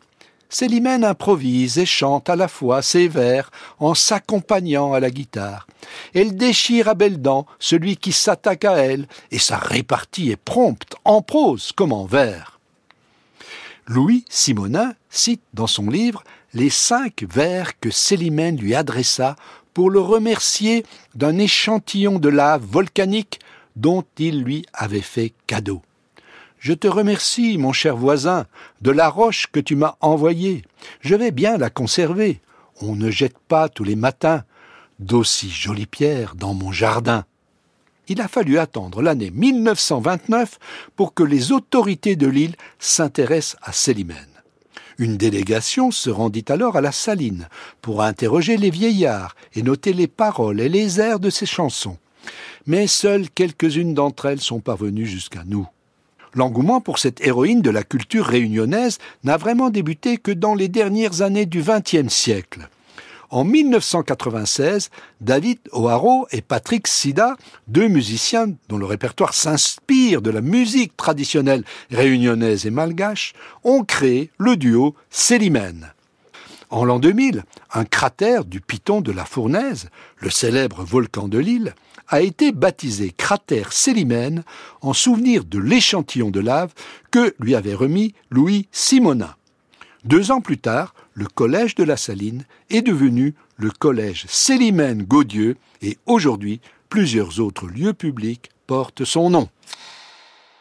Célimène 0.53 1.03
improvise 1.03 1.79
et 1.79 1.87
chante 1.87 2.29
à 2.29 2.37
la 2.37 2.47
fois 2.47 2.83
ses 2.83 3.09
vers 3.09 3.51
en 3.81 3.95
s'accompagnant 3.95 4.93
à 4.93 5.01
la 5.01 5.11
guitare. 5.11 5.67
Elle 6.15 6.37
déchire 6.37 6.89
à 6.89 6.95
belles 6.95 7.23
dents 7.23 7.47
celui 7.59 7.97
qui 7.97 8.13
s'attaque 8.13 8.67
à 8.67 8.75
elle, 8.75 9.09
et 9.31 9.39
sa 9.39 9.57
répartie 9.57 10.31
est 10.31 10.37
prompte, 10.37 10.95
en 11.07 11.23
prose 11.23 11.73
comme 11.73 11.93
en 11.93 12.05
vers. 12.05 12.61
Louis 13.87 14.27
Simonin 14.29 14.93
cite 15.09 15.43
dans 15.55 15.67
son 15.67 15.89
livre 15.89 16.23
les 16.53 16.71
cinq 16.71 17.25
vers 17.33 17.81
que 17.81 17.91
Célimène 17.91 18.59
lui 18.59 18.75
adressa 18.75 19.37
pour 19.73 19.91
le 19.91 20.01
remercier 20.01 20.85
d'un 21.15 21.39
échantillon 21.39 22.19
de 22.19 22.29
lave 22.29 22.63
volcanique 22.63 23.41
dont 23.75 24.05
il 24.19 24.43
lui 24.43 24.67
avait 24.75 25.01
fait 25.01 25.33
cadeau. 25.47 25.81
Je 26.63 26.73
te 26.73 26.89
remercie, 26.89 27.59
mon 27.59 27.73
cher 27.73 27.97
voisin, 27.97 28.47
de 28.81 28.91
la 28.91 29.11
roche 29.11 29.49
que 29.53 29.61
tu 29.61 29.77
m'as 29.77 29.97
envoyée. 30.01 30.65
Je 31.01 31.15
vais 31.15 31.33
bien 31.33 31.59
la 31.59 31.69
conserver. 31.69 32.41
On 32.81 32.95
ne 32.95 33.11
jette 33.11 33.39
pas 33.39 33.69
tous 33.69 33.85
les 33.85 33.97
matins 33.97 34.45
d'aussi 34.99 35.51
jolies 35.51 35.87
pierres 35.87 36.35
dans 36.37 36.55
mon 36.55 36.73
jardin 36.73 37.25
il 38.09 38.21
a 38.21 38.29
fallu 38.29 38.59
attendre 38.59 39.01
l'année 39.01 39.31
1929 39.31 40.59
pour 40.97 41.15
que 41.15 41.23
les 41.23 41.53
autorités 41.53 42.17
de 42.17 42.27
l'île 42.27 42.57
s'intéressent 42.79 43.57
à 43.63 43.73
Célimène. 43.73 44.17
Une 44.99 45.17
délégation 45.17 45.91
se 45.91 46.11
rendit 46.11 46.45
alors 46.49 46.77
à 46.77 46.81
la 46.81 46.93
Saline 46.93 47.49
pour 47.81 48.03
interroger 48.03 48.57
les 48.57 48.71
vieillards 48.71 49.35
et 49.55 49.63
noter 49.63 49.93
les 49.93 50.09
paroles 50.09 50.61
et 50.61 50.69
les 50.69 51.01
airs 51.01 51.21
de 51.21 51.31
ses 51.31 51.47
chansons. 51.47 51.97
Mais 52.67 52.87
seules 52.87 53.31
quelques-unes 53.31 53.95
d'entre 53.95 54.27
elles 54.27 54.41
sont 54.41 54.61
parvenues 54.61 55.07
jusqu'à 55.07 55.45
nous. 55.47 55.67
L'engouement 56.35 56.81
pour 56.81 56.99
cette 56.99 57.21
héroïne 57.21 57.61
de 57.61 57.71
la 57.71 57.83
culture 57.83 58.27
réunionnaise 58.27 58.99
n'a 59.23 59.37
vraiment 59.37 59.71
débuté 59.71 60.17
que 60.17 60.31
dans 60.31 60.55
les 60.55 60.69
dernières 60.69 61.21
années 61.21 61.47
du 61.47 61.63
XXe 61.63 62.13
siècle. 62.13 62.69
En 63.29 63.45
1996, 63.45 64.91
David 65.23 65.59
O'Haro 65.73 66.27
et 66.33 66.43
Patrick 66.43 66.87
Sida, 66.87 67.37
deux 67.67 67.89
musiciens 67.89 68.49
dont 68.69 68.77
le 68.77 68.85
répertoire 68.85 69.33
s'inspire 69.33 70.21
de 70.21 70.31
la 70.31 70.43
musique 70.43 70.97
traditionnelle 70.97 71.65
réunionnaise 71.91 72.67
et 72.67 72.71
malgache, 72.71 73.33
ont 73.65 73.85
créé 73.85 74.31
le 74.39 74.57
duo 74.57 74.95
Célimène. 75.11 75.93
En 76.69 76.85
l'an 76.85 76.99
2000, 76.99 77.45
un 77.73 77.85
cratère 77.85 78.45
du 78.45 78.61
Piton 78.61 79.01
de 79.01 79.13
la 79.13 79.25
Fournaise, 79.25 79.89
le 80.19 80.31
célèbre 80.31 80.85
volcan 80.85 81.29
de 81.29 81.39
l'île, 81.39 81.75
a 82.13 82.21
été 82.21 82.53
baptisé 82.53 83.11
cratère 83.11 83.73
Célimène 83.73 84.45
en 84.83 84.93
souvenir 84.93 85.45
de 85.45 85.59
l'échantillon 85.59 86.31
de 86.31 86.41
lave 86.41 86.75
que 87.11 87.35
lui 87.41 87.55
avait 87.55 87.75
remis 87.75 88.15
Louis 88.31 88.69
Simonin. 88.71 89.35
Deux 90.05 90.31
ans 90.31 90.43
plus 90.43 90.59
tard, 90.59 90.95
le 91.15 91.25
collège 91.25 91.75
de 91.75 91.85
la 91.85 91.97
Saline 91.97 92.45
est 92.69 92.83
devenu 92.83 93.35
le 93.57 93.71
collège 93.71 94.27
Célimène 94.29 95.05
Gaudieu 95.05 95.57
et 95.81 95.97
aujourd'hui, 96.05 96.61
plusieurs 96.91 97.41
autres 97.41 97.67
lieux 97.67 97.95
publics 97.95 98.51
portent 98.67 99.05
son 99.05 99.31
nom. 99.31 99.49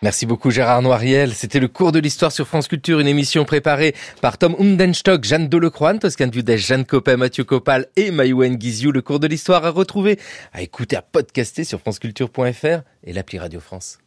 Merci 0.03 0.25
beaucoup 0.25 0.49
Gérard 0.49 0.81
Noiriel. 0.81 1.35
C'était 1.35 1.59
le 1.59 1.67
cours 1.67 1.91
de 1.91 1.99
l'histoire 1.99 2.31
sur 2.31 2.47
France 2.47 2.67
Culture, 2.67 2.99
une 2.99 3.07
émission 3.07 3.45
préparée 3.45 3.93
par 4.19 4.39
Tom 4.39 4.55
Umdenstock, 4.57 5.23
Jeanne 5.23 5.47
Delecroix, 5.47 5.93
Toscan 5.99 6.25
Dudès, 6.25 6.57
Jeanne 6.57 6.85
Copin, 6.85 7.17
Mathieu 7.17 7.43
Copal 7.43 7.85
et 7.95 8.09
Mayouen 8.09 8.55
Guizou. 8.55 8.91
Le 8.91 9.03
cours 9.03 9.19
de 9.19 9.27
l'histoire 9.27 9.63
à 9.63 9.69
retrouver, 9.69 10.17
à 10.53 10.63
écouter, 10.63 10.95
à 10.95 11.03
podcaster 11.03 11.63
sur 11.63 11.79
franceculture.fr 11.79 12.81
et 13.03 13.13
l'appli 13.13 13.37
Radio 13.37 13.59
France. 13.59 13.99